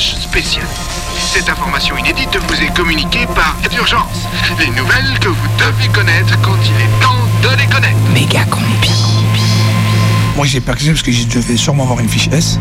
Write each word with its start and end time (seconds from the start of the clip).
message 0.00 0.22
spécial. 0.22 0.66
Cette 1.18 1.48
information 1.48 1.96
inédite 1.96 2.36
vous 2.48 2.62
est 2.62 2.74
communiquée 2.74 3.26
par 3.34 3.56
d'urgence. 3.70 4.28
Les 4.58 4.68
nouvelles 4.68 5.18
que 5.20 5.28
vous 5.28 5.48
devez 5.58 5.88
connaître 5.88 6.40
quand 6.40 6.56
il 6.64 6.80
est 6.80 7.00
temps 7.02 7.26
de 7.42 7.56
les 7.60 7.66
connaître. 7.66 7.98
Méga 8.14 8.44
combi. 8.44 8.90
Moi, 10.36 10.46
j'ai 10.46 10.60
percuté 10.60 10.90
parce 10.90 11.02
que 11.02 11.12
je 11.12 11.26
devais 11.26 11.56
sûrement 11.56 11.82
avoir 11.84 12.00
une 12.00 12.08
fiche 12.08 12.28
S. 12.32 12.58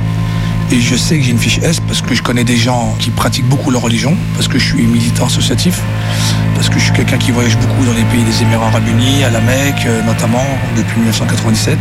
Et 0.72 0.82
je 0.82 0.96
sais 0.96 1.18
que 1.18 1.24
j'ai 1.24 1.32
une 1.32 1.40
fiche 1.40 1.60
S 1.60 1.80
parce 1.80 2.02
que 2.02 2.14
je 2.14 2.22
connais 2.22 2.44
des 2.44 2.58
gens 2.58 2.96
qui 3.00 3.10
pratiquent 3.10 3.48
beaucoup 3.48 3.72
leur 3.72 3.82
religion, 3.82 4.16
parce 4.36 4.48
que 4.48 4.60
je 4.60 4.66
suis 4.66 4.86
militant 4.86 5.26
associatif, 5.26 5.82
parce 6.54 6.70
que 6.70 6.78
je 6.78 6.84
suis 6.84 6.94
quelqu'un 6.94 7.18
qui 7.18 7.32
voyage 7.32 7.58
beaucoup 7.58 7.86
dans 7.86 7.94
les 7.94 8.04
pays 8.04 8.24
des 8.24 8.44
Émirats 8.44 8.68
Arabes 8.68 8.88
Unis, 8.88 9.24
à 9.24 9.32
la 9.32 9.40
Mecque 9.40 9.86
euh, 9.88 10.04
notamment, 10.04 10.46
depuis 10.78 11.00
1997. 11.00 11.78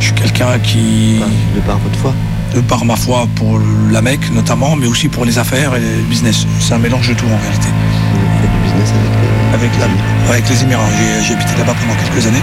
Je 0.00 0.04
suis 0.04 0.14
quelqu'un 0.14 0.58
qui, 0.58 1.20
De 1.54 1.60
par 1.60 1.78
votre 1.78 1.98
foi? 1.98 2.12
De 2.54 2.60
par 2.60 2.84
ma 2.84 2.96
foi 2.96 3.28
pour 3.34 3.60
la 3.90 4.02
Mecque 4.02 4.30
notamment, 4.32 4.76
mais 4.76 4.86
aussi 4.86 5.08
pour 5.08 5.24
les 5.24 5.38
affaires 5.38 5.74
et 5.76 5.80
le 5.80 6.02
business. 6.08 6.46
C'est 6.60 6.74
un 6.74 6.78
mélange 6.78 7.08
de 7.08 7.14
tout 7.14 7.26
en 7.26 7.38
réalité. 7.38 7.68
Vous 7.68 8.40
faites 8.40 8.50
du 8.50 8.58
business 8.64 8.92
avec 8.92 9.12
les... 9.20 9.28
Avec, 9.54 9.70
la, 9.78 10.30
avec 10.30 10.48
les 10.48 10.62
Émirats, 10.62 10.88
j'ai 10.98 11.24
j'ai 11.24 11.34
habité 11.34 11.56
là-bas 11.58 11.74
pendant 11.80 11.94
quelques 11.94 12.26
années. 12.26 12.42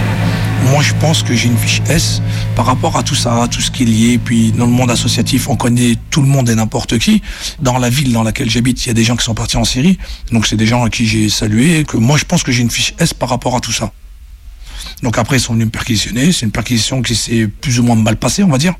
Moi, 0.72 0.82
je 0.82 0.92
pense 0.94 1.22
que 1.22 1.34
j'ai 1.34 1.48
une 1.48 1.56
fiche 1.56 1.80
S 1.88 2.20
par 2.56 2.66
rapport 2.66 2.96
à 2.96 3.02
tout 3.02 3.14
ça, 3.14 3.44
à 3.44 3.48
tout 3.48 3.60
ce 3.60 3.70
qui 3.70 3.84
est 3.84 3.86
lié. 3.86 4.18
Puis, 4.18 4.52
dans 4.52 4.66
le 4.66 4.72
monde 4.72 4.90
associatif, 4.90 5.48
on 5.48 5.56
connaît 5.56 5.96
tout 6.10 6.22
le 6.22 6.26
monde 6.26 6.48
et 6.48 6.54
n'importe 6.54 6.98
qui. 6.98 7.22
Dans 7.60 7.78
la 7.78 7.90
ville 7.90 8.12
dans 8.12 8.24
laquelle 8.24 8.50
j'habite, 8.50 8.84
il 8.84 8.88
y 8.88 8.90
a 8.90 8.94
des 8.94 9.04
gens 9.04 9.16
qui 9.16 9.24
sont 9.24 9.34
partis 9.34 9.56
en 9.56 9.64
Syrie. 9.64 9.98
Donc, 10.32 10.46
c'est 10.46 10.56
des 10.56 10.66
gens 10.66 10.82
à 10.82 10.90
qui 10.90 11.06
j'ai 11.06 11.28
salué. 11.28 11.84
Que 11.84 11.96
moi, 11.96 12.16
je 12.16 12.24
pense 12.24 12.42
que 12.42 12.50
j'ai 12.50 12.62
une 12.62 12.70
fiche 12.70 12.94
S 12.98 13.14
par 13.14 13.28
rapport 13.28 13.54
à 13.54 13.60
tout 13.60 13.72
ça. 13.72 13.92
Donc, 15.02 15.18
après, 15.18 15.36
ils 15.36 15.40
sont 15.40 15.52
venus 15.52 15.66
me 15.66 15.70
perquisitionner. 15.70 16.32
C'est 16.32 16.46
une 16.46 16.52
perquisition 16.52 17.02
qui 17.02 17.14
s'est 17.14 17.46
plus 17.46 17.78
ou 17.78 17.84
moins 17.84 17.94
mal 17.96 18.16
passée, 18.16 18.42
on 18.42 18.48
va 18.48 18.58
dire. 18.58 18.74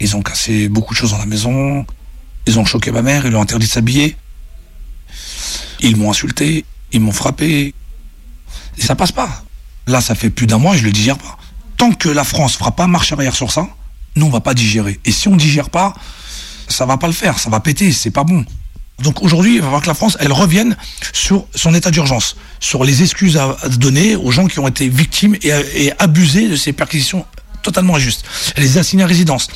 Ils 0.00 0.16
ont 0.16 0.22
cassé 0.22 0.68
beaucoup 0.68 0.94
de 0.94 0.98
choses 0.98 1.10
dans 1.10 1.18
la 1.18 1.26
maison. 1.26 1.86
Ils 2.46 2.58
ont 2.58 2.64
choqué 2.64 2.90
ma 2.90 3.02
mère. 3.02 3.24
Ils 3.24 3.30
lui 3.30 3.36
ont 3.36 3.42
interdit 3.42 3.66
de 3.66 3.72
s'habiller. 3.72 4.16
Ils 5.80 5.96
m'ont 5.96 6.10
insulté. 6.10 6.64
Ils 6.92 7.00
m'ont 7.00 7.12
frappé. 7.12 7.74
Et 8.78 8.82
ça 8.82 8.94
passe 8.94 9.12
pas. 9.12 9.44
Là, 9.86 10.00
ça 10.00 10.14
fait 10.14 10.30
plus 10.30 10.46
d'un 10.46 10.58
mois, 10.58 10.76
je 10.76 10.84
le 10.84 10.92
digère 10.92 11.18
pas. 11.18 11.38
Tant 11.76 11.92
que 11.92 12.08
la 12.08 12.24
France 12.24 12.56
fera 12.56 12.72
pas 12.72 12.86
marche 12.86 13.12
arrière 13.12 13.34
sur 13.34 13.50
ça, 13.50 13.68
nous, 14.16 14.26
on 14.26 14.30
va 14.30 14.40
pas 14.40 14.54
digérer. 14.54 15.00
Et 15.04 15.12
si 15.12 15.28
on 15.28 15.36
digère 15.36 15.70
pas, 15.70 15.94
ça 16.68 16.86
va 16.86 16.96
pas 16.96 17.06
le 17.06 17.12
faire, 17.12 17.38
ça 17.38 17.50
va 17.50 17.60
péter, 17.60 17.92
c'est 17.92 18.10
pas 18.10 18.24
bon. 18.24 18.44
Donc 19.00 19.22
aujourd'hui, 19.22 19.54
il 19.54 19.60
va 19.60 19.64
falloir 19.64 19.82
que 19.82 19.86
la 19.86 19.94
France, 19.94 20.16
elle 20.20 20.32
revienne 20.32 20.76
sur 21.12 21.46
son 21.54 21.74
état 21.74 21.90
d'urgence, 21.90 22.36
sur 22.60 22.84
les 22.84 23.02
excuses 23.02 23.38
à 23.38 23.56
donner 23.78 24.14
aux 24.14 24.30
gens 24.30 24.46
qui 24.46 24.58
ont 24.58 24.68
été 24.68 24.88
victimes 24.88 25.36
et 25.42 25.92
abusés 25.98 26.48
de 26.48 26.56
ces 26.56 26.72
perquisitions 26.72 27.24
totalement 27.62 27.96
injustes. 27.96 28.24
Les 28.56 28.78
assignés 28.78 29.04
à 29.04 29.06
résidence, 29.06 29.48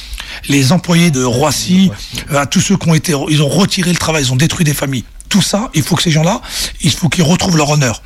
les 0.49 0.73
employés 0.73 1.11
de 1.11 1.23
Roissy, 1.23 1.91
euh, 2.33 2.45
tous 2.51 2.61
ceux 2.61 2.77
qui 2.77 2.89
ont 2.89 2.95
été, 2.95 3.15
ils 3.29 3.43
ont 3.43 3.49
retiré 3.49 3.91
le 3.91 3.99
travail, 3.99 4.25
ils 4.25 4.33
ont 4.33 4.37
détruit 4.37 4.65
des 4.65 4.75
familles. 4.75 5.05
Tout 5.29 5.43
ça, 5.43 5.71
il 5.75 5.83
faut 5.83 5.97
que 5.97 6.03
ces 6.03 6.11
gens-là, 6.11 6.41
il 6.81 6.93
faut 6.93 7.09
qu'ils 7.09 7.25
retrouvent 7.25 7.57
leur 7.57 7.71
honneur 7.71 8.03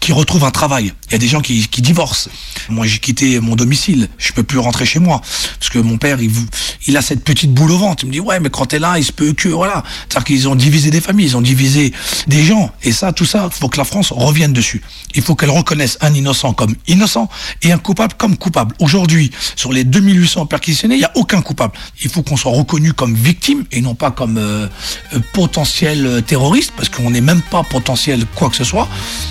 qui 0.00 0.12
retrouvent 0.12 0.44
un 0.44 0.50
travail. 0.50 0.92
Il 1.08 1.12
y 1.12 1.14
a 1.14 1.18
des 1.18 1.28
gens 1.28 1.40
qui, 1.40 1.66
qui 1.68 1.82
divorcent. 1.82 2.28
Moi, 2.68 2.86
j'ai 2.86 2.98
quitté 2.98 3.40
mon 3.40 3.56
domicile. 3.56 4.08
Je 4.18 4.32
peux 4.32 4.42
plus 4.42 4.58
rentrer 4.58 4.86
chez 4.86 4.98
moi. 4.98 5.20
Parce 5.58 5.70
que 5.70 5.78
mon 5.78 5.98
père, 5.98 6.20
il, 6.20 6.30
il 6.86 6.96
a 6.96 7.02
cette 7.02 7.24
petite 7.24 7.52
boule 7.52 7.72
au 7.72 7.78
ventre. 7.78 8.04
Il 8.04 8.08
me 8.08 8.12
dit, 8.12 8.20
ouais, 8.20 8.40
mais 8.40 8.50
quand 8.50 8.66
t'es 8.66 8.78
là, 8.78 8.98
il 8.98 9.04
se 9.04 9.12
peut 9.12 9.32
que, 9.32 9.48
voilà. 9.48 9.82
C'est-à-dire 10.08 10.24
qu'ils 10.24 10.48
ont 10.48 10.54
divisé 10.54 10.90
des 10.90 11.00
familles, 11.00 11.26
ils 11.26 11.36
ont 11.36 11.42
divisé 11.42 11.92
des 12.26 12.42
gens. 12.42 12.70
Et 12.82 12.92
ça, 12.92 13.12
tout 13.12 13.24
ça, 13.24 13.48
faut 13.50 13.68
que 13.68 13.78
la 13.78 13.84
France 13.84 14.12
revienne 14.12 14.52
dessus. 14.52 14.82
Il 15.14 15.22
faut 15.22 15.34
qu'elle 15.34 15.50
reconnaisse 15.50 15.98
un 16.00 16.14
innocent 16.14 16.52
comme 16.52 16.74
innocent 16.86 17.28
et 17.62 17.72
un 17.72 17.78
coupable 17.78 18.14
comme 18.18 18.36
coupable. 18.36 18.74
Aujourd'hui, 18.80 19.30
sur 19.54 19.72
les 19.72 19.84
2800 19.84 20.46
perquisitionnés, 20.46 20.96
il 20.96 20.98
n'y 20.98 21.04
a 21.04 21.12
aucun 21.14 21.40
coupable. 21.40 21.72
Il 22.02 22.10
faut 22.10 22.22
qu'on 22.22 22.36
soit 22.36 22.52
reconnu 22.52 22.92
comme 22.92 23.14
victime 23.14 23.64
et 23.72 23.80
non 23.80 23.94
pas 23.94 24.10
comme 24.10 24.38
euh, 24.38 24.66
euh, 25.14 25.20
potentiel 25.32 26.06
euh, 26.06 26.20
terroriste, 26.20 26.72
parce 26.76 26.88
qu'on 26.88 27.10
n'est 27.10 27.20
même 27.20 27.42
pas 27.42 27.62
potentiel 27.62 28.24
quoi 28.34 28.50
que 28.50 28.56
ce 28.56 28.64
soit. 28.64 28.88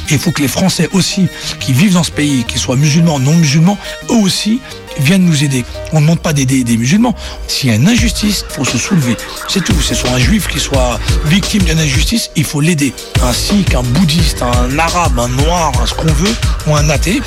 Il 0.10 0.20
faut 0.20 0.32
que 0.32 0.42
les 0.42 0.48
Français 0.56 0.88
aussi, 0.94 1.28
qui 1.60 1.74
vivent 1.74 1.96
dans 1.96 2.04
ce 2.04 2.12
pays, 2.12 2.46
qu'ils 2.46 2.62
soient 2.62 2.78
musulmans, 2.78 3.20
non 3.20 3.34
musulmans, 3.34 3.78
eux 4.10 4.22
aussi 4.24 4.62
viennent 5.00 5.26
nous 5.26 5.44
aider. 5.44 5.66
On 5.92 5.98
ne 5.98 6.02
demande 6.04 6.22
pas 6.22 6.32
d'aider 6.32 6.64
des 6.64 6.78
musulmans. 6.78 7.14
S'il 7.50 7.72
y 7.72 7.74
a 7.74 7.76
une 7.76 7.90
injustice, 7.90 8.46
il 8.50 8.54
faut 8.56 8.64
se 8.64 8.78
soulever. 8.78 9.18
C'est 9.50 9.62
tout. 9.62 9.76
C'est 9.82 9.96
soit 9.96 10.12
un 10.12 10.18
juif 10.18 10.48
qui 10.48 10.62
soit 10.62 10.98
victime 11.26 11.64
d'une 11.64 11.78
injustice, 11.78 12.32
il 12.38 12.46
faut 12.46 12.62
l'aider. 12.62 12.94
Un 13.22 13.34
sikh, 13.34 13.76
un 13.76 13.84
bouddhiste, 13.84 14.44
un 14.44 14.80
arabe, 14.80 15.20
un 15.20 15.28
noir, 15.28 15.74
un 15.82 15.86
ce 15.86 15.94
qu'on 15.94 16.14
veut, 16.14 16.34
ou 16.68 16.76
un 16.78 16.90
athée, 16.90 17.22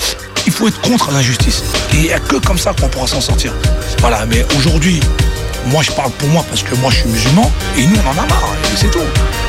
il 0.46 0.52
faut 0.52 0.66
être 0.66 0.80
contre 0.80 1.10
l'injustice. 1.10 1.62
Et 1.92 1.96
il 1.96 2.02
n'y 2.04 2.12
a 2.12 2.20
que 2.20 2.36
comme 2.36 2.56
ça 2.56 2.72
qu'on 2.72 2.88
pourra 2.88 3.08
s'en 3.08 3.20
sortir. 3.20 3.52
Voilà, 4.00 4.24
mais 4.24 4.46
aujourd'hui, 4.56 5.00
moi 5.66 5.82
je 5.82 5.90
parle 5.90 6.12
pour 6.12 6.30
moi 6.30 6.46
parce 6.48 6.62
que 6.62 6.74
moi 6.76 6.90
je 6.90 7.00
suis 7.00 7.08
musulman, 7.10 7.52
et 7.76 7.84
nous 7.84 7.96
on 8.02 8.08
en 8.08 8.22
a 8.22 8.26
marre, 8.26 8.54
et 8.72 8.76
c'est 8.76 8.90
tout. 8.90 9.00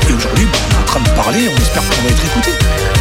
Et 0.06 0.12
aujourd'hui, 0.12 0.44
bah, 0.52 0.58
on 0.68 0.74
est 0.74 0.82
en 0.82 0.84
train 0.84 1.00
de 1.00 1.08
parler, 1.16 1.48
on 1.48 1.62
espère 1.62 1.82
qu'on 1.88 2.02
va 2.02 2.10
être 2.10 2.24
écouté. 2.26 2.99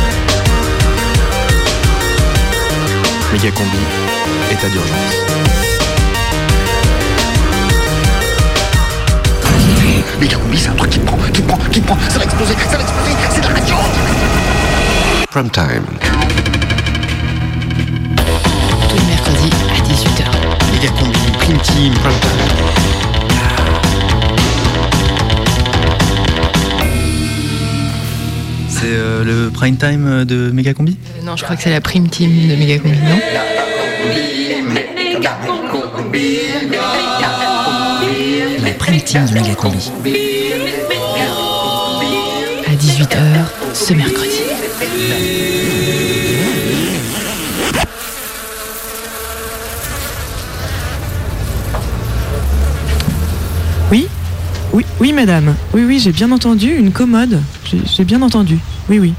Méga 3.32 3.52
combi, 3.52 3.78
état 4.52 4.68
d'urgence. 4.70 5.16
Méga 10.20 10.36
combi, 10.38 10.58
c'est 10.58 10.70
un 10.70 10.74
truc 10.74 10.90
qui 10.90 11.00
prend, 11.00 11.18
qui 11.32 11.42
prend, 11.44 11.58
qui 11.72 11.80
prend. 11.80 11.98
Ça 12.10 12.18
va 12.18 12.26
exploser, 12.26 12.56
ça 12.70 12.78
va 12.78 12.84
exploser. 12.84 13.12
C'est 13.30 13.42
de 13.42 13.48
la 13.48 13.54
radio. 13.54 13.76
Prime 15.30 15.50
time. 15.52 15.86
Tous 18.90 18.96
les 18.96 19.06
mercredis 19.06 19.52
à 19.70 19.82
18h. 19.88 20.26
Méga 20.74 20.90
combi, 21.00 21.20
prime 21.38 21.60
team, 21.60 21.94
prime 21.94 22.20
time. 22.20 22.89
C'est 28.82 28.86
euh, 28.88 29.26
le 29.26 29.50
prime 29.50 29.76
time 29.76 30.24
de 30.24 30.52
Méga 30.52 30.74
Combi 30.74 30.96
Euh, 31.18 31.26
non, 31.26 31.36
je 31.36 31.44
crois 31.44 31.58
que 31.58 31.64
c'est 31.64 31.70
la 31.70 31.82
prime 31.82 32.08
team 32.08 32.48
de 32.48 32.56
Méga 32.56 32.80
Combi, 32.80 32.98
non? 32.98 33.20
La 38.64 38.72
prime 38.72 39.02
team 39.02 39.26
de 39.26 39.34
Méga 39.34 39.56
Combi. 39.56 39.92
À 42.68 42.72
18h 42.72 43.18
ce 43.74 43.94
mercredi. 43.94 44.40
Oui? 53.92 54.08
Oui, 54.72 54.86
oui, 55.02 55.14
madame. 55.14 55.56
Oui, 55.74 55.84
oui, 55.86 56.00
j'ai 56.00 56.12
bien 56.12 56.32
entendu. 56.32 56.74
Une 56.74 56.92
commode. 56.92 57.42
J'ai 57.86 58.04
bien 58.06 58.22
entendu. 58.22 58.58
Oui, 58.90 59.00
oui. 59.00 59.14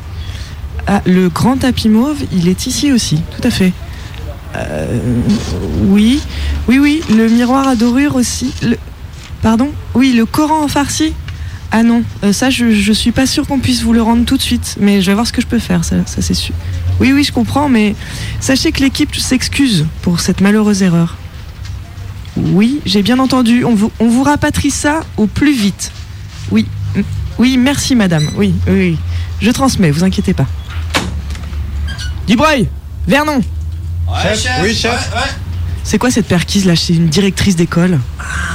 Ah, 0.87 1.03
le 1.07 1.29
grand 1.29 1.57
tapis 1.57 1.89
mauve, 1.89 2.19
il 2.33 2.49
est 2.49 2.67
ici 2.67 2.91
aussi, 2.93 3.21
tout 3.37 3.47
à 3.47 3.51
fait. 3.51 3.73
Euh, 4.57 4.99
oui, 5.85 6.21
oui, 6.69 6.79
oui. 6.79 7.03
Le 7.11 7.29
miroir 7.29 7.69
à 7.69 7.77
dorure 7.77 8.17
aussi. 8.17 8.53
Pardon? 9.43 9.71
Oui, 9.95 10.13
le 10.13 10.27
Coran 10.27 10.65
en 10.65 10.69
farci 10.69 11.13
Ah 11.71 11.83
non, 11.83 12.03
euh, 12.25 12.33
ça, 12.33 12.51
je, 12.51 12.73
je 12.73 12.93
suis 12.93 13.13
pas 13.13 13.27
sûre 13.27 13.47
qu'on 13.47 13.59
puisse 13.59 13.83
vous 13.83 13.93
le 13.93 14.03
rendre 14.03 14.25
tout 14.25 14.37
de 14.37 14.43
suite. 14.43 14.77
Mais 14.81 15.01
je 15.01 15.07
vais 15.07 15.15
voir 15.15 15.27
ce 15.27 15.33
que 15.33 15.41
je 15.41 15.47
peux 15.47 15.59
faire, 15.59 15.85
ça, 15.85 15.97
c'est 16.07 16.35
sûr. 16.35 16.55
Oui, 16.99 17.13
oui, 17.13 17.25
je 17.25 17.33
comprends, 17.33 17.69
mais 17.69 17.95
sachez 18.41 18.73
que 18.73 18.81
l'équipe 18.81 19.15
s'excuse 19.17 19.87
pour 20.03 20.21
cette 20.21 20.41
malheureuse 20.41 20.83
erreur. 20.83 21.17
Oui, 22.37 22.81
j'ai 22.85 23.03
bien 23.03 23.19
entendu. 23.19 23.65
On 23.65 23.75
vous, 23.75 23.91
on 24.01 24.09
vous 24.09 24.23
rapatrie 24.23 24.71
ça 24.71 25.01
au 25.17 25.27
plus 25.27 25.53
vite. 25.53 25.93
Oui. 26.51 26.67
Oui, 27.39 27.57
merci 27.57 27.95
madame. 27.95 28.29
Oui, 28.37 28.55
oui, 28.67 28.73
oui. 28.73 28.99
Je 29.41 29.51
transmets, 29.51 29.91
vous 29.91 30.05
inquiétez 30.05 30.35
pas. 30.35 30.47
Dubreuil 32.27 32.69
Vernon 33.09 33.41
Oui, 34.63 34.75
chef. 34.75 35.11
C'est 35.83 35.99
quoi 35.99 36.11
cette 36.11 36.27
perquise 36.27 36.67
là 36.67 36.75
chez 36.75 36.95
une 36.95 37.09
directrice 37.09 37.57
d'école? 37.57 37.99
Ah, 38.19 38.25
c'est 38.25 38.50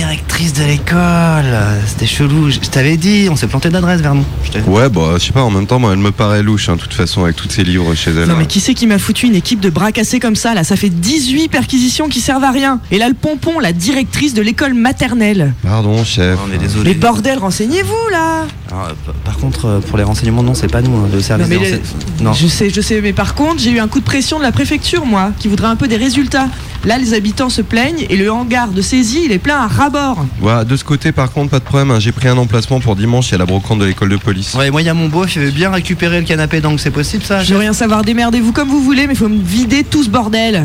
directrice 0.00 0.52
de 0.52 0.62
l'école. 0.64 1.56
C'était 1.86 2.06
chelou. 2.06 2.50
Je 2.50 2.56
je 2.62 2.68
t'avais 2.68 2.96
dit, 2.98 3.28
on 3.30 3.36
s'est 3.36 3.46
planté 3.46 3.70
d'adresse, 3.70 4.00
Vernon. 4.02 4.24
Ouais, 4.66 4.88
bah, 4.90 5.14
je 5.18 5.24
sais 5.24 5.32
pas, 5.32 5.42
en 5.42 5.50
même 5.50 5.66
temps, 5.66 5.78
moi, 5.78 5.92
elle 5.92 5.98
me 5.98 6.10
paraît 6.10 6.42
louche, 6.42 6.68
hein, 6.68 6.76
de 6.76 6.80
toute 6.82 6.92
façon, 6.92 7.24
avec 7.24 7.36
tous 7.36 7.48
ces 7.48 7.64
livres 7.64 7.94
chez 7.94 8.10
elle. 8.10 8.28
Non 8.28 8.36
mais 8.36 8.46
qui 8.46 8.60
c'est 8.60 8.74
qui 8.74 8.86
m'a 8.86 8.98
foutu 8.98 9.26
une 9.26 9.34
équipe 9.34 9.60
de 9.60 9.70
bras 9.70 9.92
cassés 9.92 10.20
comme 10.20 10.36
ça 10.36 10.52
là? 10.52 10.64
Ça 10.64 10.76
fait 10.76 10.90
18 10.90 11.48
perquisitions 11.48 12.08
qui 12.08 12.20
servent 12.20 12.44
à 12.44 12.50
rien. 12.50 12.80
Et 12.90 12.98
là 12.98 13.08
le 13.08 13.14
pompon, 13.14 13.58
la 13.60 13.72
directrice 13.72 14.34
de 14.34 14.42
l'école 14.42 14.74
maternelle. 14.74 15.54
Pardon, 15.62 16.04
chef. 16.04 16.38
On 16.46 16.52
est 16.54 16.58
désolé. 16.58 16.90
Mais 16.90 16.94
bordel, 16.94 17.38
renseignez-vous 17.38 18.10
là 18.12 18.44
Alors, 18.70 18.88
p- 18.88 19.12
par 19.24 19.36
contre, 19.38 19.64
euh, 19.66 19.80
pour 19.80 19.96
les 19.96 20.04
renseignements, 20.04 20.42
non, 20.42 20.54
c'est 20.54 20.70
pas 20.70 20.82
nous, 20.82 20.94
hein, 20.96 21.08
le 21.12 21.20
service 21.20 21.46
Non, 21.48 21.54
mais 21.54 21.58
des 21.58 21.70
les- 21.70 21.76
renseignements. 21.78 22.30
Non. 22.30 22.32
Je 22.34 22.46
sais, 22.46 22.68
je 22.70 22.80
sais, 22.80 23.00
mais 23.00 23.12
par 23.14 23.34
contre, 23.34 23.58
j'ai 23.60 23.70
eu 23.70 23.78
un 23.78 23.88
coup 23.88 24.00
de 24.00 24.04
pression 24.04 24.38
de 24.38 24.42
la 24.42 24.52
préfecture, 24.52 25.06
moi, 25.06 25.30
qui 25.38 25.48
voudrait 25.48 25.68
un 25.68 25.76
peu 25.76 25.88
des 25.88 25.96
résultats. 25.96 26.48
Là, 26.86 26.98
les 26.98 27.14
habitants 27.14 27.50
se 27.50 27.62
plaignent 27.62 28.06
et 28.08 28.16
le 28.16 28.30
hangar 28.30 28.68
de 28.68 28.80
saisie, 28.80 29.22
il 29.24 29.32
est 29.32 29.40
plein 29.40 29.56
à 29.58 29.66
rabord. 29.66 30.24
Voilà, 30.38 30.64
de 30.64 30.76
ce 30.76 30.84
côté, 30.84 31.10
par 31.10 31.32
contre, 31.32 31.50
pas 31.50 31.58
de 31.58 31.64
problème. 31.64 31.90
hein, 31.90 31.98
J'ai 31.98 32.12
pris 32.12 32.28
un 32.28 32.38
emplacement 32.38 32.78
pour 32.78 32.94
dimanche, 32.94 33.28
il 33.28 33.32
y 33.32 33.34
a 33.34 33.38
la 33.38 33.44
brocante 33.46 33.80
de 33.80 33.86
l'école 33.86 34.08
de 34.10 34.16
police. 34.16 34.54
Ouais, 34.54 34.70
moi, 34.70 34.82
il 34.82 34.84
y 34.86 34.88
a 34.88 34.94
mon 34.94 35.08
beau, 35.08 35.26
je 35.26 35.40
vais 35.40 35.50
bien 35.50 35.70
récupérer 35.72 36.20
le 36.20 36.26
canapé, 36.26 36.60
donc 36.60 36.78
c'est 36.78 36.92
possible 36.92 37.24
ça 37.24 37.42
Je 37.42 37.52
veux 37.54 37.58
rien 37.58 37.72
savoir, 37.72 38.02
démerdez-vous 38.04 38.52
comme 38.52 38.68
vous 38.68 38.80
voulez, 38.82 39.08
mais 39.08 39.16
faut 39.16 39.28
me 39.28 39.42
vider 39.42 39.82
tout 39.82 40.04
ce 40.04 40.08
bordel. 40.08 40.64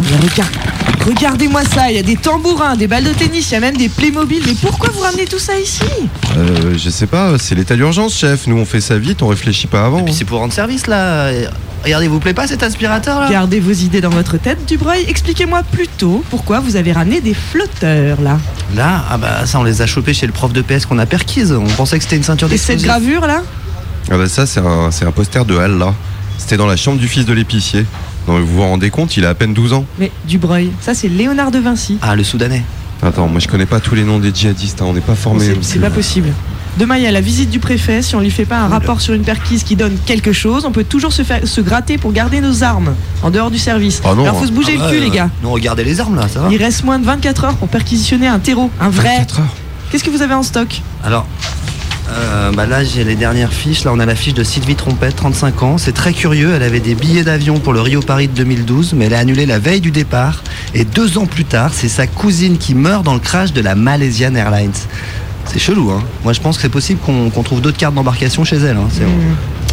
Mais 0.00 0.16
regarde, 0.30 0.50
Regardez-moi 1.06 1.62
ça, 1.62 1.88
il 1.88 1.94
y 1.96 2.00
a 2.00 2.02
des 2.02 2.16
tambourins, 2.16 2.74
des 2.74 2.88
balles 2.88 3.04
de 3.04 3.10
tennis, 3.12 3.48
il 3.50 3.54
y 3.54 3.56
a 3.56 3.60
même 3.60 3.76
des 3.76 3.88
Playmobil. 3.88 4.42
Mais 4.44 4.54
pourquoi 4.60 4.90
vous 4.90 4.98
ramenez 5.02 5.24
tout 5.26 5.38
ça 5.38 5.56
ici? 5.56 5.84
Euh, 6.36 6.74
je 6.76 6.90
sais 6.90 7.06
pas, 7.06 7.38
c'est 7.38 7.54
l'état 7.54 7.76
d'urgence, 7.76 8.18
chef. 8.18 8.48
Nous, 8.48 8.56
on 8.56 8.64
fait 8.64 8.80
ça 8.80 8.98
vite, 8.98 9.22
on 9.22 9.28
réfléchit 9.28 9.68
pas 9.68 9.84
avant. 9.86 10.00
Et 10.00 10.04
puis 10.04 10.12
c'est 10.14 10.24
pour 10.24 10.40
rendre 10.40 10.52
service 10.52 10.88
là. 10.88 11.30
Regardez, 11.86 12.08
vous 12.08 12.18
plaît 12.20 12.34
pas 12.34 12.46
cet 12.48 12.62
aspirateur 12.64 13.20
là 13.20 13.30
Gardez 13.30 13.60
vos 13.60 13.70
idées 13.72 14.00
dans 14.00 14.10
votre 14.10 14.38
tête, 14.38 14.58
Dubreuil. 14.66 15.04
Expliquez-moi 15.08 15.62
plutôt 15.70 16.24
pourquoi 16.30 16.58
vous 16.60 16.74
avez 16.76 16.90
ramené 16.92 17.20
des 17.20 17.32
flotteurs 17.32 18.20
là. 18.20 18.38
Là, 18.74 19.04
ah 19.08 19.16
bah 19.18 19.46
ça 19.46 19.60
on 19.60 19.62
les 19.62 19.82
a 19.82 19.86
chopés 19.86 20.12
chez 20.12 20.26
le 20.26 20.32
prof 20.32 20.52
de 20.52 20.62
PS 20.62 20.84
qu'on 20.84 20.98
a 20.98 21.06
perquise. 21.06 21.52
On 21.52 21.64
pensait 21.64 21.96
que 21.98 22.02
c'était 22.02 22.16
une 22.16 22.24
ceinture 22.24 22.52
Et 22.52 22.56
cette 22.58 22.78
d'explosifs. 22.78 22.86
gravure 23.10 23.26
là 23.28 23.42
Ah 24.10 24.16
bah 24.18 24.28
ça, 24.28 24.46
c'est 24.46 24.58
un, 24.60 24.90
c'est 24.90 25.04
un 25.04 25.12
poster 25.12 25.44
de 25.44 25.56
Hal, 25.56 25.78
là. 25.78 25.94
C'était 26.38 26.56
dans 26.56 26.66
la 26.66 26.76
chambre 26.76 26.98
du 26.98 27.06
fils 27.08 27.24
de 27.24 27.32
l'épicier. 27.32 27.86
Non, 28.26 28.34
mais 28.34 28.40
vous 28.40 28.56
vous 28.56 28.62
rendez 28.62 28.90
compte, 28.90 29.16
il 29.16 29.24
a 29.24 29.28
à 29.30 29.34
peine 29.34 29.54
12 29.54 29.72
ans. 29.72 29.84
Mais 30.00 30.10
Dubreuil, 30.26 30.72
ça 30.80 30.92
c'est 30.94 31.06
Léonard 31.08 31.52
de 31.52 31.60
Vinci. 31.60 31.98
Ah, 32.02 32.16
le 32.16 32.24
Soudanais. 32.24 32.64
Attends, 33.02 33.28
moi 33.28 33.38
je 33.38 33.46
connais 33.46 33.66
pas 33.66 33.78
tous 33.78 33.94
les 33.94 34.02
noms 34.02 34.18
des 34.18 34.32
djihadistes, 34.34 34.82
hein, 34.82 34.86
on 34.88 34.92
n'est 34.92 35.00
pas 35.00 35.14
formés. 35.14 35.44
C'est- 35.44 35.56
C'est 35.74 35.78
pas 35.78 35.90
possible. 35.90 36.30
Demain, 36.76 36.98
il 36.98 37.04
y 37.04 37.06
a 37.06 37.10
la 37.10 37.22
visite 37.22 37.48
du 37.48 37.58
préfet. 37.58 38.02
Si 38.02 38.14
on 38.16 38.20
lui 38.20 38.30
fait 38.30 38.44
pas 38.44 38.58
un 38.58 38.68
rapport 38.68 39.00
sur 39.00 39.14
une 39.14 39.22
perquise 39.22 39.64
qui 39.64 39.76
donne 39.76 39.96
quelque 40.04 40.32
chose, 40.32 40.66
on 40.66 40.72
peut 40.72 40.84
toujours 40.84 41.12
se, 41.12 41.22
faire, 41.22 41.46
se 41.46 41.60
gratter 41.62 41.96
pour 41.96 42.12
garder 42.12 42.40
nos 42.42 42.62
armes 42.62 42.94
en 43.22 43.30
dehors 43.30 43.50
du 43.50 43.58
service. 43.58 44.02
Ah 44.04 44.14
non, 44.14 44.24
Alors 44.24 44.38
faut 44.38 44.46
se 44.46 44.52
bouger 44.52 44.76
Ah 44.78 44.84
le 44.84 44.90
cul, 44.90 44.98
ouais, 44.98 45.04
les 45.04 45.10
gars. 45.10 45.30
Non, 45.42 45.52
regardez 45.52 45.84
les 45.84 46.00
armes 46.00 46.16
là, 46.16 46.28
ça 46.28 46.40
va 46.40 46.48
Il 46.50 46.62
reste 46.62 46.84
moins 46.84 46.98
de 46.98 47.04
24 47.06 47.44
heures 47.44 47.56
pour 47.56 47.68
perquisitionner 47.68 48.26
un 48.26 48.38
terreau, 48.38 48.70
un 48.78 48.90
vrai. 48.90 49.18
24 49.18 49.40
heures. 49.40 49.54
Qu'est-ce 49.90 50.04
que 50.04 50.10
vous 50.10 50.20
avez 50.20 50.34
en 50.34 50.42
stock? 50.42 50.82
Alors, 51.02 51.26
euh, 52.10 52.52
bah 52.52 52.66
là 52.66 52.84
j'ai 52.84 53.04
les 53.04 53.16
dernières 53.16 53.52
fiches. 53.52 53.84
Là 53.84 53.92
on 53.94 53.98
a 53.98 54.06
la 54.06 54.14
fiche 54.14 54.34
de 54.34 54.44
Sylvie 54.44 54.76
Trompette, 54.76 55.16
35 55.16 55.62
ans. 55.62 55.78
C'est 55.78 55.92
très 55.92 56.12
curieux. 56.12 56.52
Elle 56.54 56.62
avait 56.62 56.80
des 56.80 56.94
billets 56.94 57.24
d'avion 57.24 57.58
pour 57.58 57.72
le 57.72 57.80
Rio 57.80 58.00
Paris 58.00 58.28
de 58.28 58.34
2012, 58.34 58.92
mais 58.94 59.06
elle 59.06 59.14
a 59.14 59.18
annulé 59.18 59.46
la 59.46 59.58
veille 59.58 59.80
du 59.80 59.90
départ. 59.90 60.42
Et 60.74 60.84
deux 60.84 61.18
ans 61.18 61.26
plus 61.26 61.44
tard, 61.44 61.70
c'est 61.72 61.88
sa 61.88 62.06
cousine 62.06 62.58
qui 62.58 62.74
meurt 62.74 63.04
dans 63.04 63.14
le 63.14 63.20
crash 63.20 63.52
de 63.52 63.60
la 63.60 63.74
Malaysian 63.74 64.34
Airlines. 64.34 64.72
C'est 65.46 65.58
chelou, 65.58 65.90
hein. 65.90 66.02
Moi 66.24 66.32
je 66.32 66.40
pense 66.40 66.56
que 66.56 66.62
c'est 66.62 66.68
possible 66.68 67.00
qu'on 67.00 67.42
trouve 67.42 67.60
d'autres 67.60 67.76
cartes 67.78 67.94
d'embarcation 67.94 68.44
chez 68.44 68.56
elle. 68.56 68.76
hein. 68.76 68.88
C'est- 68.90 69.02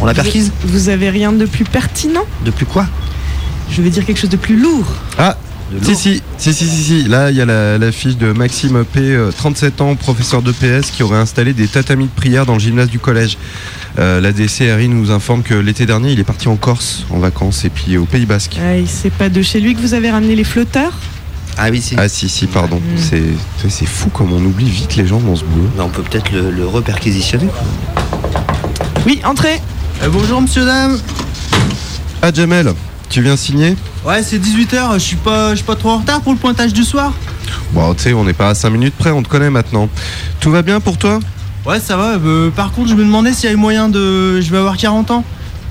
On 0.02 0.06
la 0.06 0.14
perquise 0.14 0.50
vous, 0.62 0.72
vous 0.72 0.88
avez 0.88 1.10
rien 1.10 1.32
de 1.32 1.46
plus 1.46 1.64
pertinent? 1.64 2.24
De 2.44 2.50
plus 2.50 2.66
quoi? 2.66 2.86
Je 3.70 3.80
vais 3.82 3.90
dire 3.90 4.04
quelque 4.04 4.18
chose 4.20 4.30
de 4.30 4.36
plus 4.36 4.56
lourd. 4.60 4.86
Ah 5.18 5.36
si, 5.82 5.96
si, 5.96 6.22
si, 6.38 6.52
si, 6.54 6.68
si, 6.68 6.82
si. 6.84 7.04
Là, 7.04 7.30
il 7.30 7.36
y 7.36 7.40
a 7.40 7.46
la, 7.46 7.78
la 7.78 7.90
fiche 7.90 8.16
de 8.16 8.32
Maxime 8.32 8.84
P, 8.84 9.00
euh, 9.00 9.32
37 9.32 9.80
ans, 9.80 9.96
professeur 9.96 10.42
de 10.42 10.52
PS, 10.52 10.90
qui 10.92 11.02
aurait 11.02 11.18
installé 11.18 11.52
des 11.52 11.66
tatamis 11.66 12.04
de 12.04 12.10
prière 12.14 12.44
dans 12.46 12.52
le 12.52 12.60
gymnase 12.60 12.88
du 12.90 12.98
collège. 12.98 13.38
Euh, 13.98 14.20
la 14.20 14.32
DCRI 14.32 14.88
nous 14.88 15.10
informe 15.10 15.42
que 15.42 15.54
l'été 15.54 15.86
dernier, 15.86 16.12
il 16.12 16.20
est 16.20 16.24
parti 16.24 16.48
en 16.48 16.56
Corse 16.56 17.04
en 17.10 17.18
vacances 17.18 17.64
et 17.64 17.70
puis 17.70 17.96
au 17.96 18.04
Pays 18.04 18.26
Basque. 18.26 18.58
C'est 18.86 19.12
pas 19.12 19.28
de 19.30 19.42
chez 19.42 19.58
lui 19.58 19.74
que 19.74 19.80
vous 19.80 19.94
avez 19.94 20.10
ramené 20.10 20.36
les 20.36 20.44
flotteurs? 20.44 20.92
Ah 21.56 21.68
oui, 21.70 21.80
si. 21.80 21.94
Ah 21.98 22.08
si, 22.08 22.28
si, 22.28 22.46
pardon. 22.46 22.76
Mm. 22.76 23.28
C'est 23.68 23.86
fou 23.86 24.08
comme 24.10 24.32
on 24.32 24.44
oublie 24.44 24.68
vite 24.68 24.96
les 24.96 25.06
gens 25.06 25.20
dans 25.20 25.36
ce 25.36 25.44
boulot. 25.44 25.68
Bah, 25.76 25.84
on 25.86 25.88
peut 25.88 26.02
peut-être 26.02 26.32
le, 26.32 26.50
le 26.50 26.66
reperquisitionner. 26.66 27.46
quoi. 27.46 28.42
Oui, 29.06 29.20
entrez 29.24 29.60
Euh, 30.02 30.08
bonjour 30.10 30.40
monsieur 30.40 30.64
dame. 30.64 30.98
Ah 32.22 32.32
Jamel, 32.32 32.72
tu 33.10 33.20
viens 33.22 33.36
signer? 33.36 33.76
Ouais 34.04 34.22
c'est 34.22 34.38
18h, 34.38 34.94
je 34.94 34.98
suis 34.98 35.16
pas 35.16 35.50
je 35.50 35.56
suis 35.56 35.64
pas 35.64 35.76
trop 35.76 35.90
en 35.90 35.98
retard 35.98 36.20
pour 36.22 36.32
le 36.32 36.38
pointage 36.38 36.72
du 36.72 36.82
soir. 36.84 37.12
Bon, 37.72 37.94
tu 37.94 38.02
sais, 38.04 38.12
on 38.14 38.24
n'est 38.24 38.32
pas 38.32 38.48
à 38.50 38.54
5 38.54 38.70
minutes 38.70 38.94
près, 38.98 39.10
on 39.10 39.22
te 39.22 39.28
connaît 39.28 39.50
maintenant. 39.50 39.88
Tout 40.40 40.50
va 40.50 40.62
bien 40.62 40.80
pour 40.80 40.96
toi? 40.98 41.20
Ouais 41.66 41.80
ça 41.80 41.96
va, 41.96 42.14
euh, 42.16 42.50
par 42.50 42.72
contre 42.72 42.88
je 42.90 42.94
me 42.94 43.04
demandais 43.04 43.32
s'il 43.32 43.44
y 43.44 43.46
avait 43.48 43.56
moyen 43.56 43.88
de. 43.88 44.40
Je 44.40 44.50
vais 44.50 44.58
avoir 44.58 44.76
40 44.76 45.10
ans. 45.12 45.24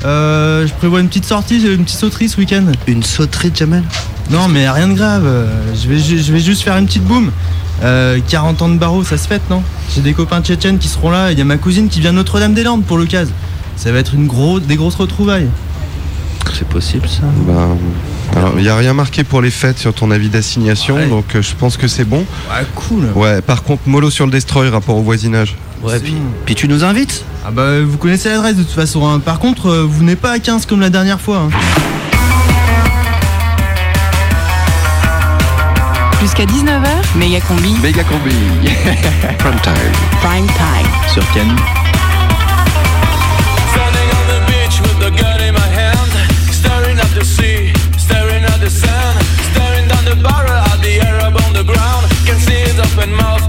Euh, 0.05 0.67
je 0.67 0.73
prévois 0.73 0.99
une 0.99 1.07
petite 1.07 1.25
sortie, 1.25 1.61
une 1.65 1.83
petite 1.85 1.99
sauterie 1.99 2.27
ce 2.29 2.37
week-end. 2.37 2.63
Une 2.87 3.03
sauterie 3.03 3.51
de 3.51 3.55
Jamel? 3.55 3.83
Non 4.29 4.47
mais 4.47 4.69
rien 4.69 4.87
de 4.87 4.93
grave, 4.93 5.23
euh, 5.25 5.45
je 5.75 5.87
vais, 5.89 5.99
ju- 5.99 6.17
je 6.21 6.31
vais 6.33 6.39
juste 6.39 6.61
faire 6.61 6.77
une 6.77 6.85
petite 6.85 7.03
boum. 7.03 7.31
Euh, 7.83 8.19
40 8.29 8.61
ans 8.61 8.69
de 8.69 8.77
barreau, 8.77 9.03
ça 9.03 9.17
se 9.17 9.27
fête 9.27 9.41
non? 9.49 9.61
J'ai 9.93 10.01
des 10.01 10.13
copains 10.13 10.41
tchétchènes 10.41 10.77
qui 10.77 10.87
seront 10.87 11.09
là, 11.09 11.31
il 11.31 11.37
y 11.37 11.41
a 11.41 11.45
ma 11.45 11.57
cousine 11.57 11.89
qui 11.89 11.99
vient 11.99 12.11
de 12.11 12.17
Notre-Dame-des-Landes 12.17 12.83
pour 12.85 12.97
l'occasion. 12.97 13.33
Ça 13.75 13.91
va 13.91 13.99
être 13.99 14.13
une 14.13 14.27
gros, 14.27 14.59
des 14.59 14.75
grosses 14.75 14.95
retrouvailles. 14.95 15.47
C'est 16.53 16.67
possible 16.67 17.07
ça 17.07 17.23
Ben, 17.47 17.77
alors, 18.35 18.53
il 18.57 18.63
n'y 18.63 18.69
a 18.69 18.75
rien 18.75 18.93
marqué 18.93 19.23
pour 19.23 19.41
les 19.41 19.49
fêtes 19.51 19.77
sur 19.79 19.93
ton 19.93 20.11
avis 20.11 20.29
d'assignation, 20.29 20.95
Ouais. 20.95 21.07
donc 21.07 21.35
euh, 21.35 21.41
je 21.41 21.53
pense 21.55 21.77
que 21.77 21.87
c'est 21.87 22.03
bon. 22.05 22.19
Ouais 22.49 22.65
cool. 22.75 23.05
Ouais, 23.15 23.41
par 23.41 23.63
contre, 23.63 23.81
mollo 23.87 24.09
sur 24.09 24.25
le 24.25 24.31
destroy, 24.31 24.69
rapport 24.69 24.95
au 24.97 25.01
voisinage. 25.01 25.55
Ouais, 25.83 25.99
puis, 25.99 26.15
puis 26.45 26.55
tu 26.55 26.67
nous 26.67 26.83
invites 26.83 27.25
Ah 27.45 27.51
bah 27.51 27.81
vous 27.83 27.97
connaissez 27.97 28.29
l'adresse 28.29 28.55
de 28.55 28.63
toute 28.63 28.71
façon. 28.71 29.05
hein. 29.07 29.19
Par 29.19 29.39
contre, 29.39 29.67
euh, 29.67 29.85
vous 29.87 30.03
n'êtes 30.03 30.19
pas 30.21 30.31
à 30.31 30.39
15 30.39 30.65
comme 30.65 30.79
la 30.79 30.89
dernière 30.89 31.19
fois. 31.19 31.39
hein. 31.39 31.49
Jusqu'à 36.21 36.45
19h, 36.45 36.87
méga 37.17 37.41
combi, 37.41 37.73
Méga 37.83 38.03
combi. 38.03 38.31
Prime 39.39 39.59
time. 39.61 39.73
prime 40.21 40.47
time. 40.47 40.87
Sur 41.13 41.29
Ken. 41.33 41.47
The 48.63 48.69
sand, 48.69 49.19
staring 49.51 49.87
down 49.89 50.05
the 50.05 50.15
barrel 50.23 50.63
at 50.71 50.79
the 50.79 50.95
Arab 51.01 51.35
on 51.43 51.51
the 51.51 51.63
ground. 51.63 52.07
Can 52.25 52.39
see 52.39 52.61
his 52.63 52.79
open 52.79 53.11
mouth, 53.11 53.43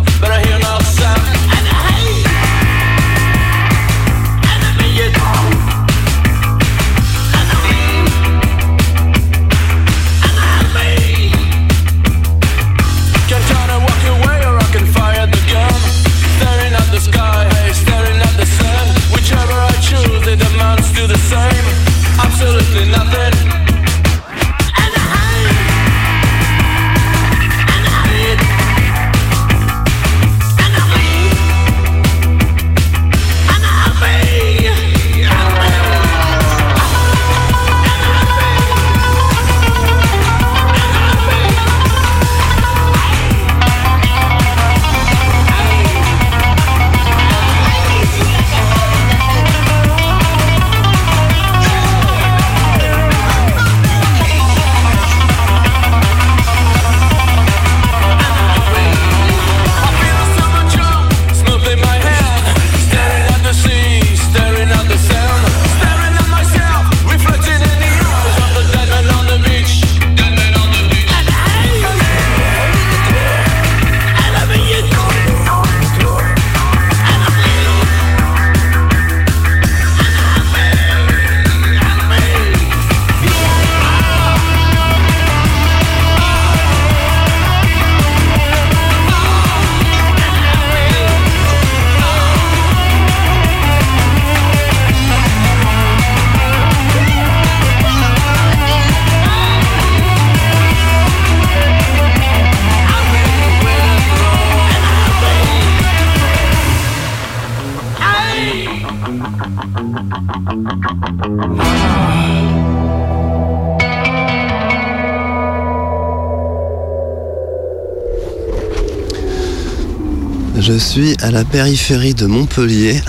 la 121.34 121.44
périphérie 121.44 122.14
de 122.14 122.26
Montpellier, 122.26 123.02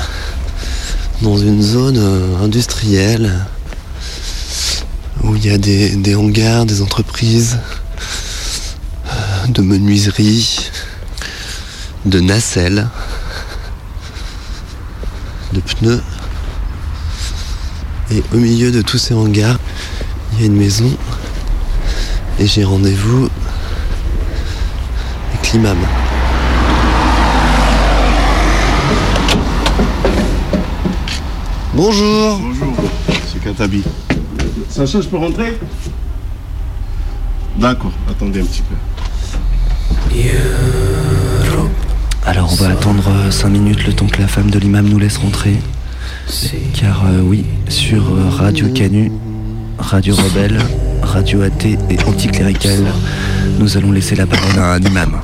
dans 1.21 1.37
une 1.37 1.61
zone 1.61 1.99
euh, 1.99 2.43
industrielle 2.43 3.45
où 5.21 5.35
il 5.35 5.45
y 5.45 5.51
a 5.51 5.59
des, 5.59 6.15
hangars, 6.15 6.65
des 6.65 6.81
entreprises, 6.81 7.59
de 9.47 9.61
menuiserie, 9.61 10.71
de 12.05 12.19
nacelles, 12.19 12.87
de 15.53 15.59
pneus. 15.59 16.01
Et 18.09 18.23
au 18.33 18.37
milieu 18.37 18.71
de 18.71 18.81
tous 18.81 18.97
ces 18.97 19.13
hangars, 19.13 19.59
il 20.33 20.39
y 20.39 20.43
a 20.43 20.45
une 20.47 20.57
maison. 20.57 20.91
Et 22.39 22.47
j'ai 22.47 22.63
rendez-vous 22.63 23.29
avec 25.31 25.51
l'imam. 25.53 25.77
Bonjour. 31.75 32.39
Bonjour, 32.39 32.73
c'est 33.27 33.43
Katabi. 33.43 33.83
Sacha, 34.69 35.01
je 35.01 35.07
peux 35.09 35.17
rentrer? 35.17 35.57
D'accord, 37.59 37.91
attendez 38.09 38.39
un 38.39 38.45
petit 38.45 38.61
peu. 38.61 38.75
Alors 42.25 42.49
on 42.53 42.55
va 42.55 42.69
attendre 42.69 43.03
5 43.29 43.49
minutes 43.49 43.85
le 43.85 43.93
temps 43.93 44.07
que 44.07 44.21
la 44.21 44.27
femme 44.29 44.49
de 44.49 44.57
l'imam 44.57 44.87
nous 44.87 44.99
laisse 44.99 45.17
rentrer. 45.17 45.57
Car 46.73 47.03
euh, 47.07 47.19
oui, 47.21 47.45
sur 47.67 48.03
euh, 48.03 48.29
Radio 48.29 48.69
Canu, 48.69 49.11
Radio 49.77 50.15
Rebelle, 50.15 50.59
Radio 51.03 51.41
athée 51.41 51.77
et 51.89 51.99
anticléricale, 52.05 52.85
nous 53.59 53.75
allons 53.75 53.91
laisser 53.91 54.15
la 54.15 54.25
parole 54.25 54.57
à 54.59 54.73
un 54.75 54.79
imam. 54.79 55.19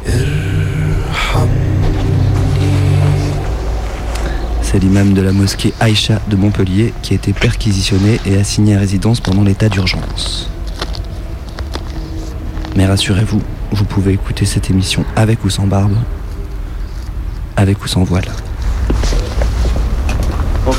C'est 4.71 4.79
l'imam 4.79 5.13
de 5.13 5.21
la 5.21 5.33
mosquée 5.33 5.73
Aïcha 5.81 6.21
de 6.29 6.37
Montpellier 6.37 6.93
qui 7.01 7.11
a 7.11 7.17
été 7.17 7.33
perquisitionné 7.33 8.21
et 8.25 8.37
assigné 8.37 8.77
à 8.77 8.79
résidence 8.79 9.19
pendant 9.19 9.43
l'état 9.43 9.67
d'urgence. 9.67 10.49
Mais 12.77 12.85
rassurez-vous, 12.85 13.41
vous 13.73 13.83
pouvez 13.83 14.13
écouter 14.13 14.45
cette 14.45 14.69
émission 14.69 15.03
avec 15.17 15.43
ou 15.43 15.49
sans 15.49 15.67
barbe, 15.67 15.97
avec 17.57 17.83
ou 17.83 17.89
sans 17.89 18.05
voile. 18.05 18.31
Ok. 20.65 20.77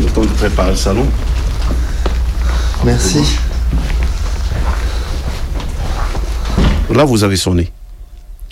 Le 0.00 0.06
temps 0.10 0.20
de 0.20 0.26
préparer 0.26 0.72
le 0.72 0.76
salon. 0.76 1.06
Merci. 2.84 3.38
Là, 6.94 7.04
vous 7.04 7.24
avez 7.24 7.36
sonné. 7.36 7.72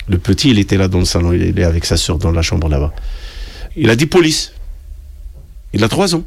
Le 0.07 0.17
petit, 0.17 0.49
il 0.49 0.57
était 0.57 0.77
là 0.77 0.87
dans 0.87 0.97
le 0.97 1.05
salon, 1.05 1.31
il 1.31 1.59
est 1.59 1.63
avec 1.63 1.85
sa 1.85 1.95
soeur 1.95 2.17
dans 2.17 2.31
la 2.31 2.41
chambre 2.41 2.67
là-bas. 2.67 2.91
Il 3.75 3.89
a 3.89 3.95
dit 3.95 4.05
police. 4.05 4.53
Il 5.73 5.83
a 5.83 5.89
trois 5.89 6.15
ans. 6.15 6.23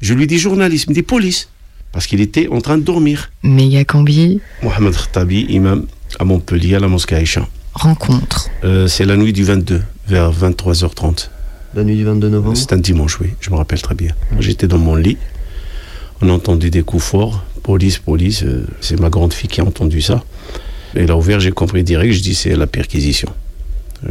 Je 0.00 0.14
lui 0.14 0.26
dis 0.26 0.38
journalisme, 0.38 0.92
il 0.92 0.94
dit 0.94 1.02
police. 1.02 1.48
Parce 1.92 2.06
qu'il 2.06 2.20
était 2.20 2.48
en 2.48 2.60
train 2.60 2.78
de 2.78 2.82
dormir. 2.82 3.30
Méga 3.42 3.84
combi, 3.84 4.40
Mohamed 4.62 4.94
Khattabi, 4.94 5.46
imam 5.48 5.86
à 6.18 6.24
Montpellier, 6.24 6.76
à 6.76 6.80
la 6.80 6.88
mosquée 6.88 7.16
Aïcha. 7.16 7.48
rencontre. 7.74 8.48
Euh, 8.64 8.86
c'est 8.86 9.04
la 9.04 9.16
nuit 9.16 9.32
du 9.32 9.44
22, 9.44 9.82
vers 10.06 10.30
23h30. 10.32 11.30
La 11.74 11.84
nuit 11.84 11.96
du 11.96 12.04
22 12.04 12.28
novembre 12.28 12.56
C'est 12.56 12.72
un 12.72 12.78
dimanche, 12.78 13.18
oui, 13.20 13.30
je 13.40 13.50
me 13.50 13.56
rappelle 13.56 13.80
très 13.82 13.94
bien. 13.94 14.12
J'étais 14.38 14.66
dans 14.66 14.78
mon 14.78 14.94
lit, 14.94 15.16
on 16.20 16.28
a 16.28 16.32
entendu 16.32 16.70
des 16.70 16.82
coups 16.82 17.04
forts, 17.04 17.44
police, 17.62 17.98
police, 17.98 18.42
euh, 18.42 18.66
c'est 18.80 18.98
ma 19.00 19.10
grande 19.10 19.32
fille 19.32 19.48
qui 19.48 19.60
a 19.60 19.64
entendu 19.64 20.00
ça. 20.00 20.22
Elle 20.94 21.10
a 21.10 21.16
ouvert, 21.16 21.40
j'ai 21.40 21.50
compris 21.52 21.82
direct, 21.84 22.12
je 22.14 22.20
dis 22.22 22.34
c'est 22.34 22.56
la 22.56 22.66
perquisition. 22.66 23.28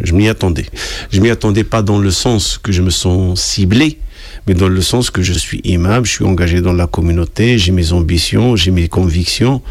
Je 0.03 0.13
m'y 0.13 0.27
attendais. 0.27 0.65
Je 1.11 1.21
m'y 1.21 1.29
attendais 1.29 1.63
pas 1.63 1.81
dans 1.81 1.99
le 1.99 2.11
sens 2.11 2.57
que 2.57 2.71
je 2.71 2.81
me 2.81 2.89
sens 2.89 3.41
ciblé, 3.41 3.99
mais 4.45 4.53
dans 4.53 4.67
le 4.67 4.81
sens 4.81 5.09
que 5.09 5.21
je 5.21 5.33
suis 5.33 5.61
imam, 5.63 6.05
je 6.05 6.11
suis 6.11 6.25
engagé 6.25 6.61
dans 6.61 6.73
la 6.73 6.87
communauté, 6.87 7.57
j'ai 7.57 7.71
mes 7.71 7.93
ambitions, 7.93 8.55
j'ai 8.55 8.71
mes 8.71 8.87
convictions, 8.87 9.61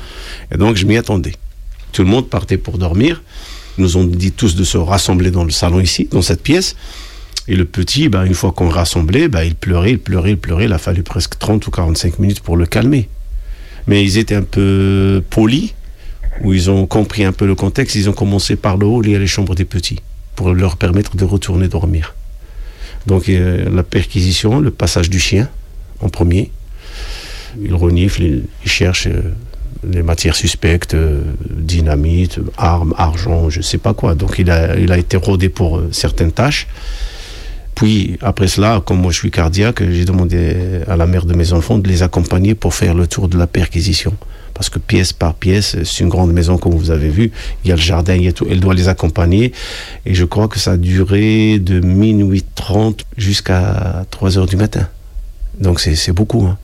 et 0.52 0.56
donc 0.56 0.76
je 0.76 0.87
m'y 0.87 0.96
attendais. 0.96 1.32
Tout 1.92 2.02
le 2.02 2.08
monde 2.08 2.28
partait 2.28 2.58
pour 2.58 2.78
dormir. 2.78 3.23
Ils 3.78 3.82
nous 3.82 3.96
ont 3.96 4.04
dit 4.04 4.32
tous 4.32 4.56
de 4.56 4.64
se 4.64 4.78
rassembler 4.78 5.30
dans 5.30 5.44
le 5.44 5.50
salon 5.50 5.80
ici, 5.80 6.08
dans 6.11 6.23
cette 6.23 6.42
pièce. 6.42 6.76
Et 7.49 7.54
le 7.54 7.64
petit, 7.64 8.08
ben, 8.08 8.25
une 8.25 8.35
fois 8.35 8.52
qu'on 8.52 8.68
rassemblait, 8.68 9.28
ben, 9.28 9.42
il 9.44 9.54
pleurait, 9.54 9.92
il 9.92 9.99
pleurait, 9.99 10.32
il 10.32 10.38
pleurait. 10.38 10.64
Il 10.64 10.73
a 10.73 10.78
fallu 10.78 11.02
presque 11.02 11.38
30 11.38 11.66
ou 11.66 11.70
45 11.70 12.18
minutes 12.18 12.40
pour 12.40 12.56
le 12.56 12.66
calmer. 12.66 13.08
Mais 13.87 14.02
ils 14.02 14.18
étaient 14.18 14.35
un 14.35 14.42
peu 14.42 15.23
polis, 15.30 15.75
où 16.43 16.52
ils 16.52 16.71
ont 16.71 16.87
compris 16.87 17.25
un 17.25 17.33
peu 17.33 17.47
le 17.47 17.55
contexte. 17.55 17.97
Ils 17.97 18.09
ont 18.09 18.12
commencé 18.12 18.57
par 18.57 18.76
le 18.76 18.87
haut, 18.87 19.00
lié 19.00 19.16
à 19.16 19.19
les 19.19 19.26
chambres 19.26 19.55
des 19.55 19.64
petits, 19.64 20.00
pour 20.35 20.52
leur 20.52 20.76
permettre 20.76 21.16
de 21.16 21.25
retourner 21.25 21.69
dormir. 21.69 22.14
Donc 23.07 23.28
euh, 23.28 23.69
la 23.71 23.83
perquisition, 23.83 24.61
le 24.61 24.71
passage 24.71 25.11
du 25.11 25.21
chien 25.21 25.49
en 26.00 26.09
premier. 26.09 26.50
Il 27.62 27.75
renifle, 27.75 28.23
il, 28.23 28.45
il 28.64 28.71
cherche 28.71 29.07
euh, 29.07 29.33
les 29.88 30.02
matières 30.02 30.37
suspectes, 30.37 30.95
euh, 30.95 31.23
dynamite, 31.50 32.38
armes, 32.57 32.95
argent, 32.97 33.50
je 33.50 33.61
sais 33.61 33.78
pas 33.78 33.95
quoi. 33.95 34.14
Donc 34.14 34.38
il 34.38 34.50
a, 34.50 34.76
il 34.76 34.93
a 34.93 34.99
été 34.99 35.16
rodé 35.16 35.49
pour 35.49 35.78
euh, 35.78 35.88
certaines 35.93 36.33
tâches. 36.33 36.66
Puis 37.75 38.19
après 38.23 38.49
cela, 38.49 38.83
comme 38.85 39.00
moi 39.00 39.12
je 39.12 39.19
suis 39.19 39.31
cardiaque, 39.31 39.83
j'ai 39.90 40.05
demandé 40.05 40.57
à 40.88 40.97
la 40.97 41.07
mère 41.07 41.26
de 41.26 41.35
mes 41.35 41.52
enfants 41.52 41.78
de 41.78 41.88
les 41.88 42.02
accompagner 42.02 42.55
pour 42.55 42.75
faire 42.75 42.95
le 42.95 43.07
tour 43.07 43.28
de 43.28 43.37
la 43.37 43.47
perquisition. 43.47 44.14
Parce 44.57 44.71
que 44.71 44.79
pièce 44.79 45.13
par 45.13 45.35
pièce, 45.35 45.77
c'est 45.85 46.01
une 46.03 46.09
grande 46.09 46.33
maison 46.33 46.57
comme 46.57 46.75
vous 46.75 46.91
avez 46.91 47.11
vu, 47.11 47.31
il 47.63 47.69
y 47.69 47.73
a 47.73 47.77
le 47.77 47.81
jardin, 47.83 48.15
il 48.15 48.25
y 48.25 48.29
a 48.29 48.33
tout, 48.33 48.47
elle 48.49 48.59
doit 48.59 48.73
les 48.73 48.89
accompagner. 48.89 49.53
Et 50.07 50.15
je 50.15 50.25
crois 50.25 50.49
que 50.49 50.59
ça 50.59 50.73
a 50.73 50.77
duré 50.79 51.59
de 51.59 51.81
minuit 51.81 52.43
30 52.55 53.05
jusqu'à 53.19 54.07
3 54.11 54.39
heures 54.39 54.47
du 54.47 54.57
matin. 54.57 54.89
Donc 55.61 55.79
c'est 55.79 56.13
beaucoup. 56.13 56.47
hein. 56.47 56.57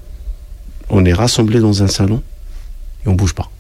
On 0.89 1.05
est 1.05 1.13
rassemblés 1.13 1.61
dans 1.61 1.83
un 1.83 1.87
salon 1.87 2.23
et 3.05 3.09
on 3.09 3.13
bouge 3.13 3.35
pas. 3.35 3.51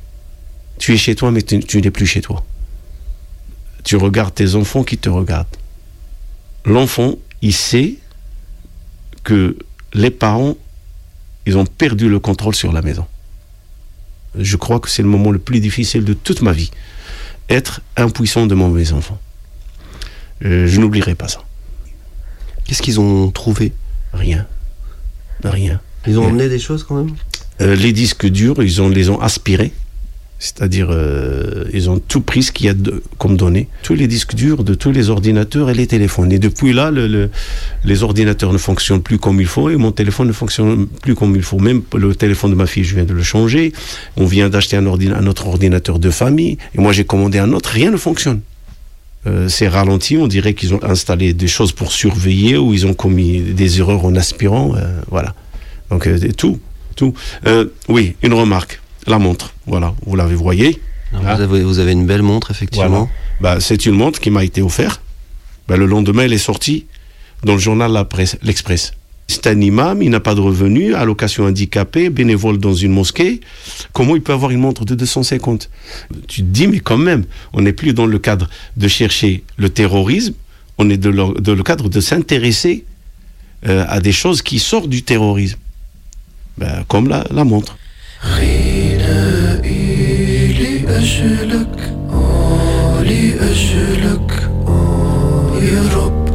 Tu 0.79 0.95
es 0.95 0.97
chez 0.97 1.15
toi, 1.15 1.31
mais 1.31 1.43
tu, 1.43 1.61
tu 1.61 1.83
n'es 1.83 1.91
plus 1.91 2.07
chez 2.07 2.23
toi. 2.23 2.43
Tu 3.85 3.97
regardes 3.97 4.35
tes 4.35 4.55
enfants 4.55 4.83
qui 4.83 4.97
te 4.97 5.11
regardent. 5.11 5.47
L'enfant, 6.65 7.17
il 7.43 7.53
sait 7.53 7.97
que 9.25 9.59
les 9.93 10.11
parents, 10.11 10.57
ils 11.45 11.59
ont 11.59 11.67
perdu 11.67 12.09
le 12.09 12.19
contrôle 12.19 12.55
sur 12.55 12.73
la 12.73 12.81
maison. 12.81 13.05
Je 14.39 14.57
crois 14.57 14.81
que 14.81 14.89
c'est 14.89 15.03
le 15.03 15.09
moment 15.09 15.31
le 15.31 15.39
plus 15.39 15.61
difficile 15.61 16.05
de 16.05 16.15
toute 16.15 16.43
ma 16.43 16.53
vie. 16.53 16.71
Être 17.49 17.81
impuissant 17.97 18.47
devant 18.47 18.69
mes 18.69 18.93
enfants. 18.93 19.21
Euh, 20.45 20.67
je 20.67 20.81
n'oublierai 20.81 21.15
pas 21.15 21.29
ça. 21.29 21.43
Qu'est-ce 22.65 22.83
qu'ils 22.83 23.01
ont 23.01 23.31
trouvé? 23.31 23.73
Rien. 24.13 24.47
Rien. 25.45 25.81
Ils 26.07 26.19
ont 26.19 26.27
emmené 26.27 26.49
des 26.49 26.59
choses 26.59 26.85
quand 26.85 26.97
même? 26.97 27.15
Euh, 27.61 27.77
les 27.77 27.93
disques 27.93 28.27
durs, 28.27 28.63
ils 28.63 28.81
ont, 28.81 28.89
les 28.89 29.11
ont 29.11 29.21
aspirés. 29.21 29.73
C'est-à-dire, 30.47 30.89
euh, 30.91 31.67
ils 31.73 31.89
ont 31.89 32.01
tout 32.01 32.21
pris 32.21 32.43
ce 32.43 32.51
qu'il 32.51 32.67
y 32.67 32.69
a 32.69 32.75
comme 33.17 33.37
données. 33.37 33.69
Tous 33.85 33.95
les 33.95 34.09
disques 34.09 34.35
durs 34.35 34.65
de 34.65 34.75
tous 34.75 34.91
les 34.91 35.09
ordinateurs 35.09 35.71
et 35.71 35.75
les 35.75 35.87
téléphones. 35.87 36.33
Et 36.33 36.41
depuis 36.41 36.73
là, 36.73 36.91
le- 36.91 37.07
le- 37.07 37.31
les 37.85 38.03
ordinateurs 38.03 38.53
ne 38.53 38.59
fonctionnent 38.59 39.03
plus 39.03 39.19
comme 39.19 39.41
il 39.41 39.47
faut 39.47 39.71
et 39.71 39.77
mon 39.77 39.93
téléphone 39.93 40.27
ne 40.27 40.33
fonctionne 40.33 40.89
plus 40.89 41.15
comme 41.15 41.37
il 41.37 41.43
faut. 41.45 41.61
Même 41.61 41.83
le 41.97 42.13
téléphone 42.17 42.51
de 42.51 42.57
ma 42.57 42.67
fille, 42.67 42.83
je 42.83 42.97
viens 42.97 43.05
de 43.05 43.13
le 43.15 43.23
changer. 43.23 43.73
On 44.17 44.25
vient 44.27 44.49
d'acheter 44.49 44.77
un, 44.77 44.85
autre 45.29 45.47
ordinateur 45.47 46.01
de 46.01 46.11
famille. 46.11 46.59
Et 46.75 46.81
moi, 46.81 46.91
j'ai 46.91 47.05
commandé 47.05 47.39
un 47.39 47.53
autre. 47.53 47.71
Rien 47.71 47.93
ne 47.93 47.97
fonctionne. 47.97 48.41
Euh, 49.29 49.49
c'est 49.49 49.69
ralenti. 49.69 50.17
On 50.17 50.27
dirait 50.27 50.55
qu'ils 50.55 50.75
ont 50.75 50.83
installé 50.83 51.35
des 51.35 51.47
choses 51.47 51.71
pour 51.71 51.93
surveiller 51.93 52.57
ou 52.57 52.75
ils 52.75 52.85
ont 52.85 52.95
commis 52.95 53.43
des 53.43 53.79
erreurs 53.79 54.05
en 54.05 54.17
aspirant. 54.17 54.75
euh, 54.75 55.01
voilà. 55.09 55.37
Donc, 55.89 56.09
tout. 56.37 56.59
Tout. 56.97 57.15
Oui, 57.89 58.17
une 58.25 58.35
remarque. 58.35 58.82
La 59.07 59.19
montre. 59.19 59.53
Voilà. 59.67 59.95
Vous 60.07 60.17
l'avez 60.17 60.35
voyé. 60.35 60.81
Alors, 61.13 61.25
Ah. 61.27 61.35
vous, 61.37 61.43
avez, 61.43 61.63
vous 61.63 61.79
avez 61.79 61.93
une 61.93 62.07
belle 62.07 62.23
montre, 62.23 62.51
effectivement. 62.51 62.89
Voilà. 62.89 63.57
Bah, 63.57 63.61
c'est 63.61 63.85
une 63.87 63.95
montre 63.95 64.21
qui 64.21 64.31
m'a 64.31 64.45
été 64.45 64.63
offerte. 64.63 65.01
Bah, 65.69 65.77
le 65.77 65.87
lendemain, 65.87 66.23
elle 66.25 66.33
est 66.33 66.39
sortie 66.39 66.87
dans 67.45 67.55
le 67.55 67.59
journal 67.59 67.93
La 67.93 68.05
Presse, 68.05 68.37
L'Express. 68.43 68.93
C'est 69.29 69.47
un 69.47 69.61
imam, 69.61 70.03
il 70.03 70.11
n'a 70.11 70.21
pas 70.21 70.35
de 70.35 70.41
revenus, 70.41 70.95
allocation 70.95 71.45
handicapée, 71.45 72.11
bénévole 72.11 72.59
dans 72.59 72.75
une 72.75 72.93
mosquée. 72.93 73.41
Comment 73.93 74.15
il 74.17 74.23
peut 74.23 74.33
avoir 74.33 74.51
une 74.51 74.61
montre 74.61 74.85
de 74.85 74.95
250 74.95 75.71
Tu 76.29 76.43
te 76.43 76.47
dis, 76.47 76.67
mais 76.67 76.81
quand 76.81 76.99
même, 76.99 77.25
on 77.53 77.63
n'est 77.63 77.73
plus 77.73 77.95
dans 77.95 78.05
le 78.07 78.19
cadre 78.19 78.49
de 78.77 78.89
chercher 78.89 79.43
le 79.57 79.71
terrorisme, 79.71 80.35
on 80.79 80.91
est 80.91 80.97
dans 80.99 81.11
le, 81.11 81.41
dans 81.41 81.55
le 81.55 81.63
cadre 81.63 81.89
de 81.89 82.01
s'intéresser 82.01 82.85
euh, 83.67 83.85
à 83.89 84.01
des 84.01 84.13
choses 84.13 84.43
qui 84.43 84.59
sortent 84.59 84.89
du 84.91 85.03
terrorisme. 85.03 85.59
Ben, 86.59 86.85
comme 86.89 87.09
la, 87.09 87.25
la 87.31 87.45
montre 87.45 87.77
لأجلك 90.98 91.94
آه 92.14 93.02
لأجلك 93.04 94.50
آه 94.68 95.52
يا 95.62 95.84
رب 95.98 96.28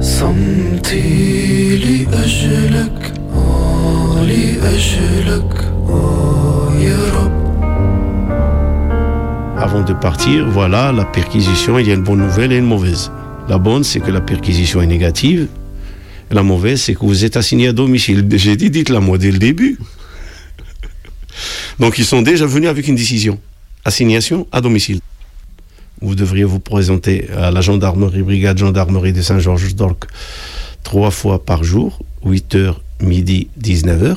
صمتي 0.00 1.76
لأجلك 1.76 3.12
آه 3.34 4.24
لأجلك 4.24 5.72
آه 5.88 6.72
يا 6.80 6.98
رب 7.16 7.38
Avant 9.60 9.82
de 9.82 9.92
partir, 9.92 10.46
voilà, 10.48 10.92
la 10.92 11.04
perquisition, 11.04 11.78
il 11.78 11.88
y 11.88 11.90
a 11.90 11.94
une 11.94 12.04
bonne 12.04 12.20
nouvelle 12.20 12.52
et 12.52 12.58
une 12.58 12.64
mauvaise. 12.64 13.10
La 13.48 13.58
bonne, 13.58 13.82
c'est 13.82 14.00
que 14.00 14.10
la 14.10 14.20
perquisition 14.20 14.80
est 14.80 14.86
négative. 14.86 15.48
la 16.33 16.41
mauvaise, 16.41 16.81
c'est 16.81 16.95
que 16.95 17.05
vous 17.05 17.25
êtes 17.25 17.37
assigné 17.37 17.67
à 17.67 17.73
domicile. 17.73 18.27
J'ai 18.31 18.55
dit, 18.55 18.71
dites-la 18.71 18.99
moi 18.99 19.19
dès 19.19 19.31
le 19.31 19.37
début. 19.37 19.77
Donc 21.79 21.99
ils 21.99 22.05
sont 22.05 22.23
déjà 22.23 22.47
venus 22.47 22.69
avec 22.69 22.87
une 22.87 22.95
décision. 22.95 23.39
Assignation 23.85 24.47
à 24.51 24.59
domicile. 24.59 24.99
Vous 26.01 26.15
devriez 26.15 26.43
vous 26.43 26.59
présenter 26.59 27.29
à 27.37 27.51
la 27.51 27.61
gendarmerie, 27.61 28.23
brigade 28.23 28.57
gendarmerie 28.57 29.13
de 29.13 29.21
Saint-Georges 29.21 29.75
d'Orc, 29.75 30.07
trois 30.81 31.11
fois 31.11 31.45
par 31.45 31.63
jour, 31.63 31.99
8h, 32.25 32.77
midi, 33.01 33.49
19h. 33.61 34.15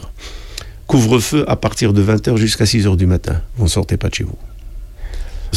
Couvre-feu 0.87 1.45
à 1.49 1.57
partir 1.57 1.93
de 1.93 2.03
20h 2.03 2.39
jusqu'à 2.39 2.65
6h 2.65 2.97
du 2.97 3.07
matin. 3.07 3.43
Vous 3.59 3.65
ne 3.65 3.69
sortez 3.69 3.99
pas 3.99 4.09
de 4.09 4.15
chez 4.15 4.25
vous. 4.25 4.39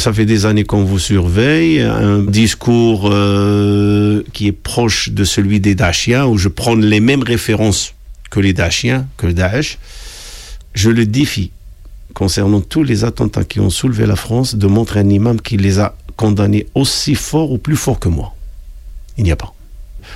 Ça 0.00 0.14
fait 0.14 0.24
des 0.24 0.46
années 0.46 0.64
qu'on 0.64 0.82
vous 0.82 0.98
surveille, 0.98 1.82
un 1.82 2.22
discours 2.22 3.10
euh, 3.12 4.22
qui 4.32 4.46
est 4.46 4.52
proche 4.52 5.10
de 5.10 5.24
celui 5.24 5.60
des 5.60 5.74
Dachiens, 5.74 6.24
où 6.24 6.38
je 6.38 6.48
prends 6.48 6.74
les 6.74 7.00
mêmes 7.00 7.22
références 7.22 7.92
que 8.30 8.40
les 8.40 8.54
Dachiens, 8.54 9.06
que 9.18 9.26
le 9.26 9.34
Daesh. 9.34 9.78
Je 10.72 10.88
le 10.88 11.04
défie, 11.04 11.50
concernant 12.14 12.62
tous 12.62 12.82
les 12.82 13.04
attentats 13.04 13.44
qui 13.44 13.60
ont 13.60 13.68
soulevé 13.68 14.06
la 14.06 14.16
France, 14.16 14.54
de 14.54 14.66
montrer 14.66 15.00
un 15.00 15.08
imam 15.10 15.38
qui 15.38 15.58
les 15.58 15.80
a 15.80 15.94
condamnés 16.16 16.66
aussi 16.74 17.14
fort 17.14 17.52
ou 17.52 17.58
plus 17.58 17.76
fort 17.76 18.00
que 18.00 18.08
moi. 18.08 18.34
Il 19.18 19.24
n'y 19.24 19.32
a 19.32 19.36
pas. 19.36 19.52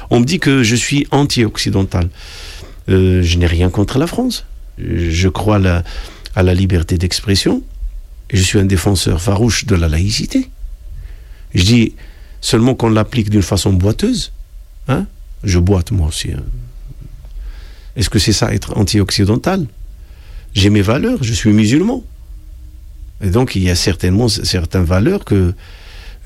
On 0.09 0.19
me 0.19 0.25
dit 0.25 0.39
que 0.39 0.63
je 0.63 0.77
suis 0.77 1.07
anti-occidental. 1.11 2.09
Euh, 2.89 3.23
je 3.23 3.37
n'ai 3.37 3.47
rien 3.47 3.69
contre 3.69 3.99
la 3.99 4.07
France. 4.07 4.47
Je 4.79 5.29
crois 5.29 5.61
à 6.35 6.43
la 6.43 6.55
liberté 6.55 6.97
d'expression. 6.97 7.63
Et 8.31 8.37
je 8.37 8.43
suis 8.43 8.59
un 8.59 8.65
défenseur 8.65 9.21
farouche 9.21 9.67
de 9.67 9.75
la 9.75 9.89
laïcité. 9.89 10.51
Je 11.55 11.63
dis 11.65 11.95
seulement 12.41 12.75
qu'on 12.75 12.89
l'applique 12.91 13.31
d'une 13.31 13.43
façon 13.43 13.73
boiteuse. 13.73 14.33
Hein 14.89 15.07
je 15.45 15.59
boite 15.59 15.91
moi 15.93 16.09
aussi. 16.09 16.33
hein. 16.33 16.43
Est-ce 17.97 18.11
que 18.11 18.19
c'est 18.19 18.33
ça 18.33 18.53
être 18.55 18.77
anti-occidental? 18.77 19.67
J'ai 20.55 20.71
mes 20.71 20.83
valeurs, 20.83 21.23
je 21.23 21.33
suis 21.33 21.53
musulman. 21.53 22.03
Et 23.21 23.31
donc 23.31 23.55
il 23.55 23.63
y 23.63 23.71
a 23.71 23.77
certainement 23.77 24.29
certaines 24.29 24.85
valeurs 24.85 25.25
que, 25.25 25.55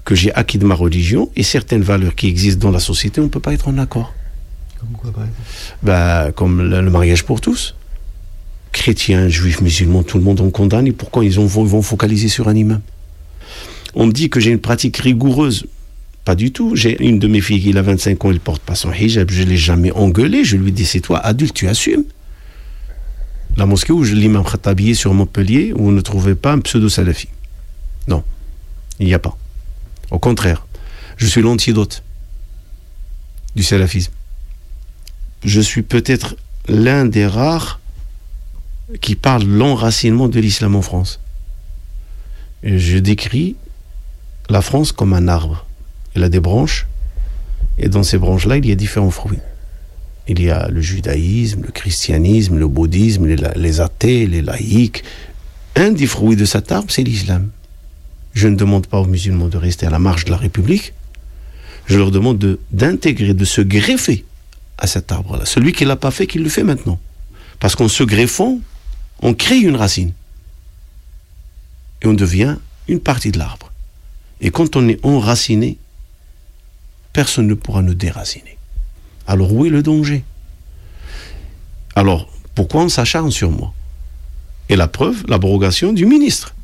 que 0.04 0.14
j'ai 0.14 0.32
acquis 0.34 0.58
de 0.58 0.64
ma 0.64 0.74
religion 0.74 1.30
et 1.36 1.42
certaines 1.42 1.82
valeurs 1.82 2.14
qui 2.14 2.26
existent 2.28 2.60
dans 2.66 2.72
la 2.72 2.80
société, 2.80 3.20
on 3.20 3.24
ne 3.24 3.28
peut 3.28 3.40
pas 3.40 3.52
être 3.52 3.68
en 3.68 3.76
accord. 3.78 4.14
Comme 4.80 4.90
quoi, 4.92 5.10
par 5.12 5.24
exemple? 5.24 5.42
Bah, 5.82 6.30
comme 6.32 6.62
le, 6.62 6.80
le 6.80 6.90
mariage 6.90 7.24
pour 7.24 7.40
tous. 7.40 7.74
Chrétiens, 8.72 9.28
juifs, 9.28 9.60
musulmans, 9.60 10.02
tout 10.02 10.18
le 10.18 10.24
monde 10.24 10.40
en 10.40 10.50
condamne. 10.50 10.92
Pourquoi 10.92 11.24
ils, 11.24 11.40
ont- 11.40 11.46
vont, 11.46 11.82
focaliser 11.82 12.28
sur 12.28 12.48
un 12.48 12.54
imam? 12.54 12.80
On 13.94 14.06
me 14.06 14.12
dit 14.12 14.30
que 14.30 14.40
j'ai 14.40 14.50
une 14.50 14.58
pratique 14.60 14.96
rigoureuse. 14.98 15.66
Pas 16.24 16.34
du 16.34 16.52
tout. 16.52 16.76
J'ai 16.76 17.02
une 17.02 17.18
de 17.18 17.26
mes 17.26 17.40
filles 17.40 17.60
qui 17.62 17.76
a 17.76 17.82
25 17.82 18.24
ans, 18.24 18.30
elle 18.30 18.40
porte 18.40 18.62
pas 18.62 18.74
son 18.74 18.92
hijab. 18.92 19.30
Je 19.30 19.42
l'ai 19.42 19.56
jamais 19.56 19.90
engueulée. 19.92 20.44
Je 20.44 20.56
lui 20.56 20.72
dis 20.72 20.84
c'est 20.84 21.00
toi, 21.00 21.18
adulte, 21.18 21.54
tu 21.54 21.66
assumes. 21.68 22.04
La 23.56 23.64
mosquée 23.66 23.92
où 23.92 24.04
je- 24.04 24.14
l'imam 24.14 24.44
Khattabi 24.44 24.94
sur 24.94 25.14
Montpellier, 25.14 25.72
où 25.74 25.84
vous 25.84 25.92
ne 25.92 26.00
trouvez 26.02 26.34
pas 26.34 26.52
un 26.52 26.58
pseudo-salafi. 26.60 27.28
Non, 28.06 28.22
il 29.00 29.06
n'y 29.06 29.14
a 29.14 29.18
pas. 29.18 29.36
Au 30.10 30.18
contraire, 30.18 30.66
je 31.16 31.26
suis 31.26 31.42
l'antidote 31.42 32.02
du 33.56 33.62
salafisme 33.62 34.12
je 35.44 35.60
suis 35.60 35.82
peut-être 35.82 36.34
l'un 36.68 37.04
des 37.04 37.24
rares 37.26 37.78
qui 39.00 39.14
parle 39.14 39.44
de 39.44 39.52
l'enracinement 39.52 40.28
de 40.28 40.40
l'islam 40.40 40.74
en 40.76 40.82
France. 40.82 41.20
Je 42.62 42.98
décris 42.98 43.56
la 44.48 44.62
France 44.62 44.92
comme 44.92 45.12
un 45.12 45.28
arbre. 45.28 45.66
Elle 46.14 46.24
a 46.24 46.28
des 46.28 46.40
branches, 46.40 46.86
et 47.78 47.88
dans 47.88 48.02
ces 48.02 48.18
branches-là, 48.18 48.56
il 48.56 48.66
y 48.66 48.72
a 48.72 48.74
différents 48.74 49.10
fruits. 49.10 49.38
Il 50.26 50.42
y 50.42 50.50
a 50.50 50.68
le 50.68 50.80
judaïsme, 50.80 51.62
le 51.62 51.70
christianisme, 51.72 52.58
le 52.58 52.66
bouddhisme, 52.68 53.26
les, 53.26 53.80
athées, 53.80 54.26
les 54.26 54.42
laïcs. 54.42 55.04
Un 55.76 55.90
des 55.90 56.06
fruits 56.06 56.36
de 56.36 56.44
cet 56.44 56.72
arbre, 56.72 56.90
c'est 56.90 57.02
l'islam. 57.04 57.50
Je 58.34 58.48
ne 58.48 58.56
demande 58.56 58.86
pas 58.86 58.98
aux 59.00 59.06
musulmans 59.06 59.48
de 59.48 59.56
rester 59.56 59.86
à 59.86 59.90
la 59.90 59.98
marge 59.98 60.24
de 60.24 60.30
la 60.30 60.36
République. 60.36 60.92
Je 61.86 61.96
leur 61.98 62.10
demande 62.10 62.38
de- 62.38 62.58
d'intégrer, 62.72 63.32
de 63.32 63.44
se 63.44 63.60
greffer 63.62 64.24
à 64.76 64.86
cet 64.86 65.12
arbre-là. 65.12 65.46
Celui 65.46 65.72
qui 65.72 65.84
ne 65.84 65.88
l'a 65.88 65.96
pas 65.96 66.10
fait, 66.10 66.26
qu'il 66.26 66.42
le 66.42 66.50
fait 66.50 66.62
maintenant. 66.64 66.98
Parce 67.58 67.74
qu'en 67.74 67.88
se 67.88 68.02
greffant, 68.02 68.58
on 69.20 69.34
crée 69.34 69.60
une 69.60 69.76
racine. 69.76 70.12
Et 72.02 72.06
on 72.06 72.14
devient 72.14 72.56
une 72.86 73.00
partie 73.00 73.32
de 73.32 73.38
l'arbre. 73.38 73.72
Et 74.40 74.50
quand 74.50 74.76
on 74.76 74.88
est 74.88 75.04
enraciné, 75.04 75.78
personne 77.12 77.48
ne 77.48 77.54
pourra 77.54 77.82
nous 77.82 77.94
déraciner. 77.94 78.56
Alors 79.26 79.52
où 79.52 79.66
est 79.66 79.70
le 79.70 79.82
danger? 79.82 80.24
Alors, 81.96 82.30
pourquoi 82.54 82.82
on 82.82 82.88
s'acharne 82.88 83.32
sur 83.32 83.50
moi? 83.50 83.74
Et 84.68 84.76
la 84.76 84.86
preuve, 84.86 85.24
l'abrogation 85.26 85.92
du 85.92 86.06
ministre. 86.06 86.54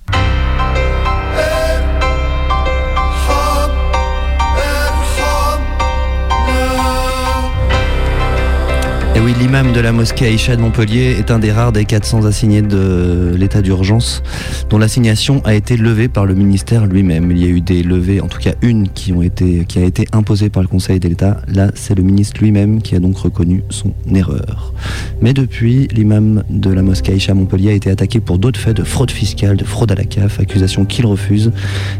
Oui, 9.24 9.34
l'imam 9.40 9.72
de 9.72 9.80
la 9.80 9.92
mosquée 9.92 10.26
Aïcha 10.26 10.54
de 10.54 10.60
Montpellier 10.60 11.16
est 11.18 11.30
un 11.30 11.38
des 11.38 11.50
rares 11.50 11.72
des 11.72 11.86
400 11.86 12.26
assignés 12.26 12.60
de 12.60 13.34
l'état 13.34 13.62
d'urgence 13.62 14.22
dont 14.68 14.76
l'assignation 14.76 15.40
a 15.44 15.54
été 15.54 15.78
levée 15.78 16.08
par 16.08 16.26
le 16.26 16.34
ministère 16.34 16.84
lui-même. 16.84 17.30
Il 17.30 17.38
y 17.38 17.44
a 17.44 17.48
eu 17.48 17.62
des 17.62 17.82
levées, 17.82 18.20
en 18.20 18.28
tout 18.28 18.38
cas 18.38 18.52
une 18.60 18.88
qui, 18.88 19.12
a 19.12 19.80
été 19.80 20.06
imposée 20.12 20.50
par 20.50 20.62
le 20.62 20.68
Conseil 20.68 21.00
d'État. 21.00 21.38
Là, 21.48 21.70
c'est 21.74 21.94
le 21.94 22.02
ministre 22.02 22.42
lui-même 22.42 22.82
qui 22.82 22.96
a 22.96 23.00
donc 23.00 23.16
reconnu 23.16 23.62
son 23.70 23.94
erreur. 24.14 24.74
Mais 25.22 25.32
depuis, 25.32 25.88
l'imam 25.88 26.42
de 26.50 26.70
la 26.70 26.82
mosquée 26.82 27.12
Aïcha 27.12 27.32
à 27.32 27.34
Montpellier 27.34 27.70
a 27.70 27.74
été 27.74 27.90
attaqué 27.90 28.20
pour 28.20 28.38
d'autres 28.38 28.60
faits 28.60 28.76
de 28.76 28.84
fraude 28.84 29.10
fiscale, 29.10 29.56
de 29.56 29.64
fraude 29.64 29.90
à 29.90 29.94
la 29.94 30.04
CAF, 30.04 30.38
accusation 30.38 30.84
qu'il 30.84 31.06
refuse 31.06 31.50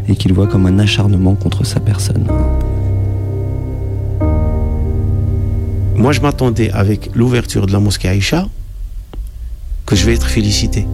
et 0.07 0.15
qu'il 0.15 0.33
voit 0.33 0.47
comme 0.47 0.67
un 0.67 0.77
acharnement 0.77 1.33
contre 1.33 1.65
sa 1.65 1.79
personne. 1.79 2.27
Moi, 5.95 6.11
je 6.11 6.19
m'attendais 6.19 6.71
avec 6.71 7.09
l'ouverture 7.15 7.67
de 7.67 7.71
la 7.71 7.79
mosquée 7.79 8.09
Aïcha 8.09 8.47
que 9.85 9.95
je 9.95 10.05
vais 10.05 10.13
être 10.13 10.27
félicité. 10.27 10.85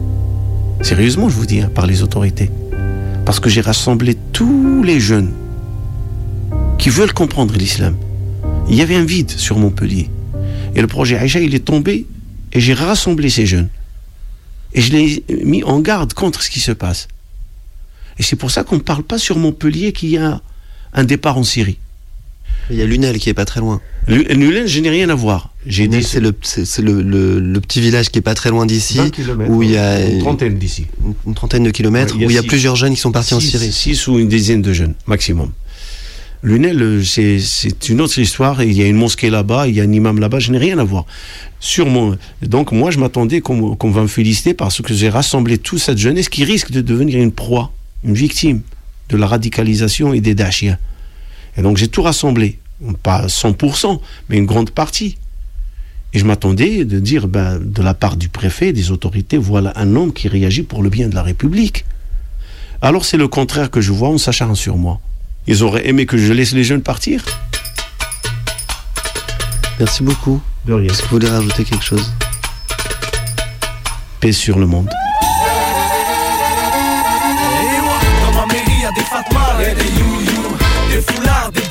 Sérieusement, 0.81 1.27
je 1.27 1.35
vous 1.35 1.45
dis, 1.45 1.59
hein, 1.59 1.71
par 1.73 1.87
les 1.87 2.03
autorités. 2.03 2.51
Parce 3.25 3.39
que 3.39 3.49
j'ai 3.49 3.61
rassemblé 3.61 4.15
tous 4.31 4.83
les 4.83 4.99
jeunes 4.99 5.33
qui 6.77 6.89
veulent 6.89 7.13
comprendre 7.13 7.55
l'islam. 7.55 7.95
Il 8.69 8.75
y 8.75 8.81
avait 8.81 8.95
un 8.95 9.03
vide 9.03 9.31
sur 9.31 9.57
Montpellier. 9.57 10.09
Et 10.75 10.81
le 10.81 10.87
projet 10.87 11.17
Aïcha, 11.17 11.39
il 11.39 11.55
est 11.55 11.65
tombé 11.65 12.05
et 12.53 12.59
j'ai 12.59 12.73
rassemblé 12.73 13.29
ces 13.29 13.45
jeunes. 13.45 13.69
Et 14.73 14.81
je 14.81 14.91
les 14.91 15.23
ai 15.29 15.45
mis 15.45 15.63
en 15.63 15.79
garde 15.79 16.13
contre 16.13 16.43
ce 16.43 16.49
qui 16.49 16.59
se 16.59 16.71
passe. 16.71 17.07
Et 18.19 18.23
c'est 18.23 18.35
pour 18.35 18.51
ça 18.51 18.63
qu'on 18.63 18.75
ne 18.75 18.81
parle 18.81 19.03
pas 19.03 19.17
sur 19.17 19.37
Montpellier 19.37 19.93
qu'il 19.93 20.09
y 20.09 20.17
a 20.17 20.41
un 20.93 21.03
départ 21.03 21.37
en 21.37 21.43
Syrie. 21.43 21.79
Il 22.69 22.77
y 22.77 22.81
a 22.81 22.85
Lunel 22.85 23.17
qui 23.19 23.29
est 23.29 23.33
pas 23.33 23.45
très 23.45 23.59
loin. 23.59 23.81
Lu- 24.07 24.23
Lunel, 24.29 24.67
je 24.67 24.79
n'ai 24.79 24.89
rien 24.89 25.09
à 25.09 25.15
voir. 25.15 25.53
J'ai 25.65 25.87
dit 25.87 26.03
c'est 26.03 26.19
le, 26.19 26.33
le, 26.81 27.01
le- 27.01 27.39
le 27.39 27.59
petit 27.61 27.81
village 27.81 28.09
qui 28.09 28.19
est 28.19 28.21
pas 28.23 28.33
très 28.33 28.49
loin 28.49 28.65
d'ici, 28.65 28.97
20 28.97 29.09
kilomètres, 29.09 29.51
où 29.51 29.61
il 29.63 29.71
y 29.71 29.77
a 29.77 30.01
une 30.07 30.19
trentaine 30.19 30.57
d'ici. 30.57 30.87
une, 31.05 31.13
une 31.27 31.33
trentaine 31.35 31.63
de 31.63 31.71
kilomètres, 31.71 32.15
Ouais, 32.17 32.25
où 32.25 32.29
il 32.29 32.33
y 32.35 32.37
a 32.37 32.43
plusieurs 32.43 32.75
jeunes 32.75 32.93
qui 32.93 32.99
sont 33.01 33.11
partis 33.11 33.33
en 33.33 33.39
Syrie. 33.39 33.71
Six 33.71 34.07
ou 34.07 34.17
une 34.19 34.27
dizaine 34.29 34.61
de 34.61 34.73
jeunes, 34.73 34.93
maximum. 35.05 35.51
Lunel, 36.43 36.81
euh, 36.81 37.03
c'est 37.03 37.37
c'est 37.39 37.89
une 37.89 38.01
autre 38.01 38.17
histoire. 38.17 38.63
Il 38.63 38.73
y 38.73 38.81
a 38.81 38.87
une 38.87 38.95
mosquée 38.95 39.29
là-bas, 39.29 39.67
il 39.67 39.75
y 39.75 39.81
a 39.81 39.83
un 39.83 39.91
imam 39.91 40.19
là-bas, 40.19 40.39
je 40.39 40.51
n'ai 40.51 40.57
rien 40.57 40.79
à 40.79 40.83
voir. 40.83 41.05
Sûrement. 41.59 42.15
Donc 42.41 42.71
moi, 42.71 42.89
je 42.89 42.97
m'attendais 42.97 43.41
qu'on 43.41 43.75
qu'on 43.75 43.91
va 43.91 44.01
me 44.01 44.07
féliciter 44.07 44.55
parce 44.55 44.81
que 44.81 44.93
j'ai 44.95 45.09
rassemblé 45.09 45.59
toute 45.59 45.79
cette 45.79 45.99
jeunesse 45.99 46.29
qui 46.29 46.43
risque 46.43 46.71
de 46.71 46.81
devenir 46.81 47.19
une 47.21 47.31
proie, 47.31 47.71
une 48.03 48.15
victime 48.15 48.61
de 49.09 49.17
la 49.17 49.27
radicalisation 49.27 50.13
et 50.15 50.21
des 50.21 50.33
dachiens. 50.33 50.79
Et 51.57 51.61
donc 51.61 51.77
j'ai 51.77 51.87
tout 51.87 52.01
rassemblé. 52.01 52.59
Pas 53.03 53.27
100%, 53.27 53.99
mais 54.29 54.37
une 54.37 54.45
grande 54.45 54.71
partie. 54.71 55.17
Et 56.13 56.19
je 56.19 56.25
m'attendais 56.25 56.83
de 56.83 56.99
dire, 56.99 57.27
ben, 57.27 57.59
de 57.59 57.81
la 57.81 57.93
part 57.93 58.17
du 58.17 58.27
préfet, 58.27 58.73
des 58.73 58.91
autorités, 58.91 59.37
voilà 59.37 59.71
un 59.75 59.95
homme 59.95 60.11
qui 60.11 60.27
réagit 60.27 60.63
pour 60.63 60.83
le 60.83 60.89
bien 60.89 61.07
de 61.07 61.15
la 61.15 61.23
République. 61.23 61.85
Alors 62.81 63.05
c'est 63.05 63.17
le 63.17 63.27
contraire 63.27 63.69
que 63.69 63.79
je 63.79 63.91
vois, 63.91 64.09
on 64.09 64.17
s'acharne 64.17 64.55
sur 64.55 64.77
moi. 64.77 64.99
Ils 65.47 65.63
auraient 65.63 65.87
aimé 65.87 66.05
que 66.05 66.17
je 66.17 66.33
laisse 66.33 66.53
les 66.53 66.63
jeunes 66.63 66.81
partir 66.81 67.23
Merci 69.79 70.03
beaucoup. 70.03 70.41
De 70.65 70.73
rien. 70.73 70.91
Est-ce 70.91 71.01
que 71.01 71.07
vous 71.07 71.15
voulez 71.15 71.29
rajouter 71.29 71.63
quelque 71.63 71.83
chose? 71.83 72.11
Paix 74.19 74.31
sur 74.31 74.59
le 74.59 74.67
monde. 74.67 74.89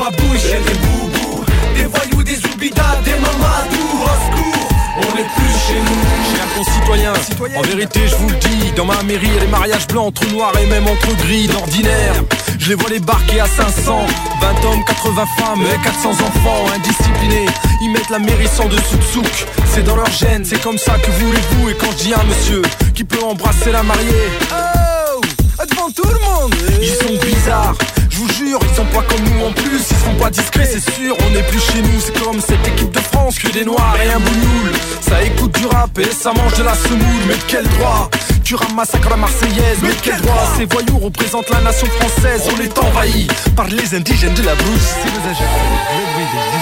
Babouches 0.01 0.47
et 0.47 0.63
des 0.65 0.79
boubous 0.81 1.45
Des 1.77 1.85
voyous, 1.85 2.23
des 2.23 2.39
oubidas, 2.47 2.97
des 3.05 3.13
mamadous 3.13 3.97
Au 4.03 4.15
secours, 4.25 4.69
on 4.97 5.19
est 5.19 5.29
plus 5.37 5.55
chez 5.67 5.79
nous 5.79 6.01
J'ai 6.31 6.41
un 6.41 6.59
concitoyen 6.59 7.15
citoyen. 7.23 7.59
En 7.59 7.63
vérité, 7.63 8.01
je 8.09 8.17
vous 8.17 8.29
le 8.29 8.37
dis, 8.37 8.73
dans 8.77 8.87
ma 8.87 9.03
mairie, 9.03 9.39
des 9.39 9.47
mariages 9.47 9.87
blancs 9.89 10.09
entre 10.09 10.27
noirs 10.33 10.53
et 10.61 10.67
même 10.67 10.87
entre 10.87 11.15
gris 11.17 11.47
d'ordinaire. 11.47 12.15
Je 12.59 12.71
les 12.71 12.75
vois 12.75 12.91
débarquer 12.91 13.41
à 13.41 13.47
500, 13.47 14.07
20 14.41 14.69
hommes, 14.69 14.85
80 14.87 15.25
femmes 15.39 15.63
et 15.63 15.85
400 15.85 16.11
enfants 16.11 16.65
indisciplinés. 16.75 17.47
Ils 17.83 17.91
mettent 17.91 18.11
la 18.11 18.19
mairie 18.19 18.49
sans 18.49 18.69
dessous 18.69 18.97
de 18.97 19.03
souk. 19.03 19.47
C'est 19.67 19.85
dans 19.85 19.97
leur 19.97 20.11
gène, 20.11 20.45
c'est 20.45 20.61
comme 20.61 20.79
ça 20.79 20.95
que 20.99 21.11
voulez-vous. 21.11 21.71
Et 21.71 21.75
quand 21.75 21.91
je 21.93 22.05
dis 22.05 22.15
un 22.15 22.25
monsieur 22.25 22.63
qui 22.95 23.05
peut 23.05 23.23
embrasser 23.23 23.73
la 23.73 23.83
mariée, 23.83 24.29
oh, 24.53 25.21
devant 25.65 25.91
tout 25.91 26.09
le 26.09 26.21
monde, 26.21 26.55
ils 26.81 26.89
sont 26.89 27.27
bizarres. 27.27 27.77
Je 28.21 28.27
vous 28.27 28.33
jure, 28.35 28.59
ils 28.61 28.77
sont 28.77 28.85
pas 28.85 29.01
comme 29.01 29.23
nous 29.23 29.47
en 29.47 29.51
plus, 29.51 29.81
ils 29.91 29.97
seront 29.97 30.15
pas 30.17 30.29
discrets, 30.29 30.67
c'est 30.67 30.93
sûr, 30.93 31.17
on 31.19 31.35
est 31.35 31.43
plus 31.45 31.59
chez 31.59 31.81
nous, 31.81 31.99
c'est 32.05 32.23
comme 32.23 32.39
cette 32.39 32.69
équipe 32.69 32.91
de 32.91 33.01
France, 33.01 33.39
que 33.39 33.49
des 33.49 33.65
noirs 33.65 33.97
et 33.97 34.11
un 34.11 34.19
bougnoul. 34.19 34.73
Ça 35.01 35.23
écoute 35.23 35.59
du 35.59 35.65
rap 35.65 35.99
et 35.99 36.05
ça 36.05 36.35
mange 36.35 36.53
de 36.59 36.63
la 36.63 36.75
semoule, 36.75 37.23
mais 37.27 37.37
de 37.37 37.45
quel 37.49 37.67
droit 37.79 38.11
Tu 38.45 38.57
ramasses 38.57 38.93
la 39.09 39.17
marseillaise, 39.17 39.79
mais 39.83 39.89
de 39.89 40.01
quel 40.03 40.21
droit 40.21 40.53
Ces 40.59 40.67
voyous 40.67 40.99
représentent 40.99 41.49
la 41.49 41.63
nation 41.63 41.87
française, 41.87 42.43
on 42.55 42.61
est 42.61 42.79
envahi 42.79 43.27
par 43.57 43.69
les 43.69 43.95
indigènes 43.95 44.35
de 44.35 44.43
la 44.43 44.55
brousse. 44.55 44.91
Si 45.01 45.09
vous 45.09 45.25
avez 45.25 45.49
le 45.97 46.05
bruit 46.13 46.29
des 46.29 46.61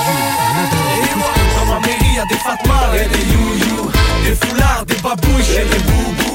Dans 1.59 1.75
ma 1.75 1.81
mairie, 1.81 2.15
y'a 2.15 2.25
des 2.27 2.37
fatmas 2.37 2.95
et 2.95 3.09
des 3.09 3.25
you-you, 3.33 3.91
des 4.25 4.47
foulards, 4.47 4.85
des 4.87 4.95
babouches 5.03 5.57
et 5.57 5.65
des 5.65 5.83
boubous, 5.83 6.28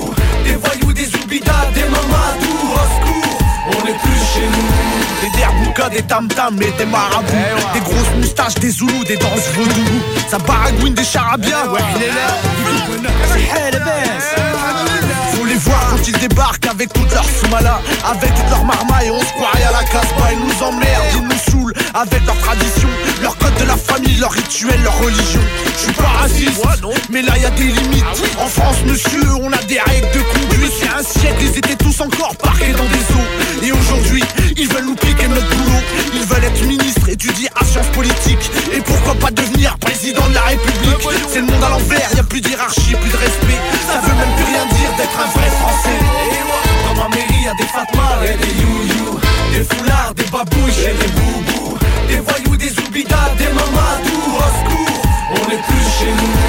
tam-tams 6.14 6.62
et 6.62 6.72
des 6.78 6.86
marabouts. 6.86 7.34
Des 7.74 7.80
grosses 7.80 8.14
moustaches, 8.18 8.56
des 8.56 8.70
zoulous, 8.70 9.04
des 9.06 9.18
danses 9.18 9.48
vaudou 9.56 9.82
Ça 10.30 10.38
baragouine 10.38 10.94
des 10.94 11.04
charabia. 11.04 11.66
Ouais, 11.72 11.80
il 11.96 12.04
est 12.04 12.08
là. 12.08 12.30
C'est 13.34 13.42
hell 13.42 13.82
Faut 15.34 15.46
les 15.46 15.56
voir 15.56 15.88
quand 15.90 16.08
ils 16.08 16.18
débarquent 16.20 16.68
avec 16.68 16.94
toute 16.94 17.12
leur 17.12 17.26
soumala 17.26 17.80
Avec 18.06 18.32
toute 18.36 18.50
leur 18.52 18.64
marmaille, 18.64 19.10
on 19.10 19.22
se 19.22 19.34
croirait 19.34 19.64
à 19.64 19.72
la 19.72 19.84
casse-bas 19.86 20.30
Ils 20.34 20.40
nous 20.40 20.64
emmerdent, 20.64 21.04
ils 21.16 21.22
nous 21.24 21.63
avec 21.94 22.26
leur 22.26 22.38
tradition 22.38 22.88
Leur 23.22 23.38
code 23.38 23.56
de 23.60 23.66
la 23.66 23.78
famille, 23.78 24.18
leur 24.18 24.32
rituel, 24.32 24.82
leur 24.84 24.98
religion. 25.00 25.42
Je 25.76 25.80
suis 25.84 25.94
pas 25.94 26.08
raciste, 26.22 26.62
mais 27.10 27.22
là 27.22 27.38
y 27.38 27.46
a 27.46 27.52
des 27.52 27.64
limites. 27.64 28.04
En 28.40 28.48
France, 28.48 28.78
monsieur, 28.86 29.24
on 29.42 29.52
a 29.52 29.64
des 29.64 29.80
règles 29.80 30.12
de 30.14 30.22
conduite 30.22 30.74
y 30.82 30.88
a 30.88 30.98
un 31.00 31.04
siècle, 31.04 31.38
ils 31.42 31.58
étaient 31.58 31.76
tous 31.76 32.02
encore 32.02 32.36
parqués 32.38 32.72
dans 32.72 32.86
des 32.86 33.06
eaux. 33.14 33.64
Et 33.64 33.72
aujourd'hui, 33.72 34.24
ils 34.58 34.68
veulent 34.68 34.86
nous 34.86 34.96
piquer 34.96 35.28
notre 35.28 35.48
boulot. 35.48 35.82
Ils 36.14 36.26
veulent 36.26 36.44
être 36.44 36.66
ministres, 36.66 37.10
étudier 37.10 37.50
à 37.60 37.66
sciences 37.66 37.92
politiques. 37.94 38.52
Et 38.74 38.82
pourquoi 38.82 39.16
pas 39.16 39.32
devenir 39.32 39.78
président 39.80 40.28
de 40.28 40.34
la 40.34 40.42
République? 40.42 41.08
C'est 41.30 41.40
le 41.40 41.48
monde 41.48 41.64
à 41.64 41.70
l'envers, 41.70 42.10
y 42.16 42.20
a 42.20 42.24
plus 42.24 42.42
d'hierarchie, 42.42 42.96
plus 42.96 43.12
de 43.12 43.18
respect. 43.18 43.60
Ça 43.88 44.02
veut 44.02 44.16
même 44.16 44.36
plus 44.36 44.46
rien 44.46 44.66
dire 44.66 44.92
d'être 44.98 45.20
un 45.20 45.30
vrai 45.38 45.50
français. 45.62 46.00
Dans 46.86 46.96
ma 46.96 47.10
mairie, 47.10 47.44
y'a 47.46 47.54
des 47.54 47.70
fatmas 47.70 48.24
et 48.26 48.38
des 48.38 48.54
you-you, 48.62 49.20
des 49.54 49.64
foulards, 49.64 50.14
des 50.16 50.24
babouches 50.26 50.80
et 50.80 50.94
des 50.94 51.12
boubous, 51.14 51.78
des 52.14 52.20
voyous, 52.20 52.56
des 52.58 52.80
oubidas, 52.80 53.36
des 53.38 53.46
mamadou, 53.46 54.20
au 54.38 54.50
secours, 54.60 55.02
on 55.32 55.52
est 55.52 55.62
plus 55.64 55.90
chez 55.98 56.12
nous. 56.12 56.43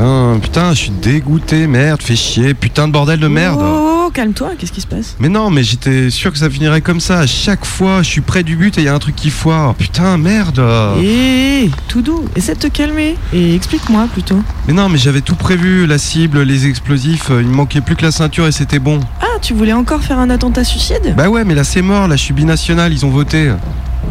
Putain, 0.00 0.38
putain, 0.40 0.70
je 0.70 0.78
suis 0.78 0.90
dégoûté, 0.90 1.66
merde, 1.66 2.00
fais 2.00 2.16
chier, 2.16 2.54
putain 2.54 2.88
de 2.88 2.92
bordel 2.94 3.20
de 3.20 3.28
merde. 3.28 3.60
Oh, 3.62 4.04
oh, 4.06 4.10
calme-toi, 4.10 4.52
qu'est-ce 4.56 4.72
qui 4.72 4.80
se 4.80 4.86
passe? 4.86 5.14
Mais 5.18 5.28
non, 5.28 5.50
mais 5.50 5.62
j'étais 5.62 6.08
sûr 6.08 6.32
que 6.32 6.38
ça 6.38 6.48
finirait 6.48 6.80
comme 6.80 7.00
ça. 7.00 7.18
À 7.18 7.26
chaque 7.26 7.66
fois, 7.66 8.02
je 8.02 8.08
suis 8.08 8.22
près 8.22 8.42
du 8.42 8.56
but 8.56 8.78
et 8.78 8.80
il 8.80 8.84
y 8.84 8.88
a 8.88 8.94
un 8.94 8.98
truc 8.98 9.14
qui 9.14 9.28
foire. 9.28 9.74
Putain, 9.74 10.16
merde. 10.16 10.64
Hé, 11.02 11.70
tout 11.88 12.00
doux, 12.00 12.24
essaie 12.34 12.54
de 12.54 12.60
te 12.60 12.68
calmer 12.68 13.18
et 13.34 13.54
explique-moi 13.54 14.08
plutôt. 14.10 14.40
Mais 14.66 14.72
non, 14.72 14.88
mais 14.88 14.96
j'avais 14.96 15.20
tout 15.20 15.36
prévu, 15.36 15.86
la 15.86 15.98
cible, 15.98 16.40
les 16.44 16.66
explosifs, 16.66 17.30
euh, 17.30 17.42
il 17.42 17.48
me 17.48 17.54
manquait 17.54 17.82
plus 17.82 17.94
que 17.94 18.02
la 18.02 18.10
ceinture 18.10 18.46
et 18.46 18.52
c'était 18.52 18.78
bon. 18.78 19.00
Ah, 19.20 19.38
tu 19.42 19.52
voulais 19.52 19.74
encore 19.74 20.00
faire 20.00 20.18
un 20.18 20.30
attentat 20.30 20.64
suicide? 20.64 21.12
Bah 21.14 21.28
ouais, 21.28 21.44
mais 21.44 21.54
là 21.54 21.62
c'est 21.62 21.82
mort, 21.82 22.08
là 22.08 22.16
je 22.16 22.22
suis 22.22 22.32
binational, 22.32 22.90
ils 22.90 23.04
ont 23.04 23.10
voté. 23.10 23.52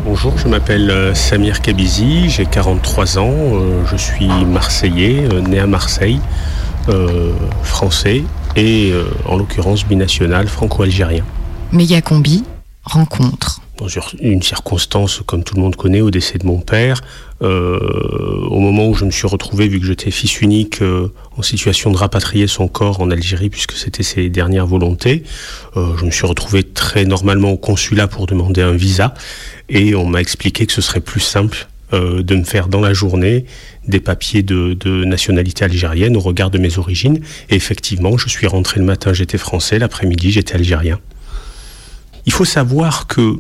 Bonjour, 0.06 0.38
je 0.38 0.48
m'appelle 0.48 0.90
euh, 0.92 1.14
Samir 1.16 1.62
Kabizi, 1.62 2.30
j'ai 2.30 2.46
43 2.46 3.18
ans, 3.18 3.32
euh, 3.32 3.84
je 3.90 3.98
suis 3.98 4.28
marseillais, 4.28 5.28
euh, 5.32 5.42
né 5.42 5.60
à 5.60 5.68
Marseille, 5.68 6.20
français 7.62 8.24
et 8.56 8.92
en 9.28 9.38
l'occurrence 9.38 9.86
binational 9.86 10.48
franco-algérien. 10.48 11.24
Méga-combi, 11.72 12.44
rencontre. 12.84 13.62
Une 14.20 14.42
circonstance, 14.42 15.22
comme 15.26 15.44
tout 15.44 15.56
le 15.56 15.62
monde 15.62 15.76
connaît, 15.76 16.02
au 16.02 16.12
décès 16.12 16.38
de 16.38 16.46
mon 16.46 16.60
père, 16.60 17.02
euh, 17.42 17.80
au 18.50 18.60
moment 18.60 18.88
où 18.90 18.94
je 18.94 19.06
me 19.06 19.12
suis 19.12 19.28
retrouvé, 19.28 19.68
vu 19.68 19.80
que 19.80 19.86
j'étais 19.86 20.12
fils 20.12 20.42
unique, 20.42 20.82
euh, 20.82 21.12
en 21.38 21.42
situation 21.42 21.90
de 21.92 21.98
rapatrier 21.98 22.48
son 22.48 22.68
corps 22.68 23.00
en 23.00 23.10
Algérie, 23.10 23.50
puisque 23.50 23.74
c'était 23.74 24.04
ses 24.04 24.30
dernières 24.30 24.68
volontés, 24.68 25.24
euh, 25.78 25.96
je 25.98 26.06
me 26.06 26.12
suis 26.12 26.28
retrouvé 26.28 26.64
très 26.64 27.06
normalement 27.06 27.52
au 27.52 27.58
consulat 27.58 28.08
pour 28.08 28.28
demander 28.28 28.62
un 28.62 28.74
visa, 28.74 29.14
et 29.70 29.96
on 29.96 30.06
m'a 30.06 30.20
expliqué 30.20 30.66
que 30.66 30.74
ce 30.74 30.82
serait 30.82 31.00
plus 31.00 31.22
simple 31.22 31.68
euh, 31.94 32.22
de 32.22 32.36
me 32.36 32.44
faire 32.44 32.68
dans 32.68 32.82
la 32.82 32.94
journée 32.94 33.46
des 33.88 34.00
papiers 34.00 34.44
de, 34.44 34.74
de 34.74 35.06
nationalité 35.06 35.66
algérienne 35.66 36.16
au 36.18 36.20
regard 36.20 36.52
de 36.52 36.60
mes 36.60 36.78
origines. 36.78 37.20
Et 37.50 37.56
effectivement, 37.56 38.18
je 38.18 38.30
suis 38.30 38.46
rentré 38.46 38.80
le 38.80 38.86
matin, 38.86 39.14
j'étais 39.14 39.40
français, 39.40 39.80
l'après-midi, 39.80 40.32
j'étais 40.32 40.56
algérien. 40.56 41.00
Il 42.28 42.32
faut 42.32 42.46
savoir 42.46 43.08
que 43.08 43.40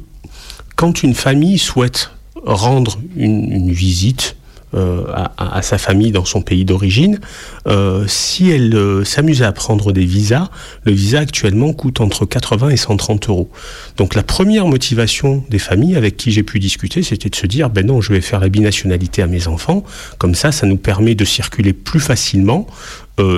quand 0.79 1.03
une 1.03 1.13
famille 1.13 1.57
souhaite 1.57 2.11
rendre 2.41 2.99
une, 3.17 3.69
visite 3.69 4.37
euh, 4.73 5.03
à, 5.37 5.61
sa 5.61 5.77
famille 5.77 6.13
dans 6.13 6.23
son 6.23 6.41
pays 6.41 6.63
d'origine, 6.63 7.19
euh, 7.67 8.05
si 8.07 8.49
elle 8.49 8.73
euh, 8.73 9.03
s'amusait 9.03 9.43
à 9.43 9.51
prendre 9.51 9.91
des 9.91 10.05
visas, 10.05 10.47
le 10.85 10.93
visa 10.93 11.19
actuellement 11.19 11.73
coûte 11.73 11.99
entre 11.99 12.25
80 12.25 12.69
et 12.69 12.77
130 12.77 13.27
euros. 13.27 13.51
Donc 13.97 14.15
la 14.15 14.23
première 14.23 14.67
motivation 14.67 15.43
des 15.49 15.59
familles 15.59 15.97
avec 15.97 16.15
qui 16.15 16.31
j'ai 16.31 16.43
pu 16.43 16.59
discuter, 16.59 17.03
c'était 17.03 17.29
de 17.29 17.35
se 17.35 17.45
dire, 17.45 17.69
ben 17.69 17.85
non, 17.85 17.99
je 17.99 18.13
vais 18.13 18.21
faire 18.21 18.39
la 18.39 18.47
binationalité 18.47 19.21
à 19.21 19.27
mes 19.27 19.49
enfants, 19.49 19.83
comme 20.17 20.33
ça, 20.33 20.53
ça 20.53 20.65
nous 20.65 20.77
permet 20.77 21.13
de 21.13 21.25
circuler 21.25 21.73
plus 21.73 21.99
facilement 21.99 22.67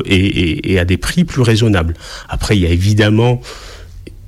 et 0.05 0.77
à 0.77 0.85
des 0.85 0.97
prix 0.97 1.23
plus 1.23 1.41
raisonnables. 1.41 1.95
Après, 2.29 2.55
il 2.55 2.61
y 2.61 2.67
a 2.67 2.69
évidemment 2.69 3.41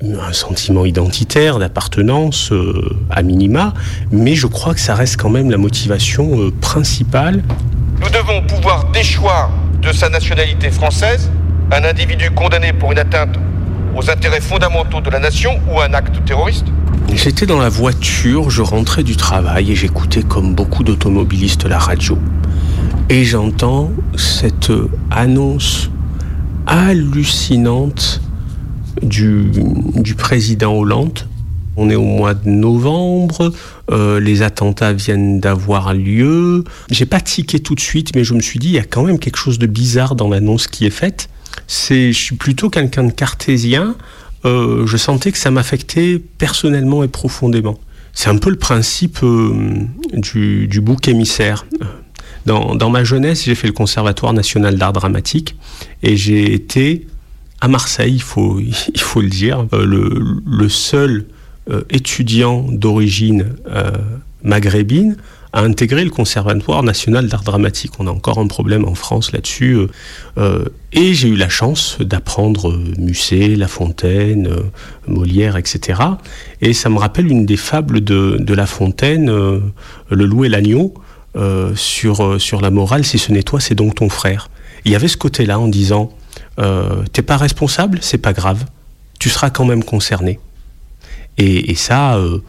un 0.03 0.33
sentiment 0.33 0.85
identitaire, 0.85 1.59
d'appartenance 1.59 2.51
euh, 2.51 2.95
à 3.09 3.21
minima, 3.21 3.73
mais 4.11 4.35
je 4.35 4.47
crois 4.47 4.73
que 4.73 4.79
ça 4.79 4.95
reste 4.95 5.17
quand 5.17 5.29
même 5.29 5.49
la 5.49 5.57
motivation 5.57 6.39
euh, 6.39 6.51
principale. 6.51 7.43
Nous 8.01 8.09
devons 8.09 8.41
pouvoir 8.45 8.91
déchoir 8.91 9.49
de 9.81 9.91
sa 9.91 10.09
nationalité 10.09 10.71
française 10.71 11.31
un 11.71 11.83
individu 11.83 12.31
condamné 12.31 12.73
pour 12.73 12.91
une 12.91 12.99
atteinte 12.99 13.35
aux 13.95 14.09
intérêts 14.09 14.41
fondamentaux 14.41 15.01
de 15.01 15.09
la 15.09 15.19
nation 15.19 15.59
ou 15.71 15.79
un 15.79 15.93
acte 15.93 16.23
terroriste 16.25 16.65
J'étais 17.13 17.45
dans 17.45 17.59
la 17.59 17.69
voiture, 17.69 18.49
je 18.49 18.61
rentrais 18.61 19.03
du 19.03 19.15
travail 19.15 19.71
et 19.71 19.75
j'écoutais 19.75 20.23
comme 20.23 20.55
beaucoup 20.55 20.83
d'automobilistes 20.83 21.65
la 21.65 21.77
radio. 21.77 22.17
Et 23.09 23.23
j'entends 23.23 23.91
cette 24.15 24.71
annonce 25.11 25.89
hallucinante 26.65 28.21
du, 29.01 30.15
président 30.17 30.73
Hollande. 30.73 31.19
On 31.75 31.89
est 31.89 31.95
au 31.95 32.03
mois 32.03 32.35
de 32.35 32.47
novembre, 32.47 33.51
euh, 33.91 34.19
les 34.19 34.43
attentats 34.43 34.93
viennent 34.93 35.39
d'avoir 35.39 35.95
lieu. 35.95 36.63
J'ai 36.91 37.07
pas 37.07 37.19
tiqué 37.19 37.59
tout 37.59 37.73
de 37.73 37.79
suite, 37.79 38.15
mais 38.15 38.23
je 38.23 38.35
me 38.35 38.41
suis 38.41 38.59
dit, 38.59 38.67
il 38.67 38.73
y 38.73 38.79
a 38.79 38.83
quand 38.83 39.03
même 39.03 39.17
quelque 39.17 39.37
chose 39.37 39.57
de 39.57 39.65
bizarre 39.65 40.15
dans 40.15 40.29
l'annonce 40.29 40.67
qui 40.67 40.85
est 40.85 40.91
faite. 40.91 41.29
C'est, 41.65 42.11
je 42.11 42.17
suis 42.19 42.35
plutôt 42.35 42.69
quelqu'un 42.69 43.03
de 43.03 43.11
cartésien. 43.11 43.95
Euh, 44.45 44.85
je 44.85 44.97
sentais 44.97 45.31
que 45.31 45.37
ça 45.39 45.49
m'affectait 45.49 46.21
personnellement 46.37 47.03
et 47.03 47.07
profondément. 47.07 47.79
C'est 48.13 48.29
un 48.29 48.37
peu 48.37 48.51
le 48.51 48.57
principe 48.57 49.19
euh, 49.23 49.53
du, 50.13 50.67
du 50.67 50.79
bouc 50.79 51.07
émissaire. 51.07 51.65
Dans, 52.45 52.75
dans 52.75 52.89
ma 52.89 53.03
jeunesse, 53.03 53.45
j'ai 53.45 53.55
fait 53.55 53.67
le 53.67 53.73
Conservatoire 53.73 54.33
national 54.33 54.77
d'art 54.77 54.93
dramatique 54.93 55.55
et 56.03 56.17
j'ai 56.17 56.53
été 56.53 57.07
à 57.63 57.69
Marseille, 57.69 58.15
il 58.15 58.21
faut, 58.21 58.59
il 58.59 58.99
faut 58.99 59.21
le 59.21 59.29
dire, 59.29 59.65
euh, 59.71 59.85
le, 59.85 60.67
seul 60.67 61.25
euh, 61.71 61.83
étudiant 61.89 62.65
d'origine 62.69 63.55
euh, 63.73 63.89
maghrébine 64.43 65.15
à 65.53 65.61
intégrer 65.61 66.03
le 66.03 66.09
Conservatoire 66.09 66.83
national 66.83 67.29
d'art 67.29 67.43
dramatique. 67.43 67.93
On 67.99 68.07
a 68.07 68.11
encore 68.11 68.37
un 68.39 68.47
problème 68.47 68.83
en 68.85 68.95
France 68.95 69.31
là-dessus. 69.31 69.77
et 70.91 71.13
j'ai 71.13 71.27
eu 71.29 71.35
la 71.35 71.47
chance 71.47 71.97
d'apprendre 71.99 72.75
Musset, 72.97 73.49
La 73.55 73.67
Fontaine, 73.67 74.49
Molière, 75.07 75.55
etc. 75.55 76.01
Et 76.59 76.73
ça 76.73 76.89
me 76.89 76.97
rappelle 76.97 77.27
une 77.27 77.45
des 77.45 77.55
fables 77.55 78.03
de, 78.03 78.37
de 78.39 78.53
La 78.55 78.65
Fontaine, 78.65 79.27
Le 79.29 80.25
loup 80.25 80.43
et 80.43 80.49
l'agneau, 80.49 80.95
sur, 81.75 82.41
sur 82.41 82.59
la 82.59 82.71
morale, 82.71 83.05
si 83.05 83.19
ce 83.19 83.31
n'est 83.31 83.43
toi, 83.43 83.59
c'est 83.59 83.75
donc 83.75 83.93
ton 83.93 84.09
frère. 84.09 84.49
Il 84.85 84.91
y 84.91 84.95
avait 84.95 85.07
ce 85.07 85.17
côté-là 85.17 85.59
en 85.59 85.67
disant, 85.67 86.11
euh, 86.59 87.03
t'es 87.11 87.21
pas 87.21 87.37
responsable, 87.37 87.99
c'est 88.01 88.17
pas 88.17 88.33
grave, 88.33 88.65
tu 89.19 89.29
seras 89.29 89.49
quand 89.49 89.65
même 89.65 89.83
concerné. 89.83 90.39
Et, 91.39 91.73
ça, 91.73 92.15
euh, 92.17 92.39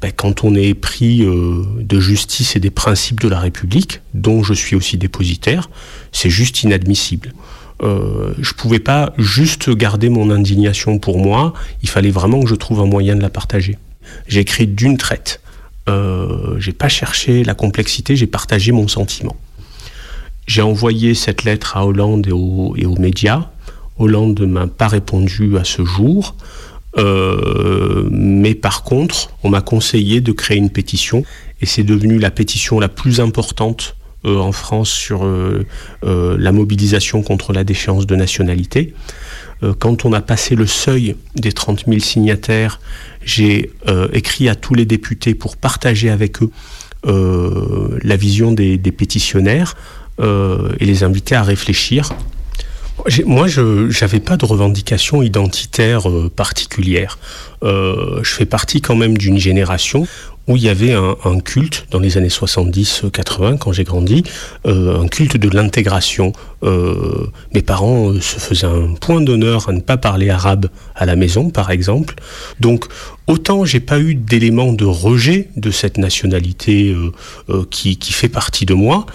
ben, 0.00 0.12
quand 0.14 0.44
on 0.44 0.54
est 0.54 0.74
pris 0.74 1.22
euh, 1.22 1.64
de 1.80 1.98
justice 1.98 2.54
et 2.54 2.60
des 2.60 2.70
principes 2.70 3.20
de 3.20 3.26
la 3.26 3.40
République, 3.40 4.02
dont 4.14 4.44
je 4.44 4.54
suis 4.54 4.76
aussi 4.76 4.96
dépositaire, 4.96 5.68
c'est 6.12 6.30
juste 6.30 6.62
inadmissible. 6.62 7.32
Je 7.82 8.52
pouvais 8.52 8.78
pas 8.78 9.14
juste 9.16 9.70
garder 9.70 10.10
mon 10.10 10.30
indignation 10.30 10.98
pour 10.98 11.18
moi, 11.18 11.54
il 11.82 11.88
fallait 11.88 12.10
vraiment 12.10 12.42
que 12.42 12.46
je 12.46 12.54
trouve 12.54 12.80
un 12.80 12.86
moyen 12.86 13.16
de 13.16 13.22
la 13.22 13.30
partager. 13.30 13.78
J'ai 14.28 14.40
écrit 14.40 14.66
d'une 14.66 14.98
traite. 14.98 15.40
J'ai 16.58 16.72
pas 16.72 16.90
cherché 16.90 17.42
la 17.42 17.54
complexité, 17.54 18.16
j'ai 18.16 18.26
partagé 18.26 18.70
mon 18.72 18.86
sentiment. 18.86 19.34
J'ai 20.46 20.62
envoyé 20.62 21.14
cette 21.14 21.44
lettre 21.44 21.76
à 21.76 21.86
Hollande 21.86 22.26
et 22.26 22.32
aux, 22.32 22.96
médias. 22.98 23.50
Hollande 23.98 24.40
ne 24.40 24.46
m'a 24.46 24.66
pas 24.66 24.88
répondu 24.88 25.56
à 25.58 25.64
ce 25.64 25.84
jour. 25.84 26.34
Euh, 26.98 28.08
mais 28.10 28.54
par 28.54 28.82
contre, 28.82 29.30
on 29.44 29.50
m'a 29.50 29.60
conseillé 29.60 30.20
de 30.20 30.32
créer 30.32 30.58
une 30.58 30.70
pétition 30.70 31.22
et 31.60 31.66
c'est 31.66 31.84
devenu 31.84 32.18
la 32.18 32.32
pétition 32.32 32.80
la 32.80 32.88
plus 32.88 33.20
importante 33.20 33.94
euh, 34.24 34.36
en 34.36 34.52
France 34.52 34.90
sur 34.90 35.24
euh, 35.24 35.66
euh, 36.04 36.36
la 36.38 36.52
mobilisation 36.52 37.22
contre 37.22 37.52
la 37.52 37.64
déchéance 37.64 38.06
de 38.06 38.16
nationalité. 38.16 38.92
Euh, 39.62 39.74
quand 39.78 40.04
on 40.04 40.12
a 40.12 40.20
passé 40.20 40.54
le 40.54 40.66
seuil 40.66 41.16
des 41.36 41.52
30 41.52 41.84
000 41.86 42.00
signataires, 42.00 42.80
j'ai 43.24 43.70
euh, 43.88 44.08
écrit 44.12 44.48
à 44.48 44.54
tous 44.54 44.74
les 44.74 44.84
députés 44.84 45.34
pour 45.34 45.56
partager 45.56 46.10
avec 46.10 46.42
eux 46.42 46.50
la 47.02 48.16
vision 48.16 48.52
des, 48.52 48.76
des 48.76 48.92
pétitionnaires 48.92 49.74
et 50.20 50.84
les 50.84 51.02
inviter 51.02 51.34
à 51.34 51.42
réfléchir 51.42 52.10
Moi, 53.24 53.48
je 53.48 54.00
n'avais 54.00 54.20
pas 54.20 54.36
de 54.36 54.44
revendication 54.44 55.22
identitaire 55.22 56.08
euh, 56.08 56.30
particulière. 56.34 57.18
Euh, 57.62 58.20
je 58.22 58.30
fais 58.30 58.46
partie 58.46 58.80
quand 58.80 58.96
même 58.96 59.16
d'une 59.16 59.38
génération 59.38 60.06
où 60.50 60.56
il 60.56 60.62
y 60.62 60.68
avait 60.68 60.92
un, 60.92 61.38
culte 61.38 61.86
dans 61.92 62.00
les 62.00 62.18
années 62.18 62.28
70-80, 62.28 63.58
quand 63.58 63.72
j'ai 63.72 63.84
grandi, 63.84 64.24
euh, 64.66 65.00
un 65.00 65.06
culte 65.06 65.36
de 65.36 65.48
l'intégration. 65.48 66.32
Euh, 66.64 67.28
mes 67.54 67.62
parents 67.62 68.10
euh, 68.10 68.20
se 68.20 68.40
faisaient 68.40 68.66
un 68.66 68.94
point 68.94 69.20
d'honneur 69.20 69.68
à 69.68 69.72
ne 69.72 69.80
pas 69.80 69.96
parler 69.96 70.28
arabe 70.28 70.68
à 70.96 71.06
la 71.06 71.14
maison, 71.14 71.50
par 71.50 71.70
exemple. 71.70 72.16
Donc, 72.58 72.86
autant 73.28 73.64
j'ai 73.64 73.78
pas 73.78 74.00
eu 74.00 74.16
d'éléments 74.16 74.72
de 74.72 74.84
rejet 74.84 75.50
de 75.56 75.70
cette 75.70 75.98
nationalité 75.98 76.90
euh, 76.90 77.12
euh, 77.48 77.64
qui 77.70 77.96
fait 78.12 78.28
partie 78.28 78.66
de 78.66 78.74
moi, 78.74 79.06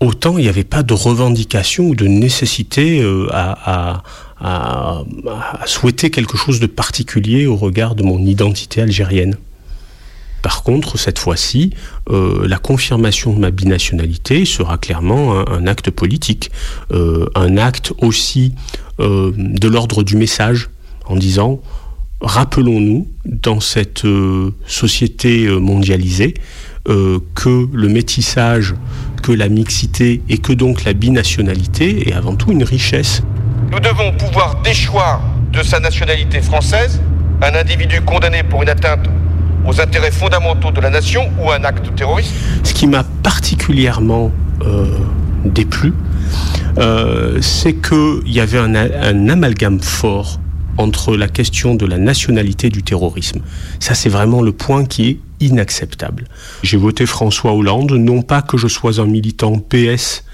autant 0.00 0.38
il 0.38 0.42
n'y 0.42 0.48
avait 0.48 0.64
pas 0.64 0.82
de 0.82 0.94
revendication 0.94 1.88
ou 1.88 1.94
de 1.94 2.06
nécessité 2.06 3.00
euh, 3.02 3.28
à, 3.32 4.02
souhaiter 5.64 6.10
quelque 6.10 6.36
chose 6.36 6.60
de 6.60 6.66
particulier 6.66 7.46
au 7.46 7.56
regard 7.56 7.94
de 7.94 8.02
mon 8.02 8.18
identité 8.18 8.82
algérienne. 8.82 9.36
Par 10.42 10.62
contre, 10.62 10.98
cette 10.98 11.18
fois-ci, 11.18 11.70
euh, 12.10 12.46
la 12.46 12.58
confirmation 12.58 13.32
de 13.32 13.38
ma 13.38 13.50
binationalité 13.50 14.44
sera 14.44 14.76
clairement 14.76 15.34
un, 15.48 15.66
acte 15.66 15.90
politique, 15.90 16.50
euh, 16.92 17.26
un 17.34 17.56
acte 17.56 17.94
aussi 17.98 18.52
de 18.98 19.68
l'ordre 19.68 20.02
du 20.02 20.16
message, 20.16 20.68
en 21.06 21.16
disant 21.16 21.60
rappelons-nous, 22.20 23.08
dans 23.24 23.60
cette 23.60 24.06
société 24.66 25.48
mondialisée, 25.48 26.34
que 26.84 27.68
le 27.72 27.88
métissage, 27.88 28.74
que 29.26 29.32
la 29.32 29.48
mixité 29.48 30.22
et 30.28 30.38
que 30.38 30.52
donc 30.52 30.84
la 30.84 30.92
binationalité 30.92 32.08
est 32.08 32.12
avant 32.12 32.36
tout 32.36 32.52
une 32.52 32.62
richesse. 32.62 33.24
Nous 33.72 33.80
devons 33.80 34.12
pouvoir 34.12 34.62
déchoir 34.62 35.20
de 35.52 35.64
sa 35.64 35.80
nationalité 35.80 36.40
française 36.40 37.00
un 37.42 37.52
individu 37.56 38.00
condamné 38.02 38.44
pour 38.44 38.62
une 38.62 38.68
atteinte 38.68 39.08
aux 39.66 39.80
intérêts 39.80 40.12
fondamentaux 40.12 40.70
de 40.70 40.80
la 40.80 40.90
nation 40.90 41.28
ou 41.40 41.50
un 41.50 41.64
acte 41.64 41.92
terroriste. 41.96 42.32
Ce 42.62 42.72
qui 42.72 42.86
m'a 42.86 43.02
particulièrement 43.24 44.30
euh, 44.64 44.96
déplu, 45.44 45.92
euh, 46.78 47.40
c'est 47.40 47.74
qu'il 47.74 48.32
y 48.32 48.38
avait 48.38 48.58
un, 48.58 49.28
amalgame 49.28 49.80
fort 49.80 50.38
entre 50.78 51.16
la 51.16 51.26
question 51.26 51.74
de 51.74 51.84
la 51.84 51.98
nationalité 51.98 52.68
et 52.68 52.70
du 52.70 52.84
terrorisme. 52.84 53.40
Ça, 53.80 53.94
c'est 53.94 54.08
vraiment 54.08 54.40
le 54.40 54.52
point 54.52 54.84
qui 54.84 55.08
est 55.08 55.18
inacceptable. 55.40 56.24
J'ai 56.62 56.76
voté 56.76 57.06
François 57.06 57.52
Hollande, 57.52 57.92
non 57.92 58.22
pas 58.22 58.42
que 58.42 58.56
je 58.56 58.68
sois 58.68 59.00
un 59.00 59.06
militant 59.06 59.58
PS, 59.58 60.24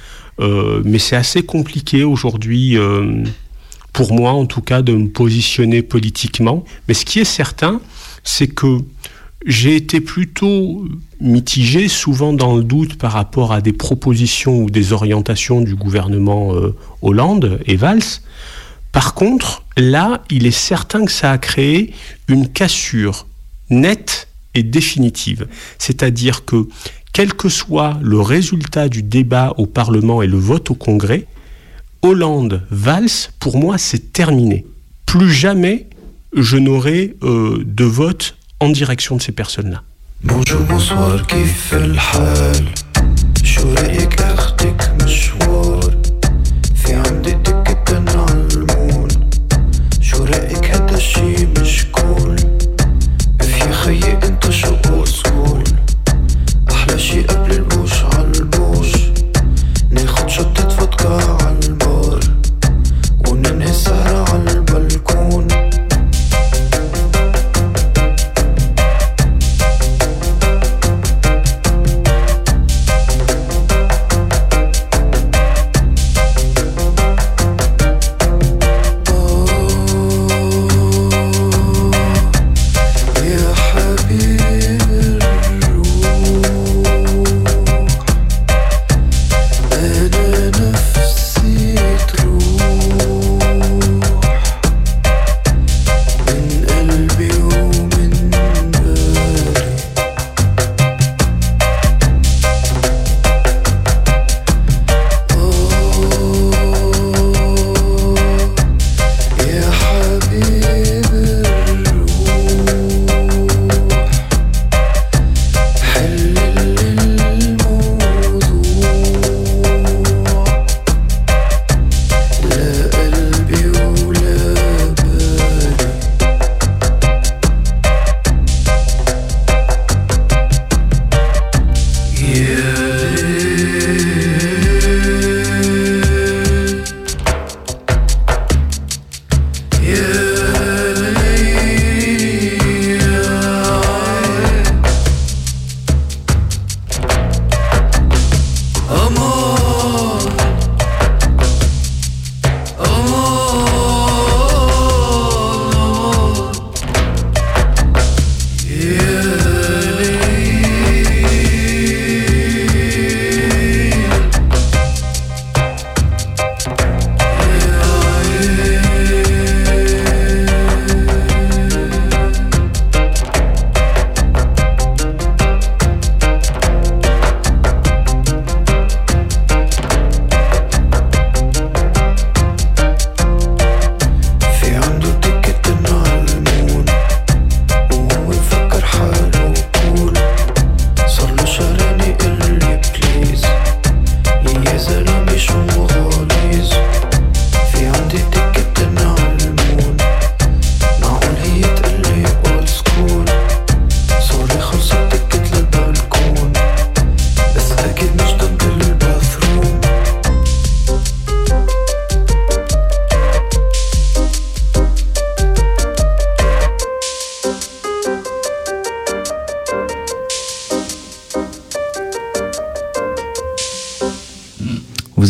euh, 0.40 0.82
mais 0.84 0.98
c'est 0.98 1.16
assez 1.16 1.42
compliqué 1.42 2.04
aujourd'hui, 2.04 2.76
euh, 2.76 3.24
pour 3.92 4.12
moi 4.12 4.32
en 4.32 4.46
tout 4.46 4.62
cas, 4.62 4.82
de 4.82 4.94
me 4.94 5.08
positionner 5.08 5.82
politiquement. 5.82 6.64
Mais 6.88 6.94
ce 6.94 7.04
qui 7.04 7.20
est 7.20 7.24
certain, 7.24 7.80
c'est 8.24 8.48
que 8.48 8.78
j'ai 9.44 9.76
été 9.76 10.00
plutôt 10.00 10.84
mitigé, 11.20 11.88
souvent 11.88 12.32
dans 12.32 12.56
le 12.56 12.62
doute 12.62 12.96
par 12.96 13.12
rapport 13.12 13.52
à 13.52 13.60
des 13.60 13.72
propositions 13.72 14.62
ou 14.62 14.70
des 14.70 14.92
orientations 14.92 15.60
du 15.60 15.74
gouvernement 15.74 16.54
euh, 16.54 16.74
Hollande 17.02 17.60
et 17.66 17.76
Valls. 17.76 18.20
Par 18.92 19.14
contre, 19.14 19.64
là, 19.76 20.22
il 20.30 20.46
est 20.46 20.50
certain 20.50 21.04
que 21.04 21.10
ça 21.10 21.32
a 21.32 21.38
créé 21.38 21.94
une 22.28 22.48
cassure 22.48 23.26
nette 23.70 24.28
définitive. 24.54 25.46
C'est-à-dire 25.78 26.44
que, 26.44 26.68
quel 27.12 27.32
que 27.34 27.48
soit 27.48 27.98
le 28.02 28.20
résultat 28.20 28.88
du 28.88 29.02
débat 29.02 29.54
au 29.56 29.66
Parlement 29.66 30.22
et 30.22 30.26
le 30.26 30.38
vote 30.38 30.70
au 30.70 30.74
Congrès, 30.74 31.26
Hollande-Valls, 32.02 33.30
pour 33.38 33.56
moi, 33.56 33.78
c'est 33.78 34.12
terminé. 34.12 34.66
Plus 35.06 35.32
jamais 35.32 35.86
je 36.34 36.56
n'aurai 36.56 37.14
euh, 37.22 37.62
de 37.64 37.84
vote 37.84 38.36
en 38.60 38.70
direction 38.70 39.16
de 39.16 39.22
ces 39.22 39.32
personnes-là. 39.32 39.82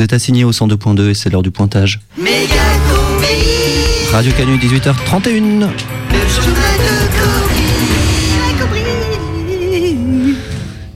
Vous 0.02 0.06
êtes 0.06 0.14
assigné 0.14 0.42
au 0.42 0.50
102.2 0.50 1.10
et 1.10 1.14
c'est 1.14 1.30
l'heure 1.30 1.44
du 1.44 1.52
pointage. 1.52 2.00
Radio 4.10 4.32
Canu 4.36 4.56
18h31. 4.56 5.68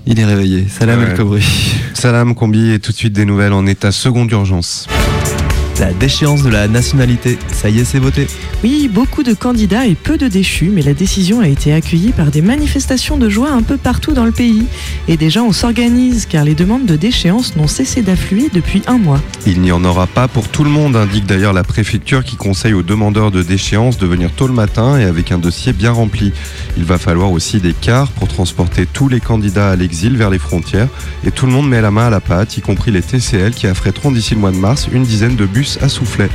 Il 0.06 0.18
est 0.18 0.24
réveillé. 0.24 0.66
Salam 0.68 0.98
Ouais. 0.98 1.10
El 1.10 1.16
Kobri. 1.16 1.44
Salam 1.94 2.34
Combi 2.34 2.72
et 2.72 2.80
tout 2.80 2.90
de 2.90 2.96
suite 2.96 3.12
des 3.12 3.24
nouvelles 3.24 3.52
en 3.52 3.64
état 3.68 3.92
seconde 3.92 4.32
urgence. 4.32 4.88
La 5.78 5.92
déchéance 5.92 6.42
de 6.42 6.48
la 6.48 6.68
nationalité, 6.68 7.38
ça 7.52 7.68
y 7.68 7.80
est, 7.80 7.84
c'est 7.84 7.98
voté. 7.98 8.26
Oui, 8.64 8.88
beaucoup 8.90 9.22
de 9.22 9.34
candidats 9.34 9.86
et 9.86 9.94
peu 9.94 10.16
de 10.16 10.26
déchus, 10.26 10.70
mais 10.72 10.80
la 10.80 10.94
décision 10.94 11.40
a 11.40 11.48
été 11.48 11.74
accueillie 11.74 12.12
par 12.12 12.30
des 12.30 12.40
manifestations 12.40 13.18
de 13.18 13.28
joie 13.28 13.50
un 13.50 13.60
peu 13.62 13.76
partout 13.76 14.14
dans 14.14 14.24
le 14.24 14.32
pays. 14.32 14.64
Et 15.08 15.16
déjà, 15.16 15.42
on 15.42 15.52
s'organise 15.52 16.26
car 16.26 16.44
les 16.44 16.56
demandes 16.56 16.84
de 16.84 16.96
déchéance 16.96 17.54
n'ont 17.54 17.68
cessé 17.68 18.02
d'affluer 18.02 18.48
depuis 18.52 18.82
un 18.88 18.98
mois. 18.98 19.20
Il 19.46 19.60
n'y 19.60 19.70
en 19.70 19.84
aura 19.84 20.08
pas 20.08 20.26
pour 20.26 20.48
tout 20.48 20.64
le 20.64 20.70
monde, 20.70 20.96
indique 20.96 21.26
d'ailleurs 21.26 21.52
la 21.52 21.62
préfecture 21.62 22.24
qui 22.24 22.34
conseille 22.34 22.74
aux 22.74 22.82
demandeurs 22.82 23.30
de 23.30 23.42
déchéance 23.42 23.98
de 23.98 24.06
venir 24.06 24.32
tôt 24.32 24.48
le 24.48 24.52
matin 24.52 24.98
et 24.98 25.04
avec 25.04 25.30
un 25.30 25.38
dossier 25.38 25.72
bien 25.72 25.92
rempli. 25.92 26.32
Il 26.76 26.84
va 26.84 26.98
falloir 26.98 27.30
aussi 27.30 27.60
des 27.60 27.72
cars 27.72 28.10
pour 28.10 28.26
transporter 28.26 28.84
tous 28.84 29.08
les 29.08 29.20
candidats 29.20 29.70
à 29.70 29.76
l'exil 29.76 30.16
vers 30.16 30.30
les 30.30 30.40
frontières 30.40 30.88
et 31.24 31.30
tout 31.30 31.46
le 31.46 31.52
monde 31.52 31.68
met 31.68 31.80
la 31.80 31.92
main 31.92 32.08
à 32.08 32.10
la 32.10 32.20
pâte, 32.20 32.56
y 32.56 32.60
compris 32.60 32.90
les 32.90 33.02
TCL 33.02 33.52
qui 33.52 33.68
affréteront 33.68 34.10
d'ici 34.10 34.34
le 34.34 34.40
mois 34.40 34.50
de 34.50 34.56
mars 34.56 34.88
une 34.92 35.04
dizaine 35.04 35.36
de 35.36 35.46
bus 35.46 35.78
à 35.82 35.88
soufflet. 35.88 36.30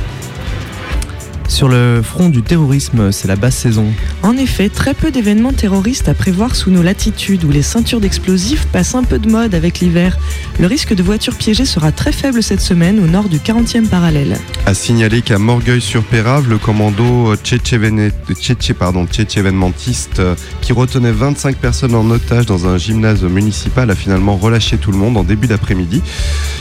Sur 1.46 1.68
le 1.68 2.00
front 2.02 2.30
du 2.30 2.40
terrorisme, 2.40 3.12
c'est 3.12 3.28
la 3.28 3.36
basse 3.36 3.56
saison. 3.56 3.92
En 4.22 4.36
effet, 4.36 4.68
très 4.68 4.94
peu 4.94 5.10
d'événements 5.10 5.52
terroristes 5.52 6.08
à 6.08 6.14
prévoir 6.14 6.54
sous 6.54 6.70
nos 6.70 6.82
latitudes 6.82 7.42
où 7.42 7.50
les 7.50 7.62
ceintures 7.62 7.98
d'explosifs 7.98 8.66
passent 8.66 8.94
un 8.94 9.02
peu 9.02 9.18
de 9.18 9.28
mode 9.28 9.52
avec 9.52 9.80
l'hiver. 9.80 10.16
Le 10.60 10.68
risque 10.68 10.94
de 10.94 11.02
voitures 11.02 11.34
piégées 11.34 11.64
sera 11.64 11.90
très 11.90 12.12
faible 12.12 12.40
cette 12.40 12.60
semaine 12.60 13.00
au 13.00 13.08
nord 13.08 13.28
du 13.28 13.38
40e 13.38 13.88
parallèle. 13.88 14.38
A 14.64 14.74
signaler 14.74 15.22
qu'à 15.22 15.38
Morgueil-sur-Pérave, 15.38 16.48
le 16.48 16.58
commando 16.58 17.34
tchétchévénementiste 17.34 20.20
euh, 20.20 20.36
qui 20.60 20.72
retenait 20.72 21.10
25 21.10 21.56
personnes 21.56 21.96
en 21.96 22.08
otage 22.08 22.46
dans 22.46 22.68
un 22.68 22.78
gymnase 22.78 23.24
municipal 23.24 23.90
a 23.90 23.96
finalement 23.96 24.36
relâché 24.36 24.76
tout 24.76 24.92
le 24.92 24.98
monde 24.98 25.16
en 25.16 25.24
début 25.24 25.48
d'après-midi. 25.48 26.00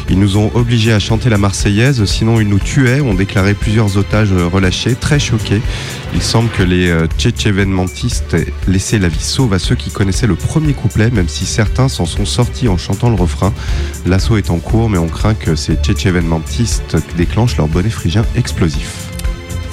Ils 0.09 0.19
nous 0.19 0.37
ont 0.37 0.49
obligés 0.55 0.93
à 0.93 0.99
chanter 0.99 1.29
la 1.29 1.37
Marseillaise, 1.37 2.03
sinon 2.05 2.41
ils 2.41 2.47
nous 2.47 2.57
tuaient, 2.57 3.01
ont 3.01 3.13
déclaré 3.13 3.53
plusieurs 3.53 3.97
otages 3.97 4.33
relâchés, 4.33 4.95
très 4.95 5.19
choqués. 5.19 5.61
Il 6.13 6.21
semble 6.21 6.49
que 6.49 6.63
les 6.63 6.89
euh, 6.89 7.07
tchétchévénementistes 7.51 8.33
aient 8.33 8.53
laissé 8.67 8.97
la 8.97 9.09
vie 9.09 9.21
sauve 9.21 9.53
à 9.53 9.59
ceux 9.59 9.75
qui 9.75 9.89
connaissaient 9.89 10.27
le 10.27 10.35
premier 10.35 10.73
couplet, 10.73 11.11
même 11.11 11.27
si 11.27 11.45
certains 11.45 11.89
s'en 11.89 12.05
sont 12.05 12.25
sortis 12.25 12.69
en 12.69 12.77
chantant 12.77 13.09
le 13.09 13.15
refrain. 13.15 13.53
L'assaut 14.05 14.37
est 14.37 14.49
en 14.49 14.59
cours, 14.59 14.89
mais 14.89 14.97
on 14.97 15.07
craint 15.07 15.33
que 15.33 15.55
ces 15.55 15.75
tchétchévénementistes 15.75 16.97
déclenchent 17.17 17.57
leur 17.57 17.67
bonnet 17.67 17.89
phrygien 17.89 18.25
explosif. 18.35 19.09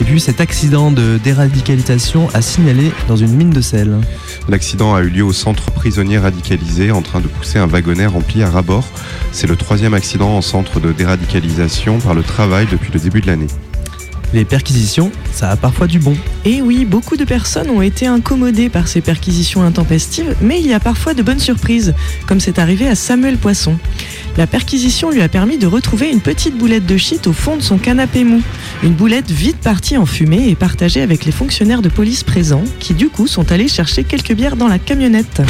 Et 0.00 0.04
puis 0.04 0.20
cet 0.20 0.40
accident 0.40 0.90
de 0.90 1.18
déradicalisation 1.22 2.28
a 2.34 2.42
signalé 2.42 2.92
dans 3.08 3.16
une 3.16 3.34
mine 3.34 3.50
de 3.50 3.60
sel. 3.60 3.96
L'accident 4.48 4.94
a 4.94 5.02
eu 5.02 5.08
lieu 5.08 5.24
au 5.24 5.32
centre 5.32 5.70
prisonnier 5.72 6.18
radicalisé 6.18 6.90
en 6.90 7.02
train 7.02 7.20
de 7.20 7.28
pousser 7.28 7.58
un 7.58 7.68
wagonnet 7.68 8.06
rempli 8.06 8.42
à 8.42 8.50
rabord. 8.50 8.86
C'est 9.32 9.48
le 9.48 9.56
troisième 9.56 9.94
accident 9.94 10.36
en 10.36 10.42
centre 10.42 10.80
de 10.80 10.92
déradicalisation 10.92 11.98
par 11.98 12.14
le 12.14 12.22
travail 12.22 12.66
depuis 12.70 12.92
le 12.92 13.00
début 13.00 13.20
de 13.20 13.26
l'année. 13.26 13.48
Les 14.34 14.44
perquisitions, 14.44 15.10
ça 15.32 15.50
a 15.50 15.56
parfois 15.56 15.86
du 15.86 15.98
bon. 15.98 16.14
Et 16.44 16.60
oui, 16.60 16.84
beaucoup 16.84 17.16
de 17.16 17.24
personnes 17.24 17.70
ont 17.70 17.80
été 17.80 18.06
incommodées 18.06 18.68
par 18.68 18.86
ces 18.86 19.00
perquisitions 19.00 19.62
intempestives, 19.62 20.34
mais 20.42 20.60
il 20.60 20.66
y 20.66 20.74
a 20.74 20.80
parfois 20.80 21.14
de 21.14 21.22
bonnes 21.22 21.38
surprises, 21.38 21.94
comme 22.26 22.38
c'est 22.38 22.58
arrivé 22.58 22.86
à 22.86 22.94
Samuel 22.94 23.38
Poisson. 23.38 23.78
La 24.36 24.46
perquisition 24.46 25.10
lui 25.10 25.22
a 25.22 25.28
permis 25.28 25.56
de 25.56 25.66
retrouver 25.66 26.10
une 26.10 26.20
petite 26.20 26.58
boulette 26.58 26.84
de 26.84 26.96
shit 26.98 27.26
au 27.26 27.32
fond 27.32 27.56
de 27.56 27.62
son 27.62 27.78
canapé 27.78 28.22
mou. 28.22 28.42
Une 28.82 28.92
boulette 28.92 29.30
vite 29.30 29.58
partie 29.58 29.96
en 29.96 30.04
fumée 30.04 30.48
et 30.48 30.54
partagée 30.54 31.00
avec 31.00 31.24
les 31.24 31.32
fonctionnaires 31.32 31.82
de 31.82 31.88
police 31.88 32.22
présents, 32.22 32.64
qui 32.80 32.92
du 32.92 33.08
coup 33.08 33.26
sont 33.26 33.50
allés 33.50 33.68
chercher 33.68 34.04
quelques 34.04 34.34
bières 34.34 34.56
dans 34.56 34.68
la 34.68 34.78
camionnette. 34.78 35.42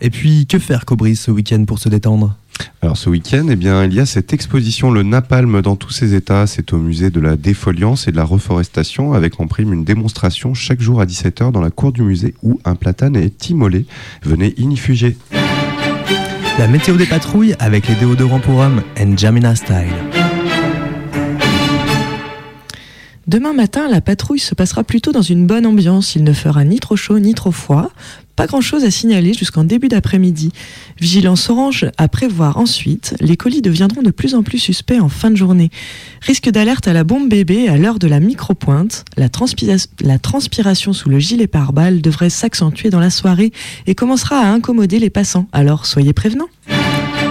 Et 0.00 0.10
puis, 0.10 0.46
que 0.46 0.58
faire, 0.58 0.84
Cobris, 0.84 1.16
ce 1.16 1.30
week-end 1.30 1.64
pour 1.64 1.78
se 1.78 1.88
détendre? 1.88 2.36
Alors 2.80 2.96
ce 2.96 3.08
week-end, 3.08 3.46
eh 3.48 3.56
bien, 3.56 3.84
il 3.84 3.94
y 3.94 4.00
a 4.00 4.06
cette 4.06 4.32
exposition 4.32 4.90
Le 4.90 5.02
Napalm 5.02 5.62
dans 5.62 5.76
tous 5.76 5.90
ses 5.90 6.14
états. 6.14 6.46
C'est 6.46 6.72
au 6.72 6.78
musée 6.78 7.10
de 7.10 7.20
la 7.20 7.36
défoliance 7.36 8.08
et 8.08 8.12
de 8.12 8.16
la 8.16 8.24
reforestation 8.24 9.12
avec 9.12 9.38
en 9.40 9.46
prime 9.46 9.72
une 9.72 9.84
démonstration 9.84 10.52
chaque 10.52 10.80
jour 10.80 11.00
à 11.00 11.06
17h 11.06 11.52
dans 11.52 11.60
la 11.60 11.70
cour 11.70 11.92
du 11.92 12.02
musée 12.02 12.34
où 12.42 12.60
un 12.64 12.74
platane 12.74 13.16
est 13.16 13.48
immolé. 13.50 13.86
Venez 14.22 14.54
inifuger. 14.56 15.16
La 16.58 16.66
météo 16.68 16.96
des 16.96 17.06
patrouilles 17.06 17.54
avec 17.58 17.88
les 17.88 17.94
déodorants 17.94 18.40
pour 18.40 18.58
hommes 18.58 18.82
and 19.00 19.16
Jamina 19.16 19.54
Style. 19.54 19.94
Demain 23.28 23.52
matin, 23.52 23.88
la 23.88 24.00
patrouille 24.00 24.40
se 24.40 24.54
passera 24.54 24.82
plutôt 24.82 25.12
dans 25.12 25.22
une 25.22 25.46
bonne 25.46 25.64
ambiance. 25.64 26.16
Il 26.16 26.24
ne 26.24 26.32
fera 26.32 26.64
ni 26.64 26.80
trop 26.80 26.96
chaud 26.96 27.20
ni 27.20 27.34
trop 27.34 27.52
froid. 27.52 27.90
Pas 28.36 28.46
grand 28.46 28.60
chose 28.60 28.84
à 28.84 28.90
signaler 28.90 29.34
jusqu'en 29.34 29.62
début 29.64 29.88
d'après-midi. 29.88 30.52
Vigilance 31.00 31.50
orange 31.50 31.86
à 31.98 32.08
prévoir 32.08 32.56
ensuite. 32.56 33.14
Les 33.20 33.36
colis 33.36 33.60
deviendront 33.62 34.02
de 34.02 34.10
plus 34.10 34.34
en 34.34 34.42
plus 34.42 34.58
suspects 34.58 35.00
en 35.00 35.08
fin 35.08 35.30
de 35.30 35.36
journée. 35.36 35.70
Risque 36.22 36.48
d'alerte 36.50 36.88
à 36.88 36.92
la 36.92 37.04
bombe 37.04 37.28
bébé 37.28 37.68
à 37.68 37.76
l'heure 37.76 37.98
de 37.98 38.06
la 38.06 38.20
micro-pointe. 38.20 39.04
La, 39.16 39.28
transpira- 39.28 39.86
la 40.00 40.18
transpiration 40.18 40.92
sous 40.92 41.08
le 41.08 41.18
gilet 41.18 41.46
pare-balles 41.46 42.00
devrait 42.00 42.30
s'accentuer 42.30 42.90
dans 42.90 43.00
la 43.00 43.10
soirée 43.10 43.52
et 43.86 43.94
commencera 43.94 44.36
à 44.38 44.46
incommoder 44.50 44.98
les 44.98 45.10
passants. 45.10 45.46
Alors 45.52 45.86
soyez 45.86 46.12
prévenants. 46.12 46.48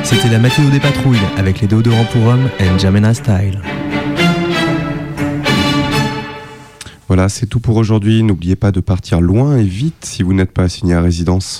C'était 0.03 0.29
la 0.29 0.39
météo 0.39 0.69
des 0.69 0.79
patrouilles 0.79 1.17
avec 1.37 1.61
les 1.61 1.67
déodorants 1.67 2.05
pour 2.11 2.25
hommes 2.25 2.49
and 2.59 2.79
Jamina 2.79 3.13
Style. 3.13 3.59
Voilà, 7.13 7.28
c'est 7.28 7.45
tout 7.45 7.60
pour 7.60 7.76
aujourd'hui. 7.76 8.24
N'oubliez 8.24 8.56
pas 8.56 8.71
de 8.71 8.80
partir 8.80 9.19
loin 9.19 9.58
et 9.58 9.65
vite 9.65 10.06
si 10.06 10.24
vous 10.24 10.34
n'êtes 10.34 10.54
pas 10.54 10.63
assigné 10.63 10.93
à 10.93 11.02
résidence. 11.02 11.60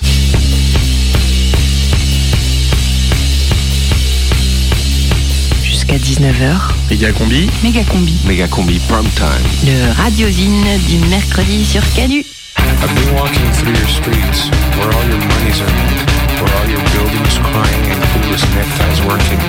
Jusqu'à 5.62 5.98
19h, 5.98 6.56
Méga 6.88 7.12
combi. 7.12 7.50
méga 7.62 7.84
combi. 7.84 8.14
Méga 8.26 8.48
combi 8.48 8.78
prime 8.88 9.04
time. 9.14 9.26
Le 9.66 9.92
radiosine 9.92 10.64
du 10.88 10.96
mercredi 11.10 11.66
sur 11.66 11.82
Canu. 11.92 12.24
I've 12.56 12.94
been 12.94 13.14
walking 13.14 13.52
through 13.52 13.76
your 13.76 13.88
streets, 13.88 14.48
where 14.78 14.88
all 14.88 15.04
your 15.04 15.20
money's 15.20 15.60
earned, 15.60 16.00
where 16.40 16.52
all 16.56 16.70
your 16.70 16.80
buildings 16.96 17.38
crying 17.52 17.92
and 17.92 18.00
clueless 18.08 18.44
neckties 18.56 19.04
working. 19.04 19.40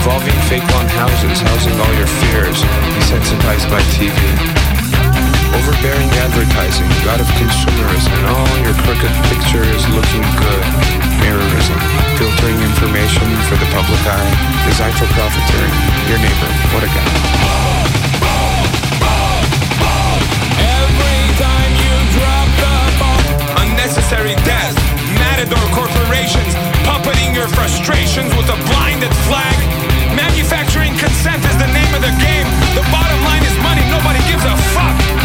Evolving 0.00 0.40
fake 0.48 0.64
lawn 0.72 0.88
houses, 0.88 1.42
housing 1.42 1.78
all 1.78 1.94
your 2.00 2.08
fears, 2.08 2.62
desensitized 2.96 3.68
by 3.68 3.82
TV. 3.92 4.83
Overbearing 5.54 6.10
advertising, 6.18 6.88
god 7.06 7.20
of 7.20 7.28
consumerism, 7.38 8.10
and 8.18 8.26
all 8.26 8.54
your 8.66 8.74
crooked 8.82 9.14
pictures 9.30 9.82
looking 9.94 10.26
good. 10.34 10.64
Mirrorism, 11.22 11.78
filtering 12.18 12.58
information 12.58 13.26
for 13.46 13.54
the 13.56 13.68
public 13.70 14.02
eye, 14.02 14.32
designed 14.66 14.98
for 14.98 15.06
profiteering. 15.14 15.74
Your 16.10 16.18
neighbor, 16.18 16.50
what 16.74 16.82
a 16.82 16.90
guy. 16.90 17.06
Every 20.58 21.22
time 21.38 21.72
you 21.78 21.94
drop 22.18 22.48
the 22.58 22.76
ball, 22.98 23.22
unnecessary 23.62 24.34
deaths, 24.42 24.76
matador 25.22 25.64
corporations, 25.70 26.52
puppeting 26.82 27.30
your 27.32 27.46
frustrations 27.54 28.34
with 28.34 28.50
a 28.50 28.58
blinded 28.68 29.14
flag. 29.30 29.56
Manufacturing 30.18 30.98
consent 30.98 31.40
is 31.46 31.56
the 31.62 31.70
name 31.70 31.92
of 31.94 32.02
the 32.02 32.14
game. 32.18 32.46
The 32.74 32.84
bottom 32.90 33.20
line 33.22 33.44
is 33.46 33.54
money, 33.62 33.86
nobody 33.86 34.18
gives 34.26 34.44
a 34.44 34.56
fuck. 34.74 35.23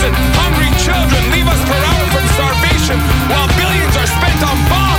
4,000 0.00 0.16
hungry 0.32 0.70
children 0.80 1.20
leave 1.30 1.46
us 1.46 1.60
per 1.68 1.76
hour 1.76 2.06
from 2.08 2.24
starvation, 2.32 2.96
while 3.28 3.48
billions 3.52 3.94
are 4.00 4.08
spent 4.08 4.40
on 4.48 4.56
bombs, 4.72 4.89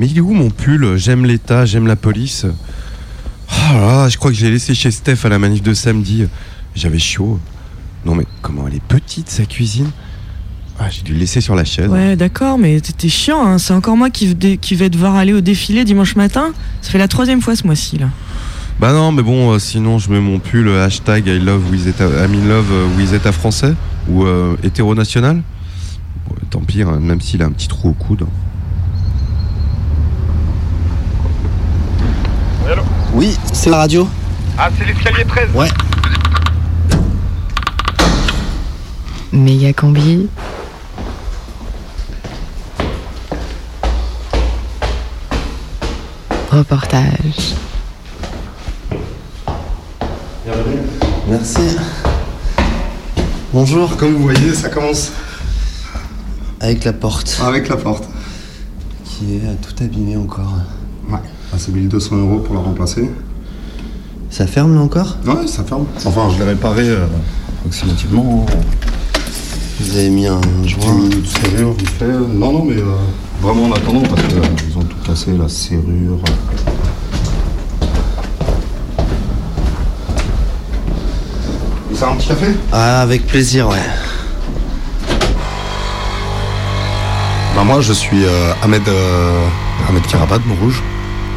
Mais 0.00 0.06
il 0.06 0.16
est 0.16 0.22
où 0.22 0.32
mon 0.32 0.48
pull 0.48 0.96
J'aime 0.96 1.26
l'État, 1.26 1.66
j'aime 1.66 1.86
la 1.86 1.94
police. 1.94 2.46
Oh 3.52 3.74
là 3.74 4.08
je 4.08 4.16
crois 4.16 4.30
que 4.30 4.36
je 4.38 4.46
l'ai 4.46 4.52
laissé 4.52 4.74
chez 4.74 4.90
Steph 4.90 5.18
à 5.24 5.28
la 5.28 5.38
manif 5.38 5.62
de 5.62 5.74
samedi. 5.74 6.24
J'avais 6.74 6.98
chaud. 6.98 7.38
Non 8.06 8.14
mais 8.14 8.24
comment 8.40 8.66
elle 8.66 8.76
est 8.76 8.82
petite 8.82 9.28
sa 9.28 9.44
cuisine? 9.44 9.90
Ah, 10.78 10.88
j'ai 10.88 11.02
dû 11.02 11.12
le 11.12 11.18
laisser 11.18 11.42
sur 11.42 11.54
la 11.54 11.66
chaise. 11.66 11.90
Ouais, 11.90 12.16
d'accord, 12.16 12.56
mais 12.56 12.80
t'es 12.80 13.10
chiant, 13.10 13.44
hein. 13.44 13.58
c'est 13.58 13.74
encore 13.74 13.98
moi 13.98 14.08
qui, 14.08 14.34
vais 14.34 14.88
devoir 14.88 15.16
aller 15.16 15.34
au 15.34 15.42
défilé 15.42 15.84
dimanche 15.84 16.16
matin. 16.16 16.54
Ça 16.80 16.90
fait 16.90 16.96
la 16.96 17.08
troisième 17.08 17.42
fois 17.42 17.54
ce 17.54 17.66
mois-ci, 17.66 17.98
là. 17.98 18.08
Bah 18.78 18.94
non, 18.94 19.12
mais 19.12 19.22
bon, 19.22 19.52
euh, 19.52 19.58
sinon 19.58 19.98
je 19.98 20.10
mets 20.10 20.20
mon 20.20 20.38
pull 20.38 20.66
euh, 20.66 20.82
hashtag 20.82 21.26
I 21.26 21.38
love 21.38 21.70
Wizeta, 21.70 22.06
I'm 22.06 22.32
in 22.32 22.48
love 22.48 22.72
euh, 22.72 22.86
Wizeta 22.96 23.32
français 23.32 23.74
ou 24.08 24.24
euh, 24.24 24.56
hétéro 24.62 24.94
national. 24.94 25.42
Bon, 26.26 26.36
tant 26.48 26.60
pis, 26.60 26.80
hein, 26.80 26.98
même 26.98 27.20
s'il 27.20 27.42
a 27.42 27.44
un 27.44 27.50
petit 27.50 27.68
trou 27.68 27.90
au 27.90 27.92
coude. 27.92 28.24
Oui, 33.12 33.36
c'est 33.52 33.70
la 33.70 33.78
radio. 33.78 34.08
Ah, 34.58 34.68
c'est 34.78 34.84
l'escalier 34.86 35.24
13 35.24 35.50
Ouais. 35.54 35.68
Méga 39.32 39.72
combi. 39.72 40.28
Reportage. 46.50 47.54
Merci. 51.28 51.76
Bonjour. 53.52 53.96
Comme 53.96 54.14
vous 54.14 54.22
voyez, 54.24 54.54
ça 54.54 54.68
commence 54.68 55.12
Avec 56.60 56.84
la 56.84 56.92
porte. 56.92 57.40
avec 57.44 57.68
la 57.68 57.76
porte. 57.76 58.04
Qui 59.04 59.36
est 59.36 59.54
tout 59.62 59.82
abîmée 59.84 60.16
encore. 60.16 60.52
Ouais. 61.08 61.18
Ah, 61.52 61.56
c'est 61.58 61.72
1200 61.72 62.16
euros 62.16 62.38
pour 62.38 62.54
la 62.54 62.60
remplacer. 62.60 63.10
Ça 64.30 64.46
ferme 64.46 64.74
là 64.74 64.80
encore? 64.80 65.16
Ouais, 65.26 65.46
ça 65.46 65.64
ferme. 65.64 65.86
Enfin, 66.04 66.28
je 66.32 66.38
l'ai 66.38 66.44
réparé 66.50 66.88
euh, 66.88 67.06
approximativement. 67.58 68.46
Vous 69.80 69.96
avez 69.96 70.10
mis 70.10 70.26
un 70.26 70.40
joint. 70.64 71.08
Petite 71.10 71.26
serrure 71.26 71.72
vite 71.72 71.88
fait. 71.90 72.06
Non, 72.06 72.52
non, 72.52 72.64
mais 72.64 72.76
euh, 72.76 72.84
vraiment 73.42 73.64
en 73.64 73.72
attendant 73.72 74.02
parce 74.02 74.22
qu'ils 74.22 74.78
ont 74.78 74.82
tout 74.82 74.96
cassé, 75.04 75.32
la 75.36 75.48
serrure. 75.48 76.18
C'est 81.94 82.04
un 82.04 82.14
petit 82.16 82.28
café 82.28 82.46
Ah, 82.72 83.02
avec 83.02 83.26
plaisir, 83.26 83.68
ouais. 83.68 83.76
Bah 87.54 87.64
moi 87.64 87.80
je 87.80 87.92
suis 87.92 88.24
euh, 88.24 88.52
Ahmed, 88.62 88.88
euh, 88.88 89.44
Ahmed 89.88 90.06
Karabat, 90.06 90.38
Montrouge. 90.46 90.82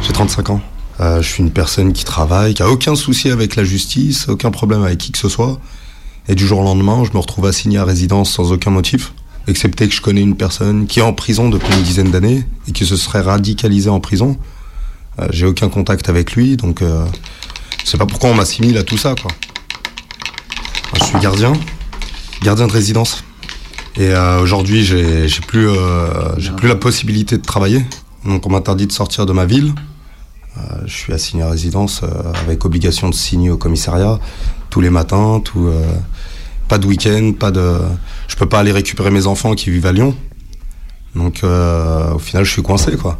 J'ai 0.06 0.12
35 0.12 0.50
ans. 0.50 0.60
Euh, 1.00 1.22
je 1.22 1.28
suis 1.28 1.42
une 1.42 1.50
personne 1.50 1.94
qui 1.94 2.04
travaille, 2.04 2.52
qui 2.52 2.62
a 2.62 2.68
aucun 2.68 2.94
souci 2.94 3.30
avec 3.30 3.56
la 3.56 3.64
justice, 3.64 4.28
aucun 4.28 4.50
problème 4.50 4.82
avec 4.82 4.98
qui 4.98 5.12
que 5.12 5.18
ce 5.18 5.30
soit. 5.30 5.58
Et 6.28 6.34
du 6.34 6.46
jour 6.46 6.60
au 6.60 6.62
lendemain, 6.62 7.04
je 7.04 7.12
me 7.12 7.18
retrouve 7.18 7.46
assigné 7.46 7.78
à 7.78 7.84
résidence 7.84 8.30
sans 8.30 8.52
aucun 8.52 8.70
motif, 8.70 9.14
excepté 9.46 9.88
que 9.88 9.94
je 9.94 10.02
connais 10.02 10.20
une 10.20 10.36
personne 10.36 10.86
qui 10.86 11.00
est 11.00 11.02
en 11.02 11.14
prison 11.14 11.48
depuis 11.48 11.72
une 11.74 11.82
dizaine 11.82 12.10
d'années 12.10 12.44
et 12.68 12.72
qui 12.72 12.84
se 12.84 12.96
serait 12.96 13.22
radicalisée 13.22 13.88
en 13.88 14.00
prison. 14.00 14.36
Euh, 15.20 15.28
J'ai 15.30 15.46
aucun 15.46 15.70
contact 15.70 16.10
avec 16.10 16.32
lui, 16.32 16.58
donc 16.58 16.82
euh, 16.82 17.06
sais 17.84 17.96
pas 17.96 18.06
pourquoi 18.06 18.28
on 18.28 18.34
m'assimile 18.34 18.76
à 18.76 18.82
tout 18.82 18.98
ça, 18.98 19.14
je 20.98 21.04
suis 21.04 21.18
gardien, 21.18 21.54
gardien 22.42 22.66
de 22.66 22.72
résidence. 22.72 23.24
Et 23.96 24.08
euh, 24.08 24.40
aujourd'hui, 24.40 24.84
j'ai 24.84 25.28
plus, 25.46 25.68
j'ai 26.36 26.50
plus 26.50 26.68
la 26.68 26.76
possibilité 26.76 27.38
de 27.38 27.42
travailler. 27.42 27.82
Donc, 28.24 28.46
on 28.46 28.50
m'interdit 28.50 28.86
de 28.86 28.92
sortir 28.92 29.26
de 29.26 29.32
ma 29.32 29.44
ville. 29.44 29.74
Euh, 30.56 30.60
je 30.86 30.94
suis 30.94 31.12
assigné 31.12 31.42
à 31.42 31.50
résidence 31.50 32.02
euh, 32.02 32.32
avec 32.42 32.64
obligation 32.64 33.08
de 33.08 33.14
signer 33.14 33.50
au 33.50 33.56
commissariat 33.56 34.18
tous 34.70 34.80
les 34.80 34.90
matins. 34.90 35.40
Tout, 35.44 35.66
euh, 35.66 35.82
pas 36.68 36.78
de 36.78 36.86
week-end, 36.86 37.32
pas 37.38 37.50
de. 37.50 37.78
Je 38.28 38.36
peux 38.36 38.48
pas 38.48 38.60
aller 38.60 38.72
récupérer 38.72 39.10
mes 39.10 39.26
enfants 39.26 39.54
qui 39.54 39.70
vivent 39.70 39.86
à 39.86 39.92
Lyon. 39.92 40.14
Donc, 41.14 41.44
au 41.44 42.18
final, 42.18 42.44
je 42.44 42.50
suis 42.50 42.62
coincé, 42.62 42.96
quoi. 42.96 43.18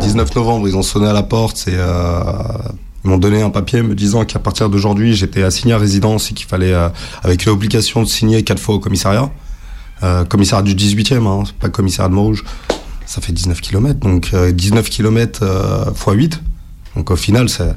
19 0.00 0.34
novembre, 0.34 0.66
ils 0.66 0.76
ont 0.76 0.82
sonné 0.82 1.06
à 1.06 1.12
la 1.12 1.22
porte 1.22 1.66
euh, 1.68 2.32
ils 3.04 3.10
m'ont 3.10 3.18
donné 3.18 3.42
un 3.42 3.50
papier 3.50 3.82
me 3.82 3.94
disant 3.94 4.24
qu'à 4.24 4.38
partir 4.38 4.68
d'aujourd'hui, 4.68 5.14
j'étais 5.14 5.42
assigné 5.42 5.72
à 5.72 5.78
résidence 5.78 6.30
et 6.30 6.34
qu'il 6.34 6.46
fallait, 6.46 6.74
euh, 6.74 6.88
avec 7.22 7.44
l'obligation 7.44 8.02
de 8.02 8.06
signer 8.06 8.42
quatre 8.42 8.60
fois 8.60 8.74
au 8.74 8.78
commissariat. 8.78 9.30
Euh, 10.02 10.24
commissariat 10.24 10.62
du 10.62 10.74
18e, 10.74 11.26
hein, 11.26 11.44
pas 11.58 11.68
commissariat 11.68 12.08
de 12.08 12.14
Montrouge. 12.14 12.44
Ça 13.04 13.20
fait 13.20 13.32
19 13.32 13.60
km, 13.60 13.98
donc 14.00 14.30
euh, 14.32 14.52
19 14.52 14.88
km 14.88 15.44
x 15.90 16.04
8. 16.06 16.42
Donc 16.96 17.10
au 17.10 17.16
final, 17.16 17.48
c'est 17.48 17.74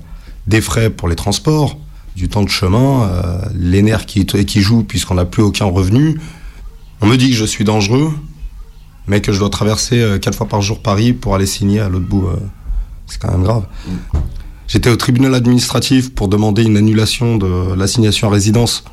des 0.47 0.61
frais 0.61 0.89
pour 0.89 1.07
les 1.07 1.15
transports, 1.15 1.77
du 2.15 2.29
temps 2.29 2.43
de 2.43 2.49
chemin, 2.49 3.03
euh, 3.03 3.41
les 3.55 3.81
nerfs 3.81 4.05
qui, 4.05 4.25
qui 4.25 4.61
jouent 4.61 4.83
puisqu'on 4.83 5.15
n'a 5.15 5.25
plus 5.25 5.43
aucun 5.43 5.65
revenu. 5.65 6.19
On 7.01 7.07
me 7.07 7.17
dit 7.17 7.29
que 7.29 7.35
je 7.35 7.45
suis 7.45 7.65
dangereux, 7.65 8.13
mais 9.07 9.19
que 9.19 9.33
je 9.33 9.39
dois 9.39 9.49
traverser 9.49 10.17
quatre 10.21 10.37
fois 10.37 10.47
par 10.47 10.61
jour 10.61 10.81
Paris 10.81 11.11
pour 11.11 11.35
aller 11.35 11.45
signer 11.45 11.81
à 11.81 11.89
l'autre 11.89 12.07
bout. 12.07 12.29
c'est 13.07 13.19
quand 13.19 13.31
même 13.31 13.43
grave. 13.43 13.65
J'étais 14.73 14.89
au 14.89 14.95
tribunal 14.95 15.35
administratif 15.35 16.15
pour 16.15 16.29
demander 16.29 16.63
une 16.63 16.77
annulation 16.77 17.37
de 17.37 17.75
l'assignation 17.75 18.29
à 18.29 18.31
résidence. 18.31 18.83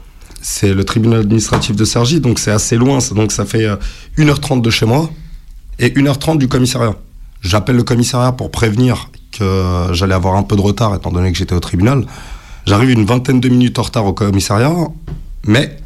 C'est 0.43 0.75
le 0.75 0.85
tribunal 0.85 1.21
administratif 1.21 1.75
de 1.75 1.87
Cergy, 1.87 2.21
donc 2.21 2.39
c'est 2.39 2.51
assez 2.51 2.77
loin, 2.77 2.99
donc 3.15 3.33
ça 3.33 3.47
fait 3.47 3.65
euh, 3.65 3.77
1h30 4.19 4.61
de 4.61 4.69
chez 4.69 4.85
moi 4.85 5.09
et 5.79 5.89
1h30 5.89 6.37
du 6.37 6.49
commissariat. 6.49 6.97
J'appelle 7.41 7.77
le 7.77 7.83
commissariat 7.83 8.33
pour 8.33 8.51
prévenir 8.51 9.11
que 9.33 9.43
euh, 9.43 9.95
j'allais 9.95 10.13
avoir 10.13 10.35
un 10.35 10.43
peu 10.43 10.55
de 10.55 10.61
retard 10.61 10.95
étant 10.95 11.13
donné 11.13 11.33
que 11.33 11.39
j'étais 11.39 11.55
au 11.55 11.61
tribunal. 11.61 12.05
J'arrive 12.67 12.91
une 12.91 13.07
vingtaine 13.07 13.41
de 13.41 13.49
minutes 13.49 13.79
en 13.79 13.83
retard 13.83 14.05
au 14.05 14.13
commissariat, 14.13 14.75
mais 15.47 15.79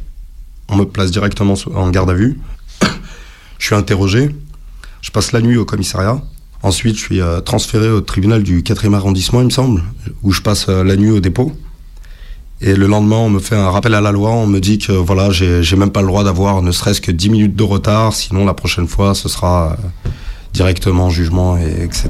on 0.67 0.75
me 0.75 0.83
place 0.83 1.09
directement 1.09 1.53
en 1.73 1.89
garde 1.89 2.09
à 2.09 2.15
vue. 2.15 2.37
Je 3.59 3.65
suis 3.65 3.75
interrogé. 3.75 4.35
Je 5.01 5.11
passe 5.11 5.31
la 5.31 5.39
nuit 5.39 5.55
au 5.55 5.63
commissariat. 5.63 6.21
Ensuite, 6.65 6.95
je 6.95 7.01
suis 7.01 7.21
euh, 7.21 7.41
transféré 7.41 7.91
au 7.91 8.01
tribunal 8.01 8.41
du 8.41 8.63
4e 8.63 8.95
arrondissement, 8.95 9.39
il 9.39 9.45
me 9.45 9.49
semble, 9.51 9.83
où 10.23 10.31
je 10.31 10.41
passe 10.41 10.65
euh, 10.67 10.83
la 10.83 10.95
nuit 10.95 11.11
au 11.11 11.19
dépôt. 11.19 11.51
Et 12.59 12.75
le 12.75 12.87
lendemain, 12.87 13.17
on 13.17 13.29
me 13.29 13.37
fait 13.37 13.55
un 13.55 13.69
rappel 13.69 13.93
à 13.93 14.01
la 14.01 14.11
loi. 14.11 14.31
On 14.31 14.47
me 14.47 14.59
dit 14.59 14.79
que 14.79 14.91
voilà, 14.91 15.29
j'ai 15.29 15.75
même 15.75 15.91
pas 15.91 16.01
le 16.01 16.07
droit 16.07 16.23
d'avoir 16.23 16.63
ne 16.63 16.71
serait-ce 16.71 17.01
que 17.01 17.11
10 17.11 17.29
minutes 17.29 17.55
de 17.55 17.61
retard. 17.61 18.13
Sinon, 18.13 18.45
la 18.45 18.55
prochaine 18.55 18.87
fois, 18.87 19.13
ce 19.13 19.29
sera 19.29 19.73
euh, 19.73 20.09
directement 20.53 21.11
jugement, 21.11 21.55
et 21.55 21.83
etc. 21.83 22.09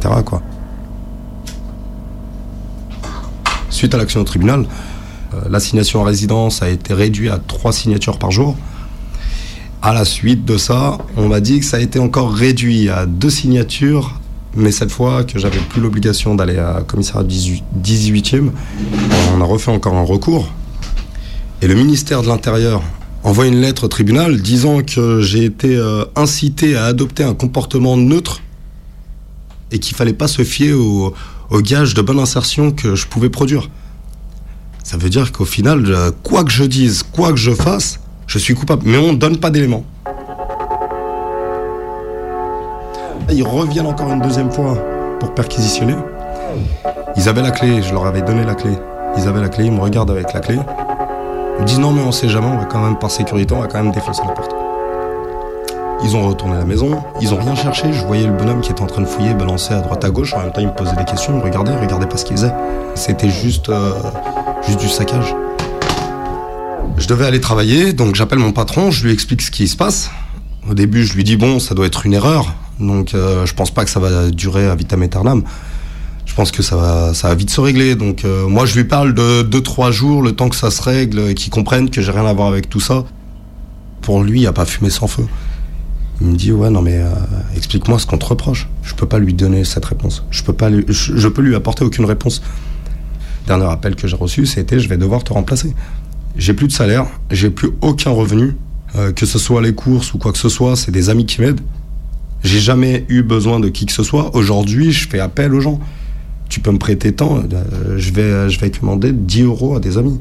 Suite 3.70 3.93
à 3.93 3.97
l'action 3.97 4.22
au 4.22 4.24
tribunal, 4.24 4.68
l'assignation 5.49 6.01
à 6.01 6.06
résidence 6.06 6.62
a 6.62 6.70
été 6.70 6.93
réduite 6.93 7.30
à 7.30 7.39
trois 7.39 7.74
signatures 7.74 8.18
par 8.18 8.32
jour. 8.32 8.56
À 9.82 9.93
la 9.93 10.06
suite 10.06 10.45
de 10.45 10.56
ça, 10.56 10.99
on 11.18 11.28
m'a 11.28 11.41
dit 11.41 11.60
que 11.60 11.66
ça 11.66 11.76
a 11.76 11.82
été 11.82 11.99
encore 11.99 12.32
réduit 12.32 12.88
à 12.88 13.06
deux 13.06 13.30
signatures, 13.30 14.22
mais 14.56 14.72
cette 14.72 14.91
fois 14.91 15.24
que 15.24 15.39
j'avais 15.39 15.60
plus 15.70 15.82
l'obligation 15.82 16.36
d'aller 16.36 16.58
à 16.58 16.84
commissariat 16.86 17.28
18 17.28 17.64
18e, 17.84 18.49
on 19.36 19.41
a 19.41 19.43
refait 19.43 19.72
encore 19.72 19.95
un 19.95 20.03
recours. 20.03 20.51
Et 21.62 21.68
le 21.68 21.76
ministère 21.76 22.22
de 22.22 22.28
l'Intérieur 22.28 22.82
envoie 23.24 23.47
une 23.47 23.60
lettre 23.60 23.86
au 23.86 23.88
tribunal 23.88 24.41
disant 24.41 24.82
que 24.82 25.22
j'ai 25.22 25.45
été 25.45 25.76
euh, 25.76 26.06
incité 26.16 26.76
à 26.76 26.86
adopter 26.86 27.24
un 27.24 27.34
comportement 27.34 27.97
neutre 27.97 28.41
et 29.72 29.80
qu'il 29.80 29.95
fallait 29.95 30.14
pas 30.14 30.28
se 30.28 30.43
fier 30.43 30.74
au, 30.74 31.14
au 31.49 31.62
gage 31.62 31.93
de 31.93 32.01
bonne 32.01 32.20
insertion 32.20 32.72
que 32.72 32.95
je 32.95 33.08
pouvais 33.08 33.30
produire. 33.30 33.70
Ça 34.84 34.97
veut 34.97 35.10
dire 35.10 35.32
qu'au 35.32 35.45
final, 35.45 35.84
euh, 35.88 36.12
quoi 36.24 36.43
que 36.43 36.51
je 36.51 36.64
dise, 36.64 37.03
quoi 37.03 37.32
que 37.32 37.38
je 37.38 37.51
fasse, 37.51 37.99
je 38.28 38.38
suis 38.38 38.53
coupable. 38.53 38.84
Mais 38.86 38.97
on 38.97 39.14
ne 39.14 39.18
donne 39.18 39.38
pas 39.38 39.49
d'éléments. 39.49 39.86
Ils 43.32 43.44
reviennent 43.44 43.88
encore 43.88 44.12
une 44.12 44.22
deuxième 44.22 44.52
fois 44.52 44.78
pour 45.20 45.34
perquisitionner. 45.34 45.96
Ils 47.16 47.30
avaient 47.30 47.42
la 47.42 47.52
clé, 47.52 47.82
je 47.82 47.92
leur 47.92 48.06
avais 48.06 48.22
donné 48.22 48.44
la 48.44 48.56
clé. 48.56 48.72
Ils 49.18 49.28
avaient 49.28 49.42
la 49.42 49.50
clé, 49.50 49.66
ils 49.66 49.72
me 49.72 49.80
regardent 49.80 50.12
avec 50.12 50.34
la 50.34 50.40
clé. 50.40 50.58
Ils 51.58 51.62
me 51.62 51.68
disent 51.68 51.80
non 51.80 51.92
mais 51.92 52.02
on 52.02 52.12
sait 52.12 52.30
jamais, 52.30 52.48
on 52.48 52.58
va 52.58 52.66
quand 52.66 52.82
même 52.82 52.98
par 52.98 53.10
sécurité, 53.10 53.54
on 53.54 53.62
va 53.62 53.68
quand 53.68 53.82
même 53.82 53.92
défoncer 53.92 54.22
la 54.28 54.34
porte. 54.34 54.52
Ils 56.04 56.16
ont 56.16 56.28
retourné 56.28 56.56
à 56.56 56.60
la 56.60 56.66
maison, 56.66 57.02
ils 57.22 57.34
ont 57.34 57.38
rien 57.38 57.56
cherché, 57.56 57.92
je 57.92 58.06
voyais 58.06 58.28
le 58.28 58.34
bonhomme 58.34 58.62
qui 58.62 58.72
était 58.72 58.82
en 58.82 58.88
train 58.88 59.02
de 59.02 59.08
fouiller, 59.08 59.34
balancer 59.34 59.74
à 59.74 59.80
droite 59.80 60.04
à 60.04 60.10
gauche, 60.10 60.34
en 60.34 60.40
même 60.40 60.52
temps 60.52 60.62
il 60.62 60.68
me 60.68 60.74
posait 60.74 60.96
des 60.96 61.06
questions, 61.06 61.34
il 61.34 61.40
me 61.40 61.44
regardait, 61.44 61.72
il 61.72 61.80
regardait 61.80 62.06
pas 62.06 62.18
ce 62.18 62.26
qu'il 62.26 62.36
faisait. 62.36 62.54
C'était 62.94 63.28
euh, 63.28 63.32
juste 63.32 63.72
du 64.80 64.88
saccage. 64.90 65.34
Je 66.98 67.08
devais 67.08 67.26
aller 67.26 67.42
travailler, 67.42 67.94
donc 67.94 68.16
j'appelle 68.16 68.40
mon 68.40 68.52
patron, 68.52 68.92
je 68.92 69.06
lui 69.06 69.14
explique 69.14 69.42
ce 69.42 69.50
qui 69.50 69.68
se 69.68 69.76
passe. 69.76 70.12
Au 70.70 70.74
début, 70.74 71.06
je 71.06 71.16
lui 71.16 71.24
dis 71.24 71.38
bon, 71.38 71.60
ça 71.60 71.74
doit 71.74 71.86
être 71.88 72.06
une 72.06 72.14
erreur, 72.14 72.54
donc 72.80 73.14
euh, 73.14 73.46
je 73.46 73.54
pense 73.54 73.72
pas 73.72 73.86
que 73.86 73.90
ça 73.90 74.00
va 74.00 74.30
durer 74.30 74.68
à 74.68 74.76
vitam 74.76 75.02
aeternam. 75.02 75.44
je 76.26 76.34
pense 76.34 76.52
que 76.52 76.62
ça 76.62 76.76
va, 76.76 77.14
ça 77.14 77.30
va 77.30 77.36
vite 77.36 77.50
se 77.50 77.62
régler. 77.62 77.96
Donc 77.96 78.26
euh, 78.26 78.48
moi, 78.48 78.66
je 78.66 78.76
lui 78.76 78.84
parle 78.84 79.14
de 79.14 79.44
2-3 79.44 79.92
jours, 79.92 80.22
le 80.22 80.34
temps 80.34 80.50
que 80.50 80.56
ça 80.56 80.72
se 80.72 80.82
règle, 80.82 81.34
qu'il 81.34 81.52
comprenne 81.52 81.90
que 81.90 82.02
j'ai 82.02 82.12
rien 82.12 82.26
à 82.26 82.34
voir 82.34 82.48
avec 82.48 82.70
tout 82.70 82.80
ça. 82.80 83.06
Pour 84.02 84.24
lui, 84.24 84.40
il 84.40 84.42
n'y 84.42 84.48
a 84.48 84.54
pas 84.54 84.66
fumé 84.66 84.90
sans 84.90 85.08
feu. 85.08 85.26
Il 86.22 86.28
me 86.28 86.36
dit 86.38 86.54
ouais 86.54 86.70
non 86.70 86.82
mais 86.82 86.98
euh, 86.98 87.10
explique-moi 87.58 88.00
ce 88.00 88.06
qu'on 88.06 88.18
te 88.18 88.26
reproche. 88.26 88.70
Je 88.84 88.94
peux 88.94 89.08
pas 89.08 89.20
lui 89.20 89.34
donner 89.34 89.64
cette 89.64 89.86
réponse. 89.86 90.24
Je 90.30 90.44
peux 90.44 90.54
pas 90.54 90.70
je, 90.88 91.28
peux 91.28 91.42
lui 91.42 91.56
apporter 91.56 91.84
aucune 91.84 92.06
réponse. 92.06 92.42
Dernier 93.48 93.66
appel 93.66 93.96
que 93.96 94.08
j'ai 94.08 94.16
reçu, 94.16 94.46
c'était 94.46 94.80
je 94.80 94.88
vais 94.88 94.98
devoir 94.98 95.24
te 95.24 95.34
remplacer. 95.34 95.74
J'ai 96.38 96.54
plus 96.54 96.68
de 96.68 96.72
salaire, 96.72 97.06
j'ai 97.32 97.50
plus 97.50 97.72
aucun 97.82 98.10
revenu, 98.10 98.56
que 99.16 99.26
ce 99.26 99.40
soit 99.40 99.62
les 99.62 99.74
courses 99.74 100.14
ou 100.14 100.18
quoi 100.18 100.32
que 100.32 100.38
ce 100.38 100.50
soit, 100.50 100.76
c'est 100.76 100.92
des 100.92 101.10
amis 101.10 101.26
qui 101.26 101.42
m'aident. 101.42 101.62
J'ai 102.46 102.60
jamais 102.60 103.06
eu 103.10 103.24
besoin 103.24 103.60
de 103.60 103.70
qui 103.70 103.88
que 103.88 103.91
ce 103.91 104.04
soit. 104.04 104.36
Aujourd'hui, 104.36 104.91
je 104.91 105.10
fais 105.10 105.20
appel 105.20 105.52
aux 105.56 105.62
gens. 105.62 105.80
Tu 106.48 106.60
peux 106.60 106.70
me 106.70 106.78
prêter 106.78 107.12
tant, 107.12 107.38
euh, 107.39 107.96
je 107.98 108.14
vais, 108.14 108.52
je 108.52 108.60
vais 108.60 108.70
demander 108.70 109.12
10 109.12 109.41
euros 109.41 109.76
à 109.76 109.80
des 109.80 109.98
amis. 109.98 110.20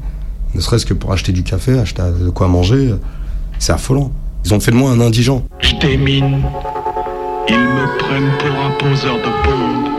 Ne 0.55 0.59
serait-ce 0.59 0.87
que 0.87 0.95
pour 0.95 1.11
acheter 1.13 1.31
du 1.33 1.43
café, 1.43 1.77
acheter 1.77 2.01
de 2.19 2.31
quoi 2.31 2.47
manger. 2.47 2.95
C'est 3.59 3.73
affolant. 3.73 4.11
Ils 4.43 4.55
ont 4.55 4.59
fait 4.59 4.71
de 4.71 4.75
moi 4.75 4.89
un 4.89 5.01
indigent. 5.01 5.43
Je 5.59 5.75
démine. 5.75 6.41
Ils 7.47 7.59
me 7.59 7.97
prennent 7.99 8.31
pour 8.39 8.59
un 8.59 8.71
poseur 8.89 9.17
de 9.17 9.47
bombes. 9.47 9.89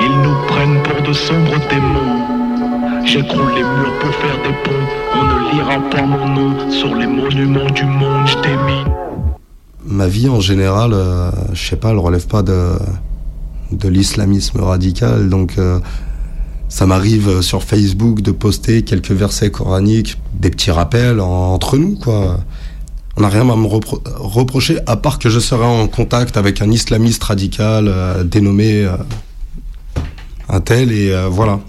Ils 0.00 0.18
nous 0.22 0.46
prennent 0.48 0.82
pour 0.82 1.02
de 1.02 1.14
sombres 1.14 1.58
démons. 1.70 3.06
J'écroule 3.06 3.54
les 3.54 3.62
murs 3.62 3.98
pour 4.00 4.14
faire 4.16 4.36
des 4.42 4.54
ponts. 4.64 4.86
On 5.14 5.24
ne 5.24 5.54
lira 5.54 5.80
pas 5.88 6.02
mon 6.02 6.28
nom 6.28 6.70
sur 6.70 6.94
les 6.94 7.06
monuments 7.06 7.70
du 7.70 7.84
monde. 7.84 8.26
Je 8.26 8.34
démine. 8.42 9.01
Ma 9.86 10.06
vie 10.08 10.28
en 10.28 10.40
général, 10.40 10.92
euh, 10.92 11.30
je 11.52 11.68
sais 11.70 11.76
pas, 11.76 11.90
elle 11.90 11.98
relève 11.98 12.26
pas 12.26 12.42
de, 12.42 12.72
de 13.72 13.88
l'islamisme 13.88 14.60
radical. 14.60 15.28
Donc, 15.28 15.54
euh, 15.58 15.80
ça 16.68 16.86
m'arrive 16.86 17.28
euh, 17.28 17.42
sur 17.42 17.62
Facebook 17.64 18.20
de 18.22 18.30
poster 18.32 18.82
quelques 18.82 19.10
versets 19.12 19.50
coraniques, 19.50 20.18
des 20.34 20.50
petits 20.50 20.70
rappels 20.70 21.20
en- 21.20 21.52
entre 21.54 21.76
nous, 21.78 21.96
quoi. 21.96 22.38
On 23.16 23.20
n'a 23.20 23.28
rien 23.28 23.42
à 23.42 23.56
me 23.56 23.66
repro- 23.66 24.00
reprocher, 24.16 24.78
à 24.86 24.96
part 24.96 25.18
que 25.18 25.28
je 25.28 25.38
serai 25.38 25.64
en 25.66 25.86
contact 25.86 26.36
avec 26.38 26.62
un 26.62 26.70
islamiste 26.70 27.22
radical 27.24 27.86
euh, 27.88 28.24
dénommé 28.24 28.88
un 30.48 30.60
tel, 30.60 30.92
et 30.92 31.14
voilà. 31.30 31.60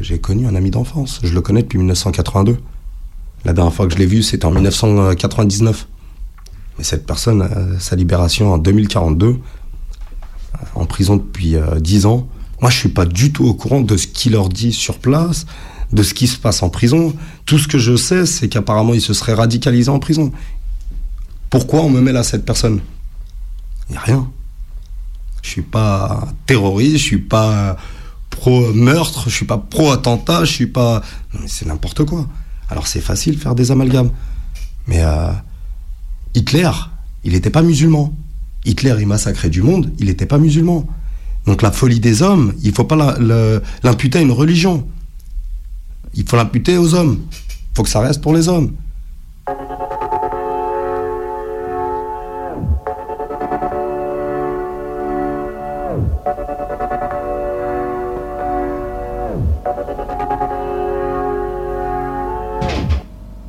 J'ai 0.00 0.18
connu 0.18 0.46
un 0.46 0.54
ami 0.56 0.70
d'enfance, 0.72 1.20
je 1.22 1.32
le 1.32 1.40
connais 1.42 1.62
depuis 1.62 1.78
1982. 1.78 2.56
La 3.44 3.52
dernière 3.52 3.72
fois 3.72 3.86
que 3.86 3.92
je 3.92 3.98
l'ai 3.98 4.06
vu, 4.06 4.22
c'était 4.22 4.46
en 4.46 4.50
1999. 4.50 5.86
Mais 6.78 6.84
cette 6.84 7.06
personne, 7.06 7.42
euh, 7.42 7.78
sa 7.78 7.96
libération 7.96 8.52
en 8.52 8.58
2042, 8.58 9.26
euh, 9.26 9.38
en 10.74 10.86
prison 10.86 11.16
depuis 11.16 11.56
euh, 11.56 11.80
10 11.80 12.06
ans, 12.06 12.28
moi 12.60 12.70
je 12.70 12.78
suis 12.78 12.88
pas 12.88 13.04
du 13.04 13.32
tout 13.32 13.44
au 13.44 13.54
courant 13.54 13.80
de 13.80 13.96
ce 13.96 14.06
qu'il 14.06 14.32
leur 14.32 14.48
dit 14.48 14.72
sur 14.72 14.98
place, 14.98 15.46
de 15.92 16.02
ce 16.02 16.14
qui 16.14 16.26
se 16.26 16.38
passe 16.38 16.62
en 16.62 16.70
prison. 16.70 17.14
Tout 17.44 17.58
ce 17.58 17.68
que 17.68 17.78
je 17.78 17.96
sais, 17.96 18.26
c'est 18.26 18.48
qu'apparemment 18.48 18.94
il 18.94 19.00
se 19.00 19.12
serait 19.12 19.34
radicalisé 19.34 19.90
en 19.90 19.98
prison. 19.98 20.32
Pourquoi 21.50 21.82
on 21.82 21.90
me 21.90 22.00
mêle 22.00 22.16
à 22.16 22.22
cette 22.22 22.46
personne? 22.46 22.80
Il 23.88 23.92
n'y 23.92 23.98
a 23.98 24.00
rien. 24.00 24.30
Je 25.42 25.50
suis 25.50 25.62
pas 25.62 26.28
terroriste, 26.46 26.98
je 26.98 27.02
suis 27.02 27.18
pas 27.18 27.76
pro 28.30 28.72
meurtre, 28.72 29.24
je 29.28 29.34
suis 29.34 29.44
pas 29.44 29.58
pro 29.58 29.90
attentat, 29.90 30.44
je 30.44 30.52
suis 30.52 30.66
pas. 30.66 31.02
C'est 31.46 31.66
n'importe 31.66 32.04
quoi. 32.04 32.26
Alors 32.68 32.86
c'est 32.86 33.00
facile 33.00 33.36
de 33.36 33.40
faire 33.40 33.54
des 33.54 33.70
amalgames, 33.70 34.10
mais 34.86 35.02
euh, 35.02 35.30
Hitler, 36.34 36.70
il 37.24 37.32
n'était 37.32 37.50
pas 37.50 37.62
musulman. 37.62 38.14
Hitler, 38.64 38.96
il 39.00 39.06
massacrait 39.06 39.50
du 39.50 39.62
monde, 39.62 39.92
il 39.98 40.06
n'était 40.06 40.26
pas 40.26 40.38
musulman. 40.38 40.86
Donc 41.46 41.62
la 41.62 41.72
folie 41.72 42.00
des 42.00 42.22
hommes, 42.22 42.54
il 42.62 42.72
faut 42.72 42.84
pas 42.84 43.16
l'imputer 43.82 44.18
à 44.18 44.22
une 44.22 44.30
religion. 44.30 44.86
Il 46.14 46.28
faut 46.28 46.36
l'imputer 46.36 46.78
aux 46.78 46.94
hommes. 46.94 47.18
Il 47.30 47.76
faut 47.76 47.82
que 47.82 47.88
ça 47.88 48.00
reste 48.00 48.20
pour 48.20 48.34
les 48.34 48.48
hommes. 48.48 48.72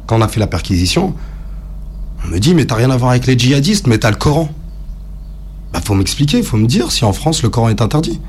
Quand 0.07 0.17
on 0.17 0.21
a 0.21 0.27
fait 0.27 0.39
la 0.39 0.47
perquisition, 0.47 1.15
on 2.23 2.27
me 2.29 2.39
dit 2.39 2.53
mais 2.53 2.65
t'as 2.65 2.75
rien 2.75 2.89
à 2.89 2.97
voir 2.97 3.11
avec 3.11 3.25
les 3.25 3.37
djihadistes, 3.37 3.87
mais 3.87 3.97
t'as 3.97 4.11
le 4.11 4.17
Coran. 4.17 4.49
Bah 5.73 5.81
faut 5.83 5.95
m'expliquer, 5.95 6.43
faut 6.43 6.57
me 6.57 6.67
dire 6.67 6.91
si 6.91 7.03
en 7.05 7.13
France 7.13 7.43
le 7.43 7.49
Coran 7.49 7.69
est 7.69 7.81
interdit. 7.81 8.19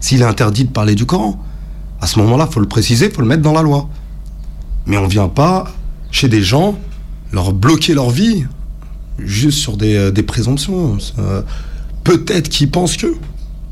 S'il 0.00 0.22
est 0.22 0.26
interdit 0.26 0.64
de 0.64 0.70
parler 0.70 0.94
du 0.94 1.06
Coran, 1.06 1.42
à 2.00 2.06
ce 2.06 2.18
moment-là, 2.20 2.46
faut 2.46 2.60
le 2.60 2.68
préciser, 2.68 3.10
faut 3.10 3.22
le 3.22 3.26
mettre 3.26 3.42
dans 3.42 3.52
la 3.52 3.62
loi. 3.62 3.88
Mais 4.86 4.98
on 4.98 5.06
vient 5.06 5.28
pas 5.28 5.72
chez 6.10 6.28
des 6.28 6.42
gens 6.42 6.78
leur 7.32 7.52
bloquer 7.52 7.94
leur 7.94 8.10
vie 8.10 8.44
juste 9.18 9.58
sur 9.58 9.76
des, 9.76 9.96
euh, 9.96 10.22
présomptions. 10.26 10.98
Euh, 11.18 11.42
peut-être 12.04 12.48
qu'ils 12.48 12.70
pensent 12.70 12.96
que. 12.96 13.16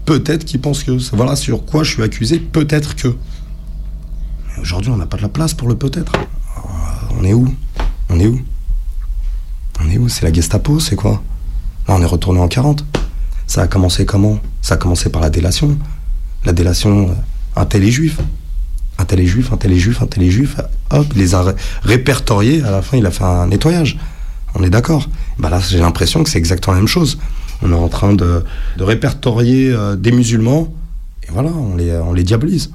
Peut-être 0.06 0.44
qu'ils 0.44 0.60
pensent 0.60 0.82
que. 0.82 0.92
Voilà 1.14 1.36
sur 1.36 1.64
quoi 1.64 1.84
je 1.84 1.92
suis 1.92 2.02
accusé, 2.02 2.38
peut-être 2.38 2.96
que. 2.96 3.08
Mais 3.08 4.62
aujourd'hui, 4.62 4.90
on 4.90 4.96
n'a 4.96 5.06
pas 5.06 5.16
de 5.18 5.22
la 5.22 5.28
place 5.28 5.54
pour 5.54 5.68
le 5.68 5.76
peut-être. 5.76 6.12
Alors, 6.14 7.14
On 7.18 7.24
est 7.24 7.32
où? 7.34 7.54
On 8.08 8.18
est 8.18 8.26
où? 8.26 8.40
On 9.82 9.88
est 9.90 9.98
où? 9.98 10.08
C'est 10.08 10.22
la 10.24 10.32
Gestapo, 10.32 10.80
c'est 10.80 10.96
quoi? 10.96 11.22
Là, 11.88 11.94
on 11.96 12.02
est 12.02 12.06
retourné 12.06 12.40
en 12.40 12.48
40. 12.48 12.84
Ça 13.46 13.62
a 13.62 13.66
commencé 13.66 14.06
comment? 14.06 14.38
Ça 14.62 14.74
a 14.74 14.76
commencé 14.76 15.10
par 15.10 15.20
la 15.20 15.30
délation. 15.30 15.76
La 16.44 16.52
délation, 16.52 17.10
euh, 17.10 17.12
un 17.60 17.66
tel 17.66 17.84
est 17.84 17.90
juif. 17.90 18.18
Un 18.98 19.04
tel 19.04 19.20
est 19.20 19.26
juif, 19.26 19.52
un 19.52 19.56
tel 19.56 19.72
est 19.72 19.78
juif, 19.78 20.00
un 20.02 20.06
tel 20.06 20.22
est 20.22 20.30
juif. 20.30 20.56
Hop, 20.90 21.06
il 21.14 21.18
les 21.18 21.34
a 21.34 21.42
ré- 21.42 21.54
répertoriés. 21.82 22.62
À 22.62 22.70
la 22.70 22.82
fin, 22.82 22.96
il 22.96 23.04
a 23.06 23.10
fait 23.10 23.24
un 23.24 23.46
nettoyage. 23.48 23.98
On 24.54 24.62
est 24.62 24.70
d'accord. 24.70 25.08
Bah 25.38 25.50
là, 25.50 25.58
j'ai 25.60 25.78
l'impression 25.80 26.22
que 26.22 26.30
c'est 26.30 26.38
exactement 26.38 26.74
la 26.74 26.80
même 26.80 26.88
chose. 26.88 27.18
On 27.62 27.70
est 27.72 27.74
en 27.76 27.88
train 27.88 28.12
de, 28.14 28.44
de 28.76 28.84
répertorier 28.84 29.70
euh, 29.72 29.96
des 29.96 30.12
musulmans. 30.12 30.72
Et 31.24 31.32
voilà, 31.32 31.50
on 31.50 31.76
les, 31.76 31.92
on 31.92 32.12
les 32.12 32.22
diabolise. 32.22 32.70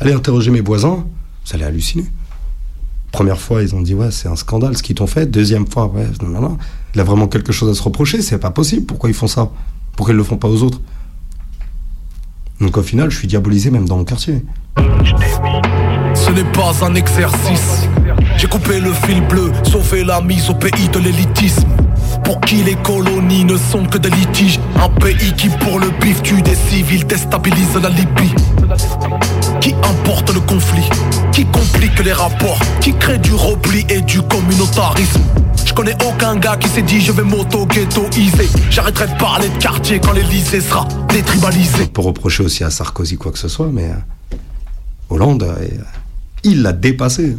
Allez 0.00 0.12
interroger 0.12 0.50
mes 0.50 0.60
voisins, 0.62 1.04
vous 1.46 1.54
allez 1.54 1.64
halluciner. 1.64 2.04
Première 3.12 3.38
fois, 3.38 3.62
ils 3.62 3.74
ont 3.74 3.82
dit 3.82 3.94
ouais, 3.94 4.10
c'est 4.10 4.28
un 4.28 4.36
scandale 4.36 4.76
ce 4.76 4.82
qu'ils 4.82 4.96
t'ont 4.96 5.06
fait. 5.06 5.26
Deuxième 5.26 5.66
fois, 5.66 5.86
ouais, 5.86 6.06
non, 6.22 6.28
non, 6.30 6.40
non. 6.40 6.58
Il 6.94 7.00
a 7.00 7.04
vraiment 7.04 7.28
quelque 7.28 7.52
chose 7.52 7.70
à 7.70 7.74
se 7.74 7.82
reprocher, 7.82 8.22
c'est 8.22 8.38
pas 8.38 8.50
possible. 8.50 8.86
Pourquoi 8.86 9.10
ils 9.10 9.14
font 9.14 9.28
ça? 9.28 9.50
Pourquoi 9.96 10.14
ils 10.14 10.16
le 10.16 10.24
font 10.24 10.38
pas 10.38 10.48
aux 10.48 10.62
autres? 10.62 10.80
Donc 12.60 12.76
au 12.76 12.82
final, 12.82 13.10
je 13.10 13.18
suis 13.18 13.28
diabolisé 13.28 13.70
même 13.70 13.86
dans 13.86 13.98
mon 13.98 14.04
quartier. 14.04 14.42
Ce 16.14 16.30
n'est 16.30 16.52
pas 16.52 16.72
un 16.84 16.94
exercice. 16.94 17.88
J'ai 18.38 18.46
coupé 18.46 18.80
le 18.80 18.92
fil 18.92 19.20
bleu, 19.26 19.52
sauvé 19.64 20.04
la 20.04 20.20
mise 20.22 20.48
au 20.48 20.54
pays 20.54 20.88
de 20.88 20.98
l'élitisme. 20.98 21.68
Pour 22.24 22.40
qui 22.40 22.62
les 22.62 22.76
colonies 22.76 23.44
ne 23.44 23.56
sont 23.56 23.84
que 23.84 23.98
des 23.98 24.10
litiges? 24.10 24.60
Un 24.76 24.88
pays 24.88 25.32
qui, 25.36 25.48
pour 25.48 25.78
le 25.80 25.90
bif, 26.00 26.22
tue 26.22 26.40
des 26.40 26.54
civils, 26.54 27.06
déstabilise 27.06 27.74
la 27.82 27.88
Libye. 27.88 28.34
Qui 29.62 29.74
importe 29.74 30.34
le 30.34 30.40
conflit, 30.40 30.82
qui 31.30 31.44
complique 31.44 31.96
les 32.04 32.12
rapports, 32.12 32.58
qui 32.80 32.92
crée 32.94 33.18
du 33.18 33.32
repli 33.32 33.86
et 33.88 34.00
du 34.00 34.20
communautarisme. 34.20 35.20
Je 35.64 35.72
connais 35.72 35.94
aucun 36.04 36.34
gars 36.34 36.56
qui 36.56 36.68
s'est 36.68 36.82
dit 36.82 37.00
je 37.00 37.12
vais 37.12 37.22
m'auto-ghettoiser. 37.22 38.48
J'arrêterai 38.70 39.06
de 39.06 39.18
parler 39.20 39.48
de 39.48 39.56
quartier 39.58 40.00
quand 40.00 40.10
l'Elysée 40.14 40.60
sera 40.60 40.88
détribalisé. 41.08 41.86
Pour 41.86 42.06
reprocher 42.06 42.42
aussi 42.42 42.64
à 42.64 42.70
Sarkozy 42.70 43.16
quoi 43.16 43.30
que 43.30 43.38
ce 43.38 43.46
soit, 43.46 43.68
mais 43.72 43.84
euh, 43.84 44.36
Hollande, 45.10 45.44
euh, 45.44 45.68
il 46.42 46.62
l'a 46.62 46.72
dépassé. 46.72 47.36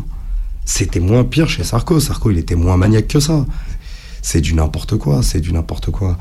C'était 0.63 1.01
moins 1.01 1.26
pire 1.26 1.49
chez 1.49 1.65
Sarko. 1.65 1.99
Sarko, 1.99 2.32
il 2.32 2.38
était 2.38 2.55
moins 2.55 2.78
maniaque 2.78 3.09
que 3.09 3.19
ça. 3.19 3.45
C'est 4.21 4.39
du 4.39 4.53
n'importe 4.53 4.95
quoi, 4.95 5.24
c'est 5.24 5.41
du 5.41 5.51
n'importe 5.51 5.91
quoi. 5.91 6.17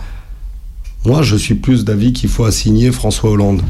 Moi, 1.06 1.22
je 1.22 1.36
suis 1.36 1.54
plus 1.54 1.84
d'avis 1.84 2.12
qu'il 2.12 2.28
faut 2.28 2.44
assigner 2.44 2.90
François 2.90 3.30
Hollande. 3.30 3.62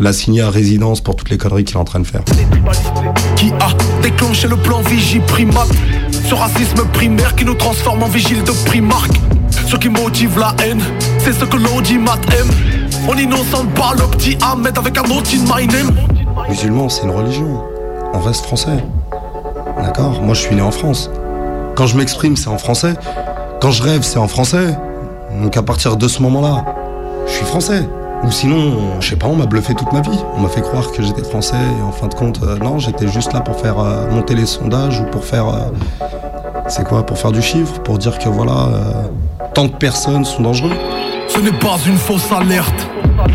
L'assigner 0.00 0.42
à 0.42 0.50
résidence 0.50 1.00
pour 1.00 1.16
toutes 1.16 1.30
les 1.30 1.38
conneries 1.38 1.64
qu'il 1.64 1.76
est 1.76 1.80
en 1.80 1.84
train 1.84 1.98
de 1.98 2.06
faire. 2.06 2.22
Qui 3.34 3.50
a 3.60 4.00
déclenché 4.00 4.46
le 4.46 4.56
plan 4.56 4.80
Vigie 4.82 5.18
Primate 5.18 5.68
Ce 6.28 6.34
racisme 6.34 6.84
primaire 6.92 7.34
qui 7.34 7.44
nous 7.44 7.54
transforme 7.54 8.04
en 8.04 8.08
vigile 8.08 8.44
de 8.44 8.52
Primark 8.66 9.10
Ce 9.66 9.74
qui 9.76 9.88
motive 9.88 10.38
la 10.38 10.54
haine, 10.64 10.80
c'est 11.18 11.32
ce 11.32 11.44
que 11.44 11.56
l'audimat 11.56 12.18
aime 12.38 12.48
On 13.08 13.14
innocente 13.16 13.74
pas 13.74 13.92
le 13.94 14.04
petit 14.16 14.38
Ahmed 14.40 14.78
avec 14.78 14.96
un 14.98 15.10
autre 15.10 15.30
in 15.34 15.44
my 15.52 15.66
name 15.66 15.92
Musulman, 16.48 16.88
c'est 16.88 17.02
une 17.02 17.10
religion. 17.10 17.64
On 18.14 18.20
reste 18.20 18.44
français. 18.44 18.84
D'accord? 19.82 20.22
Moi, 20.22 20.34
je 20.34 20.40
suis 20.40 20.54
né 20.54 20.62
en 20.62 20.70
France. 20.70 21.10
Quand 21.74 21.86
je 21.86 21.96
m'exprime, 21.96 22.36
c'est 22.36 22.48
en 22.48 22.58
français. 22.58 22.94
Quand 23.60 23.72
je 23.72 23.82
rêve, 23.82 24.02
c'est 24.02 24.18
en 24.18 24.28
français. 24.28 24.76
Donc 25.42 25.56
à 25.56 25.62
partir 25.62 25.96
de 25.96 26.08
ce 26.08 26.22
moment-là, 26.22 26.64
je 27.26 27.32
suis 27.32 27.44
français. 27.44 27.82
Ou 28.24 28.30
sinon, 28.30 29.00
je 29.00 29.08
sais 29.10 29.16
pas, 29.16 29.26
on 29.28 29.36
m'a 29.36 29.46
bluffé 29.46 29.74
toute 29.74 29.92
ma 29.92 30.00
vie. 30.00 30.18
On 30.36 30.40
m'a 30.40 30.48
fait 30.48 30.60
croire 30.60 30.90
que 30.92 31.02
j'étais 31.02 31.22
français 31.24 31.56
et 31.56 31.82
en 31.82 31.92
fin 31.92 32.08
de 32.08 32.14
compte, 32.14 32.40
euh, 32.42 32.58
non, 32.58 32.78
j'étais 32.78 33.08
juste 33.08 33.32
là 33.32 33.40
pour 33.40 33.58
faire 33.58 33.78
euh, 33.78 34.10
monter 34.10 34.34
les 34.34 34.46
sondages 34.46 35.00
ou 35.00 35.04
pour 35.04 35.24
faire. 35.24 35.48
euh, 35.48 35.70
c'est 36.68 36.86
quoi 36.86 37.06
Pour 37.06 37.16
faire 37.18 37.32
du 37.32 37.40
chiffre 37.40 37.80
Pour 37.80 37.96
dire 37.98 38.18
que 38.18 38.28
voilà, 38.28 38.52
euh, 38.52 39.02
tant 39.54 39.64
de 39.64 39.72
personnes 39.72 40.24
sont 40.26 40.42
dangereuses 40.42 40.72
Ce 41.28 41.38
n'est 41.40 41.52
pas 41.58 41.76
une 41.86 41.96
fausse 41.96 42.30
alerte 42.30 42.86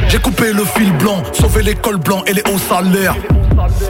J'ai 0.09 0.19
coupé 0.19 0.53
le 0.53 0.63
fil 0.65 0.91
blanc, 0.97 1.23
sauvé 1.33 1.63
l'école 1.63 1.97
blanc 1.97 2.21
et 2.27 2.33
les 2.33 2.43
hauts 2.53 2.59
salaires. 2.59 3.15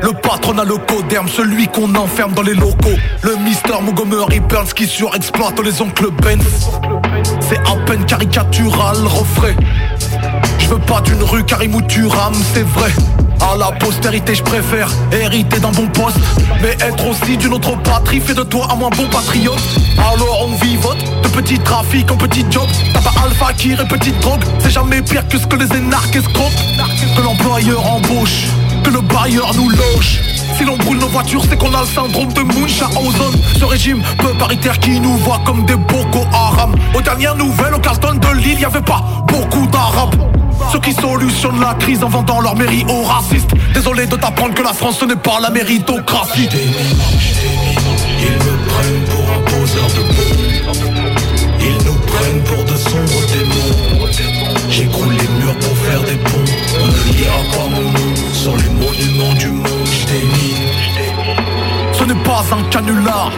Le 0.01 0.11
patron 0.13 0.57
a 0.59 0.63
le 0.63 0.77
coderme, 0.77 1.27
celui 1.27 1.67
qu'on 1.67 1.93
enferme 1.95 2.33
dans 2.33 2.41
les 2.41 2.53
locaux. 2.53 2.97
Le 3.23 3.35
Mister 3.37 3.73
Montgomery 3.81 4.39
Burns 4.39 4.73
qui 4.75 4.87
surexploite 4.87 5.59
les 5.61 5.81
oncles 5.81 6.11
Benz. 6.21 6.69
C'est 7.41 7.57
à 7.59 7.75
peine 7.85 8.05
caricatural, 8.05 8.97
refrais. 9.05 9.55
Je 10.63 10.69
veux 10.69 10.79
pas 10.79 11.01
d'une 11.01 11.21
rue 11.21 11.43
Karim 11.43 11.75
où 11.75 11.81
tu 11.81 12.05
rames, 12.05 12.33
c'est 12.53 12.63
vrai. 12.63 12.89
À 13.41 13.57
la 13.57 13.71
postérité, 13.73 14.33
je 14.33 14.41
préfère 14.41 14.89
hériter 15.11 15.59
d'un 15.59 15.71
bon 15.71 15.87
poste. 15.87 16.17
Mais 16.61 16.71
être 16.79 17.05
aussi 17.05 17.35
d'une 17.35 17.53
autre 17.53 17.75
patrie 17.83 18.21
fait 18.21 18.33
de 18.33 18.43
toi 18.43 18.69
un 18.71 18.75
moins 18.75 18.89
bon 18.89 19.07
patriote. 19.09 19.59
Alors 19.97 20.47
on 20.47 20.55
vivote 20.63 21.03
de 21.21 21.27
petits 21.27 21.59
trafics 21.59 22.09
en 22.09 22.15
petits 22.15 22.45
jobs. 22.49 22.69
Tabac 22.93 23.11
alpha 23.25 23.51
qui 23.53 23.73
et 23.73 23.75
petite 23.75 24.17
drogue. 24.21 24.43
C'est 24.59 24.69
jamais 24.69 25.01
pire 25.01 25.27
que 25.27 25.37
ce 25.37 25.45
que 25.45 25.57
les 25.57 25.75
énarques 25.75 26.15
escroquent. 26.15 26.63
Que 27.17 27.21
l'employeur 27.21 27.85
embauche, 27.85 28.45
que 28.83 28.89
le 28.89 29.01
bailleur 29.01 29.53
nous 29.55 29.69
loge. 29.69 30.21
Si 30.57 30.63
l'on 30.63 30.77
brûle 30.77 30.99
nos 30.99 31.07
voitures, 31.07 31.43
c'est 31.49 31.57
qu'on 31.57 31.73
a 31.73 31.81
le 31.81 31.87
syndrome 31.87 32.31
de 32.31 32.41
Munchausen. 32.41 33.41
Ce 33.59 33.65
régime 33.65 34.01
peu 34.17 34.33
paritaire 34.39 34.79
qui 34.79 34.99
nous 35.01 35.17
voit 35.17 35.41
comme 35.45 35.65
des 35.65 35.75
Boko 35.75 36.25
Haram. 36.31 36.73
Aux 36.95 37.01
dernières 37.01 37.35
nouvelles, 37.35 37.73
au 37.73 37.79
Carlton 37.79 38.13
de 38.13 38.37
Lille, 38.37 38.59
y 38.61 38.65
avait 38.65 38.81
pas 38.81 39.03
beaucoup 39.27 39.67
d'arabes. 39.67 40.15
Ceux 40.71 40.79
qui 40.79 40.93
solutionnent 40.93 41.59
la 41.59 41.73
crise 41.75 42.03
en 42.03 42.09
vendant 42.09 42.39
leur 42.41 42.55
mairie 42.55 42.85
aux 42.89 43.03
racistes. 43.03 43.51
Désolé 43.73 44.05
de 44.05 44.15
t'apprendre 44.15 44.53
que 44.53 44.61
la 44.63 44.73
France 44.73 44.97
ce 44.99 45.05
n'est 45.05 45.15
pas 45.15 45.39
la 45.41 45.49
méritocratie. 45.49 46.49
Ils 46.51 48.31
me 48.31 48.55
prennent 48.67 49.03
pour 49.09 49.25
un 49.31 49.41
poseur 49.59 49.87
de 49.87 50.03
bombes. 50.13 50.93
Ils 51.59 51.85
nous 51.85 51.99
prennent 52.11 52.43
pour 52.43 52.63
de 52.63 52.75
sombres 52.77 53.25
démons. 53.31 54.07
J'écroule 54.69 55.13
les 55.13 55.27
murs 55.39 55.57
pour 55.59 55.77
faire 55.77 56.01
des 56.01 56.15
ponts. 56.15 56.45
On 56.81 56.87
ne 56.87 57.13
lira 57.13 57.41
pas 57.51 57.67
mon 57.69 57.91
nom 57.91 58.15
sur 58.33 58.55
les 58.57 58.69
monuments 58.69 59.33
du 59.35 59.49
monde. 59.49 59.67
J'démine. 59.85 60.73
Ce 61.93 62.03
n'est 62.03 62.23
pas 62.23 62.43
un 62.51 62.63
canular. 62.69 63.31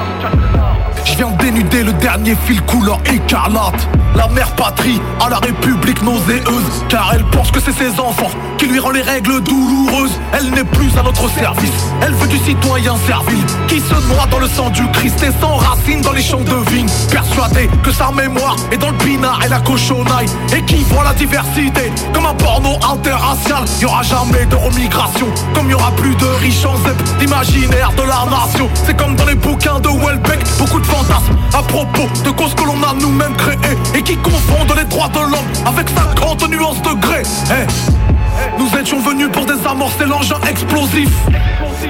Je 1.04 1.16
viens 1.18 1.32
dénuder 1.46 1.84
le 1.84 1.94
dernier 1.94 2.36
fil 2.48 2.60
couleur 2.64 3.00
écarlate. 3.06 3.88
La 4.16 4.28
mère 4.30 4.50
patrie 4.56 5.00
à 5.24 5.30
la 5.30 5.38
république 5.38 6.02
nauséeuse. 6.02 6.86
Car 6.90 7.12
elle 7.14 7.24
pense 7.26 7.52
que 7.52 7.60
c'est 7.60 7.74
ses 7.74 8.00
enfants 8.00 8.32
qui 8.58 8.66
lui 8.66 8.80
rend 8.80 8.90
les 8.90 9.04
règles 9.04 9.42
douloureuses. 9.44 10.20
Elle 10.34 10.50
n'est 10.52 10.64
plus 10.64 10.98
à 10.98 11.04
notre 11.04 11.30
service. 11.30 11.70
Elle 12.02 12.14
veut 12.14 12.28
du 12.28 12.40
citoyen 12.40 12.96
servile 13.06 13.44
qui 13.68 13.80
se 13.80 13.94
noie 14.08 14.26
dans 14.32 14.40
le 14.40 14.48
sang 14.48 14.72
du 14.72 14.90
Christ 14.92 15.22
et 15.22 15.32
s'enracine 15.40 16.02
dans 16.02 16.14
les 16.14 16.24
champs 16.24 16.42
de 16.42 16.72
vigne. 16.72 16.90
Persuadé 17.12 17.70
que 17.84 17.92
sa 17.92 18.12
mémoire 18.12 18.56
est 18.72 18.78
dans 18.78 18.90
le 18.90 18.98
pinard 18.98 19.40
et 19.46 19.50
la 19.50 19.60
cochonaille. 19.60 20.30
Et 20.56 20.64
qui 20.64 20.84
voit 20.90 21.04
la 21.04 21.14
diversité 21.14 21.92
comme 22.12 22.26
un 22.26 22.34
porno 22.34 22.72
interracial. 22.92 23.66
Y 23.80 23.86
aura 23.86 24.02
jamais 24.02 24.46
de 24.48 24.56
remigration. 24.56 25.28
Comme 25.54 25.70
y 25.70 25.76
aura 25.76 25.92
plus 25.92 26.16
de 26.16 26.26
riches 26.42 26.66
en 26.66 26.76
d'imaginaire 27.20 27.92
de 27.92 28.02
la 28.02 28.26
nation. 28.32 28.68
C'est 28.86 28.98
comme 28.98 29.16
dans 29.16 29.26
les 29.26 29.36
bouquins 29.36 29.80
de 29.80 29.90
Welbeck. 29.90 30.40
Beaucoup 30.58 30.80
de 30.80 30.86
fantasmes 30.88 31.35
à 31.54 31.62
propos 31.64 32.08
de 32.24 32.30
causes 32.32 32.54
que 32.54 32.64
l'on 32.64 32.82
a 32.84 32.94
nous-mêmes 33.00 33.36
créées 33.36 33.78
et 33.96 34.02
qui 34.02 34.18
confondent 34.18 34.74
les 34.78 34.86
droits 34.86 35.10
de 35.10 35.20
l'homme 35.20 35.52
avec 35.66 35.90
50 35.90 36.50
nuances 36.50 36.82
de 36.82 36.94
gré. 36.94 37.24
Eh, 37.52 38.60
Nous 38.60 38.70
étions 38.80 39.00
venus 39.00 39.30
pour 39.32 39.46
désamorcer 39.46 40.06
l'engin 40.06 40.40
explosif. 40.50 41.10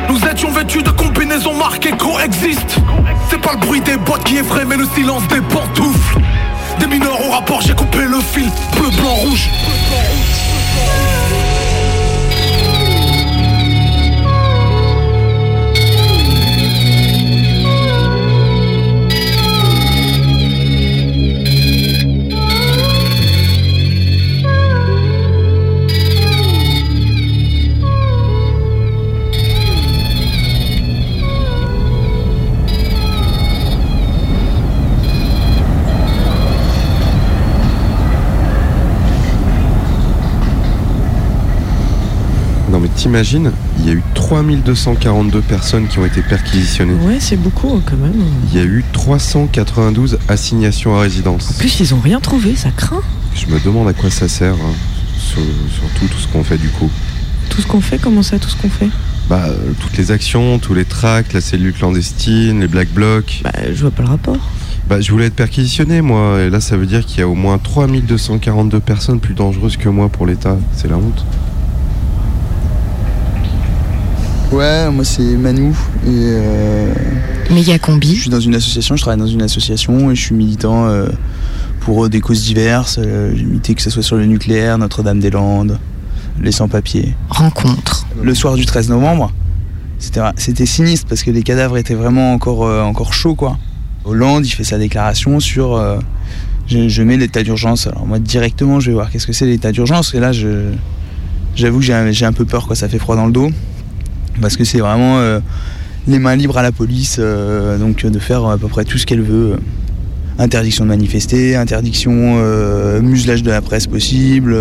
Nous 0.10 0.20
étions 0.28 0.52
vêtus 0.52 0.84
de 0.84 0.92
combinaisons 0.92 1.54
marquées 1.56 1.92
coexistent. 1.92 2.78
C'est 3.30 3.42
pas 3.42 3.54
le 3.54 3.60
bruit 3.60 3.82
des 3.82 3.98
boîtes 3.98 4.24
qui 4.24 4.38
effraie, 4.38 4.66
mais 4.66 4.78
le 4.78 4.88
silence 4.96 5.28
des 5.28 5.42
pantoufles. 5.42 6.20
Des 6.80 6.88
mineurs 6.88 7.20
au 7.28 7.32
rapport, 7.32 7.62
j'ai 7.62 7.74
coupé 7.74 8.00
le 8.00 8.20
fil. 8.20 8.50
Bleu, 8.78 8.90
blanc, 9.00 9.16
rouge. 9.16 9.50
T'imagines, 43.10 43.52
il 43.80 43.86
y 43.86 43.90
a 43.92 43.94
eu 43.94 44.02
3242 44.16 45.40
personnes 45.42 45.88
qui 45.88 46.00
ont 46.00 46.06
été 46.08 46.24
perquisitionnées. 46.24 46.96
Ouais, 47.06 47.18
c'est 47.20 47.36
beaucoup 47.36 47.80
quand 47.86 47.98
même. 47.98 48.16
Il 48.52 48.58
y 48.58 48.60
a 48.60 48.64
eu 48.66 48.84
392 48.94 50.18
assignations 50.28 50.98
à 50.98 51.02
résidence. 51.02 51.52
En 51.52 51.60
plus, 51.60 51.80
ils 51.82 51.94
ont 51.94 52.00
rien 52.00 52.20
trouvé, 52.20 52.56
ça 52.56 52.70
craint. 52.76 53.04
Je 53.36 53.46
me 53.54 53.60
demande 53.64 53.88
à 53.88 53.94
quoi 53.94 54.10
ça 54.10 54.28
sert, 54.28 54.56
hein, 54.56 54.74
sur- 55.20 55.38
surtout 55.72 56.08
tout 56.12 56.18
ce 56.20 56.28
qu'on 56.28 56.44
fait 56.44 56.58
du 56.58 56.70
coup. 56.70 56.90
Tout 57.50 57.62
ce 57.62 57.68
qu'on 57.68 57.80
fait, 57.80 58.00
comment 58.00 58.24
ça, 58.24 58.40
tout 58.40 58.50
ce 58.50 58.56
qu'on 58.56 58.70
fait? 58.70 58.90
Bah, 59.30 59.44
euh, 59.50 59.56
toutes 59.80 59.98
les 59.98 60.10
actions, 60.12 60.58
tous 60.58 60.74
les 60.74 60.86
tracts, 60.86 61.34
la 61.34 61.42
cellule 61.42 61.74
clandestine, 61.74 62.60
les 62.62 62.68
black 62.68 62.90
blocs. 62.92 63.42
Bah, 63.44 63.52
je 63.72 63.82
vois 63.82 63.92
pas 63.92 64.02
le 64.02 64.10
rapport. 64.10 64.50
Bah, 64.90 65.00
je 65.00 65.12
voulais 65.12 65.26
être 65.28 65.36
perquisitionné, 65.36 66.02
moi, 66.02 66.40
et 66.42 66.50
là, 66.50 66.60
ça 66.60 66.76
veut 66.76 66.88
dire 66.88 67.06
qu'il 67.06 67.20
y 67.20 67.22
a 67.22 67.28
au 67.28 67.36
moins 67.36 67.60
3242 67.60 68.80
personnes 68.80 69.20
plus 69.20 69.36
dangereuses 69.36 69.78
que 69.78 69.90
moi 69.90 70.10
pour 70.10 70.26
l'État. 70.26 70.58
C'est 70.76 70.88
la 70.90 70.98
honte. 70.98 71.24
Ouais, 74.52 74.90
moi 74.90 75.04
c'est 75.04 75.24
Manu 75.24 75.72
et 76.06 76.08
euh, 76.08 76.94
Méga 77.52 77.78
combi. 77.80 78.16
je 78.16 78.22
suis 78.22 78.30
dans 78.30 78.40
une 78.40 78.56
association, 78.56 78.96
je 78.96 79.02
travaille 79.02 79.20
dans 79.20 79.28
une 79.28 79.42
association 79.42 80.12
et 80.12 80.16
je 80.16 80.22
suis 80.22 80.36
militant 80.36 80.86
euh, 80.88 81.08
pour 81.82 82.08
des 82.10 82.22
causes 82.22 82.44
diverses. 82.44 83.00
Euh, 83.00 83.34
J'ai 83.36 83.44
milité 83.44 83.74
que 83.76 83.82
ce 83.82 83.90
soit 83.90 84.04
sur 84.04 84.16
le 84.16 84.26
nucléaire, 84.26 84.78
Notre-Dame-des-Landes, 84.78 85.78
les 86.42 86.52
sans-papiers. 86.52 87.16
Rencontre. 87.30 88.06
Le 88.22 88.34
soir 88.34 88.56
du 88.56 88.66
13 88.66 88.90
novembre, 88.90 89.32
c'était 90.00 90.66
sinistre 90.66 91.08
parce 91.08 91.24
que 91.24 91.32
les 91.32 91.44
cadavres 91.44 91.78
étaient 91.78 91.96
vraiment 91.96 92.34
encore, 92.34 92.66
euh, 92.66 92.82
encore 92.82 93.14
chauds 93.14 93.36
quoi. 93.36 93.58
Hollande, 94.06 94.46
il 94.46 94.52
fait 94.52 94.64
sa 94.64 94.78
déclaration 94.78 95.40
sur 95.40 95.82
je, 96.68 96.88
je 96.88 97.04
mets 97.04 97.18
l'état 97.18 97.42
d'urgence. 97.44 97.88
Alors 97.88 98.06
moi 98.06 98.20
directement 98.20 98.80
je 98.80 98.88
vais 98.92 98.94
voir 98.94 99.10
qu'est-ce 99.10 99.26
que 99.28 99.34
c'est 99.34 99.48
l'état 99.48 99.72
d'urgence 99.72 100.14
et 100.14 100.20
là 100.20 100.32
je 100.32 100.70
j'avoue 101.56 101.80
que 101.80 101.86
j'ai 101.86 101.94
un, 101.94 102.12
j'ai 102.12 102.26
un 102.26 102.34
peu 102.34 102.46
peur 102.46 102.68
quoi, 102.68 102.76
ça 102.76 102.88
fait 102.88 103.00
froid 103.00 103.16
dans 103.16 103.26
le 103.26 103.32
dos 103.32 103.50
parce 104.42 104.58
que 104.58 104.64
c'est 104.64 104.80
vraiment 104.80 105.20
euh, 105.20 105.40
les 106.08 106.20
mains 106.20 106.36
libres 106.36 106.58
à 106.58 106.64
la 106.64 106.72
police, 106.72 107.18
euh, 107.20 107.78
donc 107.78 108.06
de 108.06 108.20
faire 108.20 108.46
à 108.46 108.58
peu 108.58 108.68
près 108.68 108.86
tout 108.86 108.98
ce 108.98 109.06
qu'elle 109.06 109.22
veut. 109.22 109.58
Interdiction 110.38 110.84
de 110.84 110.90
manifester, 110.90 111.56
interdiction, 111.56 112.12
euh, 112.14 113.02
muselage 113.02 113.42
de 113.42 113.52
la 113.52 113.62
presse 113.62 113.88
possible, 113.88 114.54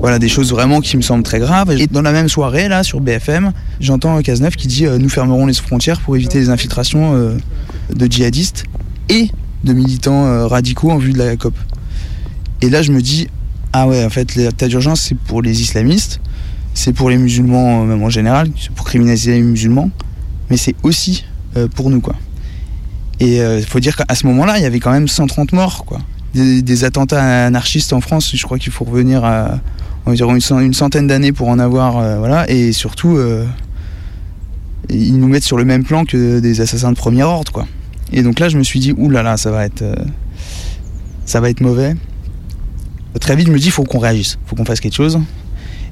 voilà 0.00 0.18
des 0.18 0.28
choses 0.28 0.50
vraiment 0.50 0.80
qui 0.80 0.96
me 0.96 1.02
semblent 1.02 1.22
très 1.22 1.38
graves. 1.38 1.70
Et 1.70 1.86
dans 1.86 2.02
la 2.02 2.10
même 2.10 2.28
soirée, 2.28 2.68
là, 2.68 2.82
sur 2.82 3.00
BFM, 3.00 3.52
j'entends 3.78 4.20
Cazeneuve 4.22 4.56
qui 4.56 4.66
dit 4.66 4.84
Nous 4.98 5.08
fermerons 5.08 5.46
les 5.46 5.54
frontières 5.54 6.00
pour 6.00 6.16
éviter 6.16 6.40
les 6.40 6.50
infiltrations 6.50 7.36
de 7.94 8.06
djihadistes 8.10 8.64
et 9.08 9.30
de 9.62 9.72
militants 9.72 10.48
radicaux 10.48 10.90
en 10.90 10.98
vue 10.98 11.12
de 11.12 11.18
la 11.18 11.36
COP. 11.36 11.54
Et 12.60 12.68
là, 12.68 12.82
je 12.82 12.90
me 12.90 13.00
dis 13.00 13.28
Ah 13.72 13.86
ouais, 13.86 14.04
en 14.04 14.10
fait, 14.10 14.34
l'état 14.34 14.66
d'urgence, 14.66 15.00
c'est 15.02 15.16
pour 15.16 15.42
les 15.42 15.62
islamistes, 15.62 16.20
c'est 16.76 16.92
pour 16.92 17.08
les 17.10 17.16
musulmans, 17.16 17.82
euh, 17.82 17.86
même 17.86 18.02
en 18.02 18.10
général, 18.10 18.48
c'est 18.60 18.70
pour 18.70 18.84
criminaliser 18.86 19.32
les 19.32 19.40
musulmans, 19.42 19.90
mais 20.50 20.56
c'est 20.56 20.74
aussi 20.82 21.24
euh, 21.56 21.68
pour 21.68 21.90
nous, 21.90 22.00
quoi. 22.00 22.14
Et 23.18 23.38
il 23.38 23.64
faut 23.64 23.80
dire 23.80 23.96
qu'à 23.96 24.14
ce 24.14 24.26
moment-là, 24.26 24.58
il 24.58 24.62
y 24.62 24.66
avait 24.66 24.78
quand 24.78 24.90
même 24.92 25.08
130 25.08 25.54
morts, 25.54 25.86
quoi. 25.86 26.00
Des, 26.34 26.84
attentats 26.84 27.46
anarchistes 27.46 27.94
en 27.94 28.02
France, 28.02 28.30
je 28.34 28.42
crois 28.44 28.58
qu'il 28.58 28.70
faut 28.70 28.84
revenir 28.84 29.24
à 29.24 29.58
environ 30.04 30.34
une, 30.34 30.42
cent- 30.42 30.58
une 30.60 30.74
centaine 30.74 31.06
d'années 31.06 31.32
pour 31.32 31.48
en 31.48 31.58
avoir, 31.58 31.96
euh, 31.96 32.18
voilà. 32.18 32.44
Et 32.50 32.72
surtout, 32.72 33.16
euh, 33.16 33.46
ils 34.90 35.18
nous 35.18 35.28
mettent 35.28 35.44
sur 35.44 35.56
le 35.56 35.64
même 35.64 35.82
plan 35.82 36.04
que 36.04 36.40
des 36.40 36.60
assassins 36.60 36.92
de 36.92 36.96
premier 36.96 37.22
ordre, 37.22 37.50
quoi. 37.52 37.66
Et 38.12 38.22
donc 38.22 38.38
là, 38.38 38.50
je 38.50 38.58
me 38.58 38.62
suis 38.62 38.80
dit, 38.80 38.94
là, 39.10 39.36
ça 39.38 39.50
va 39.50 39.64
être, 39.64 39.80
euh, 39.80 39.94
ça 41.24 41.40
va 41.40 41.48
être 41.48 41.62
mauvais. 41.62 41.94
Très 43.18 43.34
vite, 43.34 43.46
je 43.46 43.52
me 43.52 43.58
dis, 43.58 43.70
faut 43.70 43.84
qu'on 43.84 43.98
réagisse, 43.98 44.38
faut 44.44 44.56
qu'on 44.56 44.66
fasse 44.66 44.80
quelque 44.80 44.94
chose. 44.94 45.18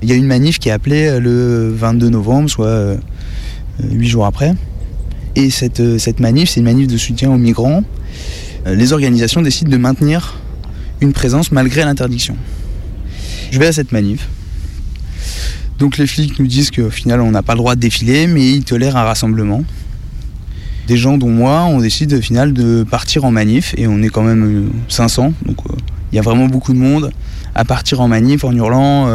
Il 0.04 0.10
y 0.10 0.12
a 0.12 0.16
une 0.16 0.26
manif 0.26 0.58
qui 0.58 0.68
est 0.68 0.72
appelée 0.72 1.06
euh, 1.06 1.18
le 1.18 1.72
22 1.74 2.10
novembre, 2.10 2.50
soit 2.50 2.66
euh, 2.66 2.98
huit 3.82 4.06
jours 4.06 4.26
après. 4.26 4.52
Et 5.34 5.48
cette, 5.48 5.80
euh, 5.80 5.96
cette 5.96 6.20
manif, 6.20 6.50
c'est 6.50 6.60
une 6.60 6.66
manif 6.66 6.88
de 6.88 6.98
soutien 6.98 7.30
aux 7.30 7.38
migrants. 7.38 7.82
Les 8.66 8.92
organisations 8.92 9.40
décident 9.40 9.70
de 9.70 9.76
maintenir 9.78 10.34
une 11.00 11.14
présence 11.14 11.52
malgré 11.52 11.84
l'interdiction. 11.84 12.36
Je 13.50 13.58
vais 13.58 13.66
à 13.66 13.72
cette 13.72 13.92
manif. 13.92 14.28
Donc 15.78 15.96
les 15.96 16.06
flics 16.06 16.38
nous 16.38 16.46
disent 16.46 16.70
qu'au 16.70 16.90
final, 16.90 17.22
on 17.22 17.30
n'a 17.30 17.42
pas 17.42 17.54
le 17.54 17.58
droit 17.58 17.74
de 17.74 17.80
défiler, 17.80 18.26
mais 18.26 18.46
ils 18.46 18.64
tolèrent 18.64 18.98
un 18.98 19.04
rassemblement. 19.04 19.64
Des 20.86 20.98
gens 20.98 21.16
dont 21.16 21.30
moi, 21.30 21.64
on 21.64 21.80
décide 21.80 22.12
au 22.12 22.20
final 22.20 22.52
de 22.52 22.84
partir 22.84 23.24
en 23.24 23.30
manif, 23.30 23.74
et 23.78 23.86
on 23.86 24.02
est 24.02 24.10
quand 24.10 24.22
même 24.22 24.44
euh, 24.44 24.68
500, 24.88 25.32
donc 25.46 25.56
il 26.12 26.16
y 26.16 26.18
a 26.18 26.22
vraiment 26.22 26.46
beaucoup 26.46 26.74
de 26.74 26.78
monde, 26.78 27.10
à 27.54 27.64
partir 27.64 28.02
en 28.02 28.08
manif 28.08 28.44
en 28.44 28.52
hurlant 28.52 29.08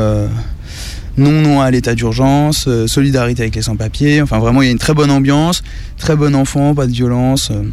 non, 1.17 1.31
non 1.41 1.61
à 1.61 1.69
l'état 1.71 1.95
d'urgence, 1.95 2.65
euh, 2.67 2.87
solidarité 2.87 3.41
avec 3.43 3.55
les 3.55 3.61
sans-papiers. 3.61 4.21
Enfin, 4.21 4.39
vraiment, 4.39 4.61
il 4.61 4.65
y 4.65 4.69
a 4.69 4.71
une 4.71 4.77
très 4.77 4.93
bonne 4.93 5.11
ambiance, 5.11 5.63
très 5.97 6.15
bon 6.15 6.35
enfant, 6.35 6.73
pas 6.75 6.87
de 6.87 6.91
violence. 6.91 7.49
euh. 7.51 7.63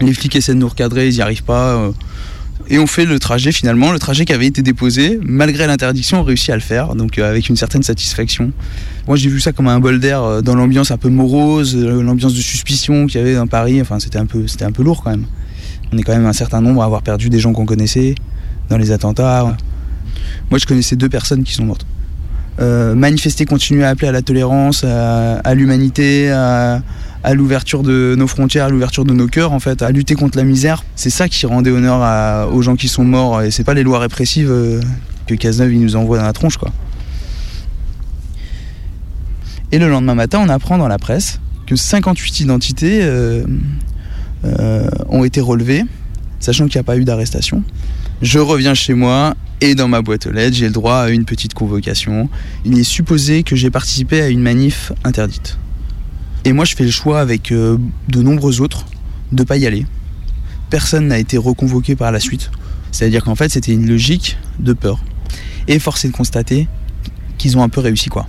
les 0.00 0.12
flics 0.12 0.36
essaient 0.36 0.54
de 0.54 0.58
nous 0.58 0.68
recadrer, 0.68 1.08
ils 1.08 1.14
n'y 1.14 1.22
arrivent 1.22 1.44
pas. 1.44 1.76
euh. 1.76 1.92
et 2.68 2.78
on 2.78 2.86
fait 2.86 3.06
le 3.06 3.18
trajet 3.18 3.52
finalement, 3.52 3.92
le 3.92 3.98
trajet 3.98 4.24
qui 4.26 4.32
avait 4.34 4.46
été 4.46 4.60
déposé, 4.62 5.18
malgré 5.22 5.66
l'interdiction, 5.66 6.20
on 6.20 6.22
réussit 6.24 6.50
à 6.50 6.54
le 6.56 6.60
faire, 6.60 6.94
donc 6.94 7.18
avec 7.18 7.48
une 7.48 7.56
certaine 7.56 7.82
satisfaction. 7.82 8.52
Moi, 9.06 9.16
j'ai 9.16 9.30
vu 9.30 9.40
ça 9.40 9.52
comme 9.52 9.68
un 9.68 9.80
bol 9.80 9.98
d'air 10.00 10.42
dans 10.42 10.54
l'ambiance 10.54 10.90
un 10.90 10.98
peu 10.98 11.08
morose, 11.08 11.74
l'ambiance 11.76 12.34
de 12.34 12.40
suspicion 12.40 13.06
qu'il 13.06 13.20
y 13.20 13.24
avait 13.24 13.34
dans 13.36 13.46
Paris. 13.46 13.80
Enfin, 13.80 13.98
c'était 13.98 14.18
un 14.18 14.26
peu, 14.26 14.46
c'était 14.46 14.66
un 14.66 14.72
peu 14.72 14.82
lourd 14.82 15.02
quand 15.02 15.10
même. 15.10 15.24
On 15.92 15.96
est 15.96 16.02
quand 16.02 16.12
même 16.12 16.26
un 16.26 16.34
certain 16.34 16.60
nombre 16.60 16.82
à 16.82 16.84
avoir 16.84 17.00
perdu 17.02 17.30
des 17.30 17.38
gens 17.38 17.54
qu'on 17.54 17.64
connaissait 17.64 18.14
dans 18.68 18.76
les 18.76 18.90
attentats. 18.92 19.56
Moi, 20.50 20.58
je 20.58 20.66
connaissais 20.66 20.96
deux 20.96 21.08
personnes 21.08 21.42
qui 21.44 21.54
sont 21.54 21.64
mortes. 21.64 21.86
Euh, 22.60 22.96
manifester, 22.96 23.44
continuer 23.44 23.84
à 23.84 23.90
appeler 23.90 24.08
à 24.08 24.12
la 24.12 24.22
tolérance, 24.22 24.82
à, 24.84 25.54
l'humanité, 25.54 26.30
à, 26.30 26.82
l'ouverture 27.32 27.82
de 27.82 28.16
nos 28.18 28.26
frontières, 28.26 28.64
à 28.64 28.68
l'ouverture 28.68 29.04
de 29.04 29.12
nos 29.12 29.28
cœurs, 29.28 29.52
en 29.52 29.60
fait, 29.60 29.82
à 29.82 29.90
lutter 29.90 30.14
contre 30.14 30.36
la 30.36 30.44
misère. 30.44 30.82
C'est 30.96 31.10
ça 31.10 31.28
qui 31.28 31.46
rendait 31.46 31.70
honneur 31.70 32.52
aux 32.52 32.62
gens 32.62 32.74
qui 32.74 32.88
sont 32.88 33.04
morts. 33.04 33.42
Et 33.42 33.50
c'est 33.50 33.64
pas 33.64 33.74
les 33.74 33.84
lois 33.84 34.00
répressives 34.00 34.50
euh, 34.50 34.80
que 35.26 35.34
Cazeneuve 35.34 35.72
nous 35.72 35.94
envoie 35.94 36.18
dans 36.18 36.24
la 36.24 36.32
tronche, 36.32 36.56
quoi. 36.56 36.70
Et 39.70 39.78
le 39.78 39.88
lendemain 39.88 40.14
matin, 40.14 40.40
on 40.42 40.48
apprend 40.48 40.78
dans 40.78 40.88
la 40.88 40.98
presse 40.98 41.40
que 41.66 41.76
58 41.76 42.40
identités 42.40 43.00
euh, 43.02 43.44
ont 45.10 45.24
été 45.24 45.42
relevées, 45.42 45.84
sachant 46.40 46.66
qu'il 46.66 46.78
n'y 46.78 46.80
a 46.80 46.84
pas 46.84 46.96
eu 46.96 47.04
d'arrestation. 47.04 47.62
Je 48.22 48.38
reviens 48.38 48.72
chez 48.72 48.94
moi 48.94 49.34
et 49.60 49.74
dans 49.74 49.88
ma 49.88 50.02
boîte 50.02 50.26
aux 50.26 50.30
lettres, 50.30 50.56
j'ai 50.56 50.66
le 50.66 50.72
droit 50.72 50.96
à 50.96 51.08
une 51.08 51.24
petite 51.24 51.54
convocation. 51.54 52.28
Il 52.64 52.78
est 52.78 52.84
supposé 52.84 53.42
que 53.42 53.56
j'ai 53.56 53.70
participé 53.70 54.20
à 54.20 54.28
une 54.28 54.40
manif 54.40 54.92
interdite. 55.04 55.58
Et 56.44 56.52
moi, 56.52 56.64
je 56.64 56.76
fais 56.76 56.84
le 56.84 56.90
choix 56.90 57.20
avec 57.20 57.50
euh, 57.50 57.76
de 58.08 58.22
nombreux 58.22 58.60
autres 58.60 58.86
de 59.32 59.42
pas 59.42 59.56
y 59.56 59.66
aller. 59.66 59.84
Personne 60.70 61.08
n'a 61.08 61.18
été 61.18 61.36
reconvoqué 61.36 61.96
par 61.96 62.12
la 62.12 62.20
suite. 62.20 62.50
C'est-à-dire 62.92 63.24
qu'en 63.24 63.34
fait, 63.34 63.50
c'était 63.50 63.72
une 63.72 63.86
logique 63.88 64.38
de 64.60 64.72
peur. 64.72 65.02
Et 65.66 65.78
force 65.78 66.04
est 66.04 66.08
de 66.08 66.12
constater 66.12 66.68
qu'ils 67.36 67.58
ont 67.58 67.62
un 67.62 67.68
peu 67.68 67.80
réussi, 67.80 68.08
quoi. 68.08 68.26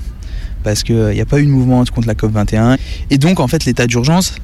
Parce 0.64 0.84
qu'il 0.84 0.96
n'y 0.96 1.22
a 1.22 1.26
pas 1.26 1.40
eu 1.40 1.46
de 1.46 1.52
mouvement 1.52 1.84
contre 1.86 2.08
la 2.08 2.16
COP21. 2.16 2.78
Et 3.10 3.18
donc, 3.18 3.40
en 3.40 3.48
fait, 3.48 3.66
l'état 3.66 3.88
d'urgence 3.88 4.36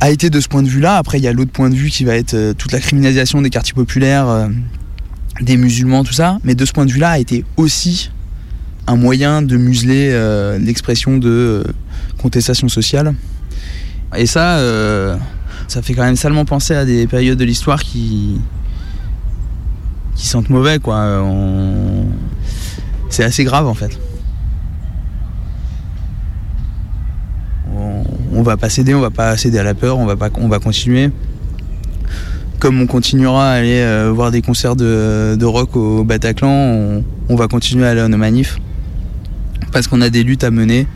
a 0.00 0.10
été 0.10 0.30
de 0.30 0.40
ce 0.40 0.48
point 0.48 0.62
de 0.62 0.68
vue-là. 0.68 0.96
Après, 0.96 1.18
il 1.18 1.24
y 1.24 1.28
a 1.28 1.32
l'autre 1.32 1.52
point 1.52 1.68
de 1.68 1.74
vue 1.74 1.90
qui 1.90 2.04
va 2.04 2.16
être 2.16 2.34
euh, 2.34 2.54
toute 2.54 2.72
la 2.72 2.80
criminalisation 2.80 3.42
des 3.42 3.50
quartiers 3.50 3.74
populaires, 3.74 4.28
euh, 4.28 4.48
des 5.40 5.56
musulmans, 5.56 6.04
tout 6.04 6.12
ça. 6.12 6.38
Mais 6.44 6.54
de 6.54 6.64
ce 6.64 6.72
point 6.72 6.86
de 6.86 6.92
vue-là, 6.92 7.10
a 7.10 7.18
été 7.18 7.44
aussi 7.56 8.10
un 8.86 8.96
moyen 8.96 9.42
de 9.42 9.56
museler 9.56 10.10
euh, 10.12 10.58
l'expression 10.58 11.18
de 11.18 11.28
euh, 11.28 11.72
contestation 12.20 12.68
sociale. 12.68 13.14
Et 14.16 14.26
ça, 14.26 14.58
euh, 14.58 15.16
ça 15.68 15.82
fait 15.82 15.94
quand 15.94 16.04
même 16.04 16.16
salement 16.16 16.44
penser 16.44 16.74
à 16.74 16.84
des 16.84 17.06
périodes 17.06 17.38
de 17.38 17.44
l'histoire 17.44 17.82
qui 17.82 18.40
qui 20.16 20.26
sentent 20.26 20.50
mauvais, 20.50 20.78
C'est 23.08 23.24
assez 23.24 23.42
grave, 23.44 23.66
en 23.66 23.72
fait. 23.72 23.98
On, 27.74 28.04
on 28.32 28.42
va 28.42 28.58
pas 28.58 28.68
céder, 28.68 28.92
on 28.94 29.00
va 29.00 29.10
pas 29.10 29.34
céder 29.38 29.58
à 29.58 29.62
la 29.62 29.72
peur, 29.72 29.96
on 29.96 30.04
va 30.04 30.58
continuer. 30.58 31.10
Comme 32.60 32.80
on 32.82 32.86
continuera 32.86 33.52
à 33.52 33.54
aller 33.54 33.80
euh, 33.80 34.12
voir 34.14 34.30
des 34.30 34.42
concerts 34.42 34.76
de, 34.76 35.34
de 35.34 35.44
rock 35.46 35.76
au 35.76 36.04
Bataclan, 36.04 37.02
on, 37.28 37.34
va 37.34 37.48
continuer 37.48 37.86
à 37.86 37.90
aller 37.90 38.00
à 38.00 38.08
nos 38.08 38.18
manifs 38.18 38.58
parce 39.72 39.88
qu'on 39.88 40.02
a 40.02 40.10
des 40.10 40.22
luttes 40.22 40.44
à 40.44 40.50
mener. 40.50 40.86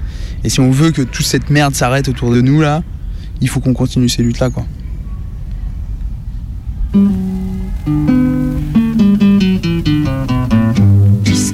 Et 0.44 0.50
si 0.50 0.60
on 0.60 0.70
veut 0.70 0.90
que 0.90 1.00
toute 1.00 1.24
cette 1.24 1.48
merde 1.48 1.74
s'arrête 1.74 2.06
autour 2.08 2.32
de 2.32 2.42
nous 2.42 2.60
là, 2.60 2.82
il 3.40 3.48
faut 3.48 3.60
qu'on 3.60 3.72
continue 3.72 4.10
ces 4.10 4.22
luttes 4.22 4.40
là 4.40 4.50
quoi. 4.50 4.66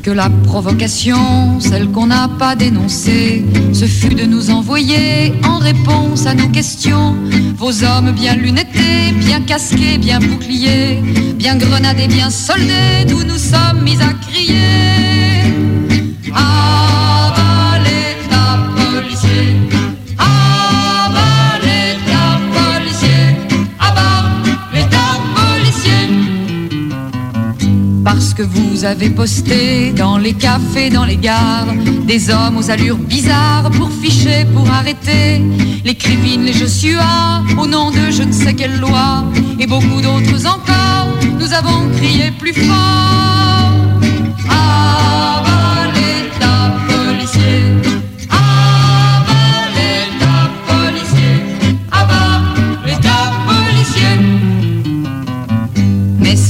Puisque 0.03 0.16
la 0.16 0.30
provocation, 0.44 1.61
celle 1.61 1.90
qu'on 1.90 2.07
n'a 2.07 2.26
pas 2.26 2.57
dénoncée, 2.57 3.44
ce 3.74 3.84
fut 3.84 4.14
de 4.14 4.24
nous 4.24 4.51
envoyer 4.51 5.34
en 5.44 5.59
réponse 5.59 6.24
à 6.24 6.32
nos 6.32 6.48
questions? 6.48 7.14
Vos 7.57 7.84
hommes 7.84 8.12
bien 8.12 8.34
lunettés, 8.34 9.12
bien 9.18 9.42
casqués, 9.42 9.98
bien 9.98 10.18
boucliers, 10.18 11.03
bien 11.34 11.57
grenadés, 11.57 12.09
bien 12.09 12.30
soldés, 12.30 13.05
d'où 13.09 13.24
nous 13.24 13.36
sommes 13.36 13.82
mis 13.82 14.01
à 14.01 14.14
crier. 14.26 14.57
Avalez 16.32 17.09
vous 28.43 28.84
avez 28.84 29.11
posté 29.11 29.93
dans 29.93 30.18
les 30.18 30.32
cafés, 30.32 30.91
dans 30.91 31.05
les 31.05 31.16
gares, 31.16 31.74
des 32.07 32.30
hommes 32.30 32.57
aux 32.59 32.70
allures 32.70 32.97
bizarres 32.97 33.70
pour 33.72 33.91
ficher, 33.91 34.47
pour 34.55 34.68
arrêter 34.70 35.43
les 35.84 35.95
Krivines, 35.95 36.45
les 36.45 36.53
Joshua, 36.53 37.43
au 37.59 37.66
nom 37.66 37.91
de 37.91 38.11
je 38.11 38.22
ne 38.22 38.32
sais 38.32 38.55
quelle 38.55 38.78
loi, 38.78 39.24
et 39.59 39.66
beaucoup 39.66 40.01
d'autres 40.01 40.47
encore, 40.47 41.09
nous 41.38 41.53
avons 41.53 41.88
crié 41.97 42.30
plus 42.30 42.55
fort. 42.55 43.80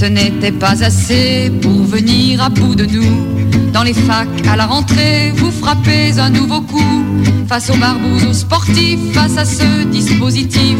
Ce 0.00 0.06
n'était 0.06 0.50
pas 0.50 0.82
assez 0.82 1.52
pour 1.60 1.82
venir 1.84 2.42
à 2.42 2.48
bout 2.48 2.74
de 2.74 2.86
nous. 2.86 3.70
Dans 3.70 3.82
les 3.82 3.92
facs, 3.92 4.46
à 4.50 4.56
la 4.56 4.64
rentrée, 4.64 5.30
vous 5.36 5.50
frappez 5.50 6.18
un 6.18 6.30
nouveau 6.30 6.62
coup. 6.62 7.04
Face 7.46 7.68
aux 7.68 7.76
barbouzes, 7.76 8.24
aux 8.24 8.32
sportifs, 8.32 9.12
face 9.12 9.36
à 9.36 9.44
ce 9.44 9.84
dispositif, 9.84 10.78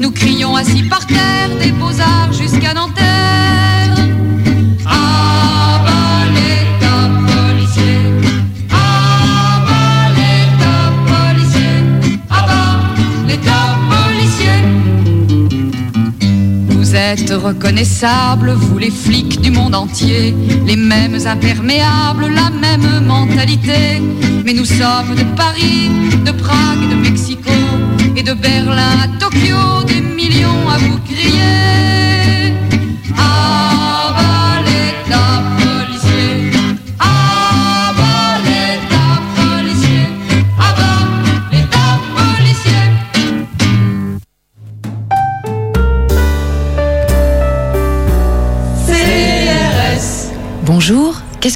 nous 0.00 0.12
crions 0.12 0.54
assis 0.54 0.84
par 0.84 1.04
terre, 1.04 1.50
des 1.60 1.72
beaux-arts 1.72 2.32
jusqu'à 2.32 2.72
Nanterre. 2.74 3.69
Vous 16.90 16.96
êtes 16.96 17.30
reconnaissables, 17.30 18.50
vous 18.50 18.76
les 18.76 18.90
flics 18.90 19.40
du 19.40 19.52
monde 19.52 19.76
entier, 19.76 20.34
les 20.66 20.74
mêmes 20.74 21.24
imperméables, 21.24 22.26
la 22.26 22.50
même 22.50 23.06
mentalité. 23.06 24.02
Mais 24.44 24.52
nous 24.52 24.64
sommes 24.64 25.14
de 25.14 25.22
Paris, 25.36 25.88
de 26.26 26.32
Prague, 26.32 26.90
de 26.90 26.96
Mexico 26.96 27.52
et 28.16 28.24
de 28.24 28.34
Berlin 28.34 29.04
à 29.04 29.20
Tokyo, 29.20 29.84
des 29.86 30.00
millions 30.00 30.68
à 30.68 30.78
vous 30.78 30.98
crier. 31.08 32.09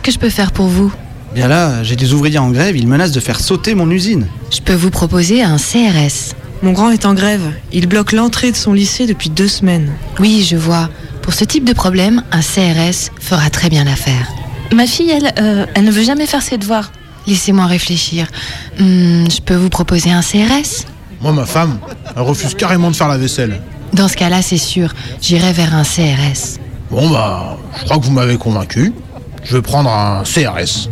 Que 0.05 0.13
je 0.13 0.19
peux 0.19 0.31
faire 0.31 0.53
pour 0.53 0.67
vous 0.67 0.93
Bien 1.35 1.49
là, 1.49 1.83
j'ai 1.83 1.97
des 1.97 2.13
ouvriers 2.13 2.39
en 2.39 2.51
grève, 2.51 2.77
ils 2.77 2.87
menacent 2.87 3.11
de 3.11 3.21
faire 3.21 3.41
sauter 3.41 3.75
mon 3.75 3.91
usine. 3.91 4.29
Je 4.53 4.61
peux 4.61 4.75
vous 4.75 4.91
proposer 4.91 5.43
un 5.43 5.57
CRS. 5.57 6.35
Mon 6.63 6.73
grand 6.73 6.91
est 6.91 7.07
en 7.07 7.15
grève. 7.15 7.41
Il 7.73 7.89
bloque 7.89 8.13
l'entrée 8.13 8.53
de 8.53 8.57
son 8.57 8.73
lycée 8.75 9.07
depuis 9.07 9.31
deux 9.31 9.49
semaines. 9.49 9.93
Oui, 10.21 10.47
je 10.49 10.57
vois. 10.57 10.91
Pour 11.23 11.33
ce 11.33 11.45
type 11.45 11.65
de 11.65 11.73
problème, 11.73 12.23
un 12.31 12.41
CRS 12.41 13.11
fera 13.19 13.49
très 13.51 13.71
bien 13.71 13.85
l'affaire. 13.85 14.29
Ma 14.75 14.87
fille, 14.87 15.11
elle, 15.11 15.33
euh, 15.39 15.67
elle 15.75 15.85
ne 15.85 15.91
veut 15.91 16.05
jamais 16.05 16.27
faire 16.27 16.43
ses 16.43 16.59
devoirs. 16.59 16.93
Laissez-moi 17.27 17.65
réfléchir. 17.67 18.27
Hmm, 18.79 19.25
je 19.31 19.41
peux 19.41 19.57
vous 19.57 19.71
proposer 19.71 20.11
un 20.11 20.21
CRS 20.21 20.85
Moi, 21.23 21.33
ma 21.33 21.47
femme, 21.47 21.79
elle 22.15 22.23
refuse 22.23 22.55
carrément 22.55 22.91
de 22.91 22.97
faire 22.97 23.09
la 23.09 23.17
vaisselle. 23.19 23.61
Dans 23.95 24.09
ce 24.09 24.17
cas-là, 24.17 24.43
c'est 24.43 24.59
sûr, 24.59 24.93
j'irai 25.23 25.53
vers 25.53 25.75
un 25.75 25.83
CRS. 25.83 26.61
Bon, 26.91 27.09
bah, 27.09 27.57
je 27.79 27.85
crois 27.85 27.99
que 27.99 28.05
vous 28.05 28.13
m'avez 28.13 28.37
convaincu. 28.37 28.93
Je 29.45 29.57
vais 29.57 29.63
prendre 29.63 29.91
un 29.91 30.23
CRS. 30.25 30.89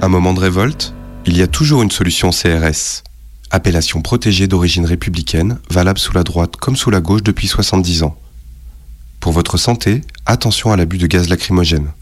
Un 0.00 0.08
moment 0.08 0.32
de 0.32 0.40
révolte, 0.40 0.94
il 1.26 1.36
y 1.36 1.42
a 1.42 1.46
toujours 1.46 1.82
une 1.82 1.90
solution 1.90 2.30
CRS. 2.30 3.04
Appellation 3.50 4.00
protégée 4.00 4.48
d'origine 4.48 4.86
républicaine, 4.86 5.58
valable 5.70 5.98
sous 5.98 6.14
la 6.14 6.24
droite 6.24 6.56
comme 6.56 6.76
sous 6.76 6.90
la 6.90 7.00
gauche 7.00 7.22
depuis 7.22 7.46
70 7.46 8.04
ans. 8.04 8.16
Pour 9.20 9.32
votre 9.32 9.58
santé, 9.58 10.00
attention 10.24 10.72
à 10.72 10.76
l'abus 10.76 10.98
de 10.98 11.06
gaz 11.06 11.28
lacrymogène. 11.28 11.92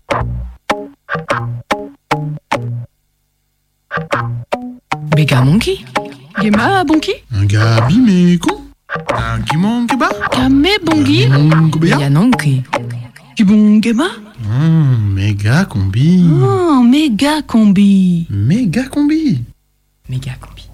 Méga 5.16 5.42
monkey 5.42 5.84
Gema 6.40 6.84
bonki 6.84 7.12
Un 7.34 7.44
gabi 7.44 7.98
mais 7.98 8.38
con 8.38 8.69
Un 9.16 9.38
guimon 9.40 9.86
keba 9.86 10.08
Kame 10.32 10.70
bongi 10.84 11.28
Yanonki 12.00 12.62
Kibon 13.36 13.80
gema 13.80 14.08
Hum, 14.42 15.12
méga 15.14 15.64
combi. 15.66 16.24
Oh, 16.42 16.82
méga 16.82 17.42
combi 17.42 18.26
Méga 18.30 18.84
combi. 18.88 19.44
Méga 20.08 20.32
combi. 20.40 20.68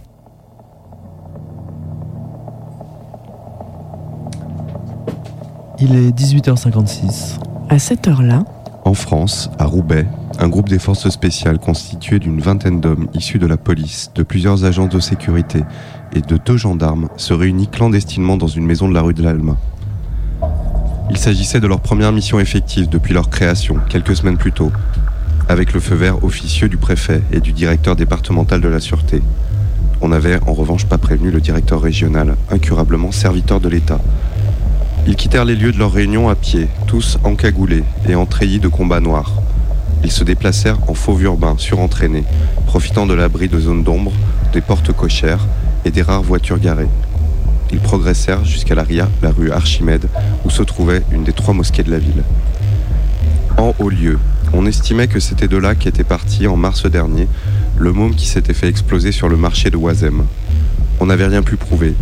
Il 5.78 5.94
est 5.94 6.10
18h56. 6.10 7.38
À 7.68 7.78
cette 7.78 8.08
heure-là, 8.08 8.44
En 8.84 8.94
France, 8.94 9.50
à 9.58 9.64
Roubaix, 9.64 10.06
un 10.38 10.48
groupe 10.48 10.68
des 10.68 10.78
forces 10.78 11.08
spéciales 11.08 11.58
constitué 11.58 12.18
d'une 12.20 12.40
vingtaine 12.40 12.80
d'hommes 12.80 13.08
issus 13.14 13.38
de 13.38 13.46
la 13.46 13.56
police, 13.56 14.10
de 14.14 14.22
plusieurs 14.22 14.64
agences 14.64 14.90
de 14.90 15.00
sécurité 15.00 15.64
et 16.16 16.22
de 16.22 16.38
deux 16.38 16.56
gendarmes 16.56 17.08
se 17.18 17.34
réunit 17.34 17.68
clandestinement 17.68 18.38
dans 18.38 18.46
une 18.46 18.64
maison 18.64 18.88
de 18.88 18.94
la 18.94 19.02
rue 19.02 19.12
de 19.12 19.22
l'Alma. 19.22 19.56
Il 21.10 21.18
s'agissait 21.18 21.60
de 21.60 21.66
leur 21.66 21.80
première 21.80 22.10
mission 22.10 22.40
effective 22.40 22.88
depuis 22.88 23.12
leur 23.12 23.28
création, 23.28 23.76
quelques 23.88 24.16
semaines 24.16 24.38
plus 24.38 24.52
tôt, 24.52 24.72
avec 25.48 25.74
le 25.74 25.80
feu 25.80 25.94
vert 25.94 26.24
officieux 26.24 26.68
du 26.68 26.78
préfet 26.78 27.22
et 27.32 27.40
du 27.40 27.52
directeur 27.52 27.96
départemental 27.96 28.62
de 28.62 28.68
la 28.68 28.80
sûreté. 28.80 29.22
On 30.00 30.08
n'avait 30.08 30.40
en 30.46 30.54
revanche 30.54 30.86
pas 30.86 30.98
prévenu 30.98 31.30
le 31.30 31.40
directeur 31.40 31.82
régional, 31.82 32.34
incurablement 32.50 33.12
serviteur 33.12 33.60
de 33.60 33.68
l'État. 33.68 34.00
Ils 35.06 35.16
quittèrent 35.16 35.44
les 35.44 35.54
lieux 35.54 35.72
de 35.72 35.78
leur 35.78 35.92
réunion 35.92 36.30
à 36.30 36.34
pied, 36.34 36.68
tous 36.86 37.18
encagoulés 37.24 37.84
et 38.08 38.14
en 38.14 38.24
treillis 38.24 38.58
de 38.58 38.68
combat 38.68 39.00
noir. 39.00 39.32
Ils 40.02 40.10
se 40.10 40.24
déplacèrent 40.24 40.78
en 40.88 40.94
fauve 40.94 41.22
urbain, 41.24 41.56
surentraînés, 41.58 42.24
profitant 42.66 43.06
de 43.06 43.14
l'abri 43.14 43.48
de 43.48 43.60
zones 43.60 43.84
d'ombre, 43.84 44.12
des 44.52 44.62
portes 44.62 44.92
cochères 44.92 45.46
et 45.86 45.92
des 45.92 46.02
rares 46.02 46.22
voitures 46.22 46.58
garées. 46.58 46.88
Ils 47.72 47.78
progressèrent 47.78 48.44
jusqu'à 48.44 48.74
la 48.74 48.82
ria, 48.82 49.08
la 49.22 49.30
rue 49.30 49.52
Archimède, 49.52 50.08
où 50.44 50.50
se 50.50 50.64
trouvait 50.64 51.02
une 51.12 51.22
des 51.22 51.32
trois 51.32 51.54
mosquées 51.54 51.84
de 51.84 51.92
la 51.92 51.98
ville. 51.98 52.24
En 53.56 53.72
haut 53.78 53.88
lieu, 53.88 54.18
on 54.52 54.66
estimait 54.66 55.06
que 55.06 55.20
c'était 55.20 55.48
de 55.48 55.56
là 55.56 55.76
qu'était 55.76 56.04
parti 56.04 56.48
en 56.48 56.56
mars 56.56 56.86
dernier 56.90 57.28
le 57.78 57.92
môme 57.92 58.14
qui 58.14 58.26
s'était 58.26 58.54
fait 58.54 58.68
exploser 58.68 59.12
sur 59.12 59.28
le 59.28 59.36
marché 59.36 59.70
de 59.70 59.76
Oisem. 59.76 60.24
On 60.98 61.06
n'avait 61.06 61.26
rien 61.26 61.42
pu 61.42 61.56
prouver, 61.56 61.94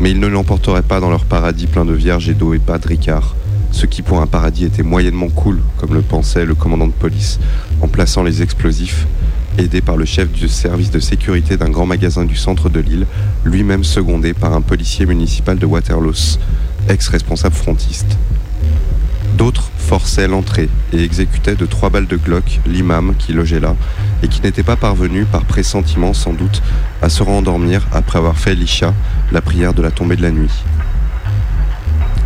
mais 0.00 0.10
ils 0.10 0.20
ne 0.20 0.26
l'emporteraient 0.26 0.82
pas 0.82 1.00
dans 1.00 1.10
leur 1.10 1.24
paradis 1.24 1.66
plein 1.66 1.84
de 1.84 1.92
vierges 1.92 2.28
et 2.28 2.34
d'eau 2.34 2.54
et 2.54 2.58
pas 2.58 2.78
de 2.78 2.88
ricard, 2.88 3.36
ce 3.70 3.86
qui 3.86 4.02
pour 4.02 4.20
un 4.20 4.26
paradis 4.26 4.64
était 4.64 4.82
moyennement 4.82 5.28
cool, 5.28 5.60
comme 5.76 5.94
le 5.94 6.02
pensait 6.02 6.44
le 6.44 6.54
commandant 6.54 6.86
de 6.86 6.92
police, 6.92 7.38
en 7.82 7.88
plaçant 7.88 8.24
les 8.24 8.42
explosifs, 8.42 9.06
aidé 9.58 9.80
par 9.80 9.96
le 9.96 10.04
chef 10.04 10.30
du 10.30 10.48
service 10.48 10.90
de 10.90 11.00
sécurité 11.00 11.56
d'un 11.56 11.68
grand 11.68 11.86
magasin 11.86 12.24
du 12.24 12.36
centre 12.36 12.68
de 12.68 12.80
l'île, 12.80 13.06
lui-même 13.44 13.84
secondé 13.84 14.32
par 14.32 14.54
un 14.54 14.60
policier 14.60 15.04
municipal 15.04 15.58
de 15.58 15.66
Waterloo, 15.66 16.38
ex-responsable 16.88 17.54
frontiste. 17.54 18.16
D'autres 19.36 19.70
forçaient 19.76 20.28
l'entrée 20.28 20.68
et 20.92 21.02
exécutaient 21.02 21.54
de 21.54 21.66
trois 21.66 21.90
balles 21.90 22.06
de 22.06 22.16
Glock 22.16 22.60
l'imam 22.66 23.14
qui 23.18 23.32
logeait 23.32 23.60
là 23.60 23.76
et 24.22 24.28
qui 24.28 24.42
n'était 24.42 24.62
pas 24.62 24.76
parvenu, 24.76 25.24
par 25.24 25.44
pressentiment 25.44 26.12
sans 26.12 26.32
doute, 26.32 26.62
à 27.02 27.08
se 27.08 27.22
rendormir 27.22 27.86
après 27.92 28.18
avoir 28.18 28.36
fait 28.36 28.54
l'Isha, 28.54 28.94
la 29.32 29.40
prière 29.40 29.74
de 29.74 29.82
la 29.82 29.90
tombée 29.90 30.16
de 30.16 30.22
la 30.22 30.30
nuit. 30.30 30.64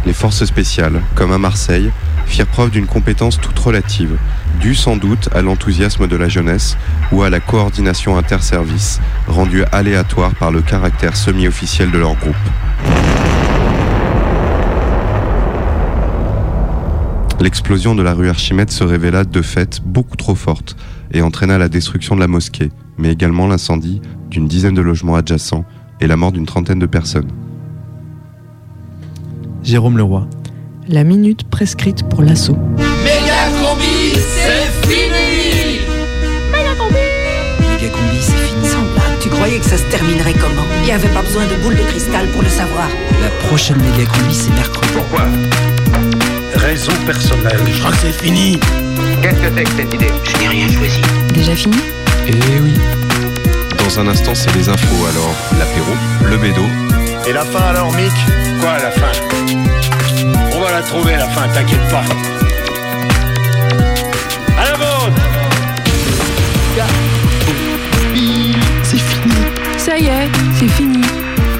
Les 0.07 0.12
forces 0.12 0.45
spéciales, 0.45 1.03
comme 1.14 1.33
à 1.33 1.39
Marseille, 1.39 1.91
firent 2.27 2.47
preuve 2.47 2.70
d'une 2.70 2.87
compétence 2.87 3.41
toute 3.41 3.59
relative, 3.59 4.16
due 4.61 4.75
sans 4.75 4.97
doute 4.97 5.29
à 5.35 5.43
l'enthousiasme 5.43 6.07
de 6.07 6.16
la 6.16 6.29
jeunesse 6.29 6.77
ou 7.11 7.23
à 7.23 7.31
la 7.31 7.41
coordination 7.41 8.16
interservice, 8.16 9.01
rendue 9.27 9.64
aléatoire 9.73 10.35
par 10.35 10.51
le 10.51 10.62
caractère 10.62 11.16
semi-officiel 11.16 11.91
de 11.91 11.99
leur 11.99 12.14
groupe. 12.14 12.35
L'explosion 17.41 17.97
de 17.97 18.03
la 18.03 18.14
rue 18.14 18.29
Archimède 18.29 18.70
se 18.70 18.85
révéla 18.85 19.25
de 19.25 19.43
fait 19.43 19.81
beaucoup 19.85 20.16
trop 20.16 20.37
forte 20.37 20.77
et 21.12 21.23
entraîna 21.23 21.59
la 21.59 21.68
destruction 21.68 22.14
de 22.14 22.20
la 22.20 22.29
mosquée, 22.29 22.70
mais 22.99 23.11
également 23.11 23.49
l'incendie 23.49 24.01
d'une 24.31 24.47
dizaine 24.47 24.75
de 24.75 24.81
logements 24.81 25.16
adjacents 25.16 25.64
et 26.01 26.07
la 26.07 26.16
mort 26.16 26.31
d'une 26.31 26.47
trentaine 26.47 26.79
de 26.79 26.87
personnes. 26.87 27.29
Jérôme 29.62 29.99
Leroy. 29.99 30.29
La 30.89 31.05
minute 31.05 31.45
prescrite 31.49 32.09
pour 32.09 32.22
l'assaut. 32.22 32.57
Méga 33.05 33.51
combi, 33.61 34.12
c'est 34.14 34.89
fini 34.89 35.80
Méga 36.51 36.74
combi 36.78 36.95
Méga 37.61 37.89
combi, 37.93 38.18
c'est 38.20 38.33
fini. 38.33 38.68
Sans 38.68 38.83
blague, 38.83 39.18
tu 39.20 39.28
croyais 39.28 39.59
que 39.59 39.64
ça 39.64 39.76
se 39.76 39.85
terminerait 39.85 40.35
comment? 40.35 40.66
Il 40.80 40.87
n'y 40.87 40.93
avait 40.93 41.09
pas 41.09 41.22
besoin 41.22 41.45
de 41.47 41.55
boule 41.62 41.76
de 41.76 41.83
cristal 41.83 42.26
pour 42.28 42.43
le 42.43 42.49
savoir. 42.49 42.89
La 43.20 43.28
prochaine 43.49 43.78
méga 43.78 44.05
combi, 44.11 44.35
c'est 44.35 44.53
mercredi. 44.55 44.89
Pourquoi? 44.95 45.26
Raison 46.57 46.93
personnelle. 47.07 47.61
Je 47.72 47.78
crois 47.78 47.93
que 47.93 47.99
c'est 47.99 48.22
fini. 48.22 48.59
Qu'est-ce 49.22 49.37
que 49.37 49.53
c'est 49.57 49.64
que 49.64 49.70
cette 49.76 49.95
idée? 49.95 50.12
Je 50.24 50.39
n'ai 50.39 50.49
rien 50.49 50.68
choisi. 50.70 51.01
Déjà 51.35 51.55
fini? 51.55 51.76
Eh 52.28 52.33
oui. 52.61 52.74
Dans 53.78 54.01
un 54.01 54.09
instant, 54.09 54.35
c'est 54.35 54.55
les 54.55 54.68
infos, 54.68 55.07
alors 55.07 55.35
l'apéro, 55.59 55.93
le 56.24 56.37
bédo, 56.37 56.62
Et 57.28 57.33
la 57.33 57.45
fin 57.45 57.61
alors, 57.70 57.93
Mick? 57.93 58.12
Quoi, 58.61 58.78
la 58.78 58.91
fin? 58.91 59.12
Va 60.73 60.81
la 60.81 60.87
trouver, 60.87 61.16
la 61.16 61.29
fin, 61.29 61.49
t'inquiète 61.49 61.89
pas. 61.91 62.05
À 64.59 64.64
la 64.70 64.77
vôtre 64.77 65.12
C'est 68.83 68.99
fini. 68.99 69.35
Ça 69.77 69.99
y 69.99 70.07
est, 70.07 70.31
c'est 70.59 70.68
fini. 70.68 71.03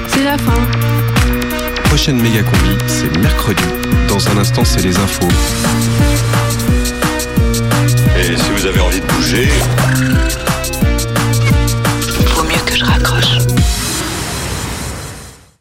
C'est 0.07 0.23
la 0.23 0.37
fin. 0.37 0.61
Prochaine 1.85 2.19
méga 2.21 2.41
combi, 2.41 2.77
c'est 2.87 3.15
mercredi. 3.19 3.63
Dans 4.07 4.27
un 4.29 4.37
instant, 4.37 4.63
c'est 4.65 4.81
les 4.81 4.97
infos. 4.97 5.27
Et 8.17 8.37
si 8.37 8.51
vous 8.51 8.65
avez 8.65 8.79
envie 8.79 9.01
de 9.01 9.05
bouger, 9.05 9.49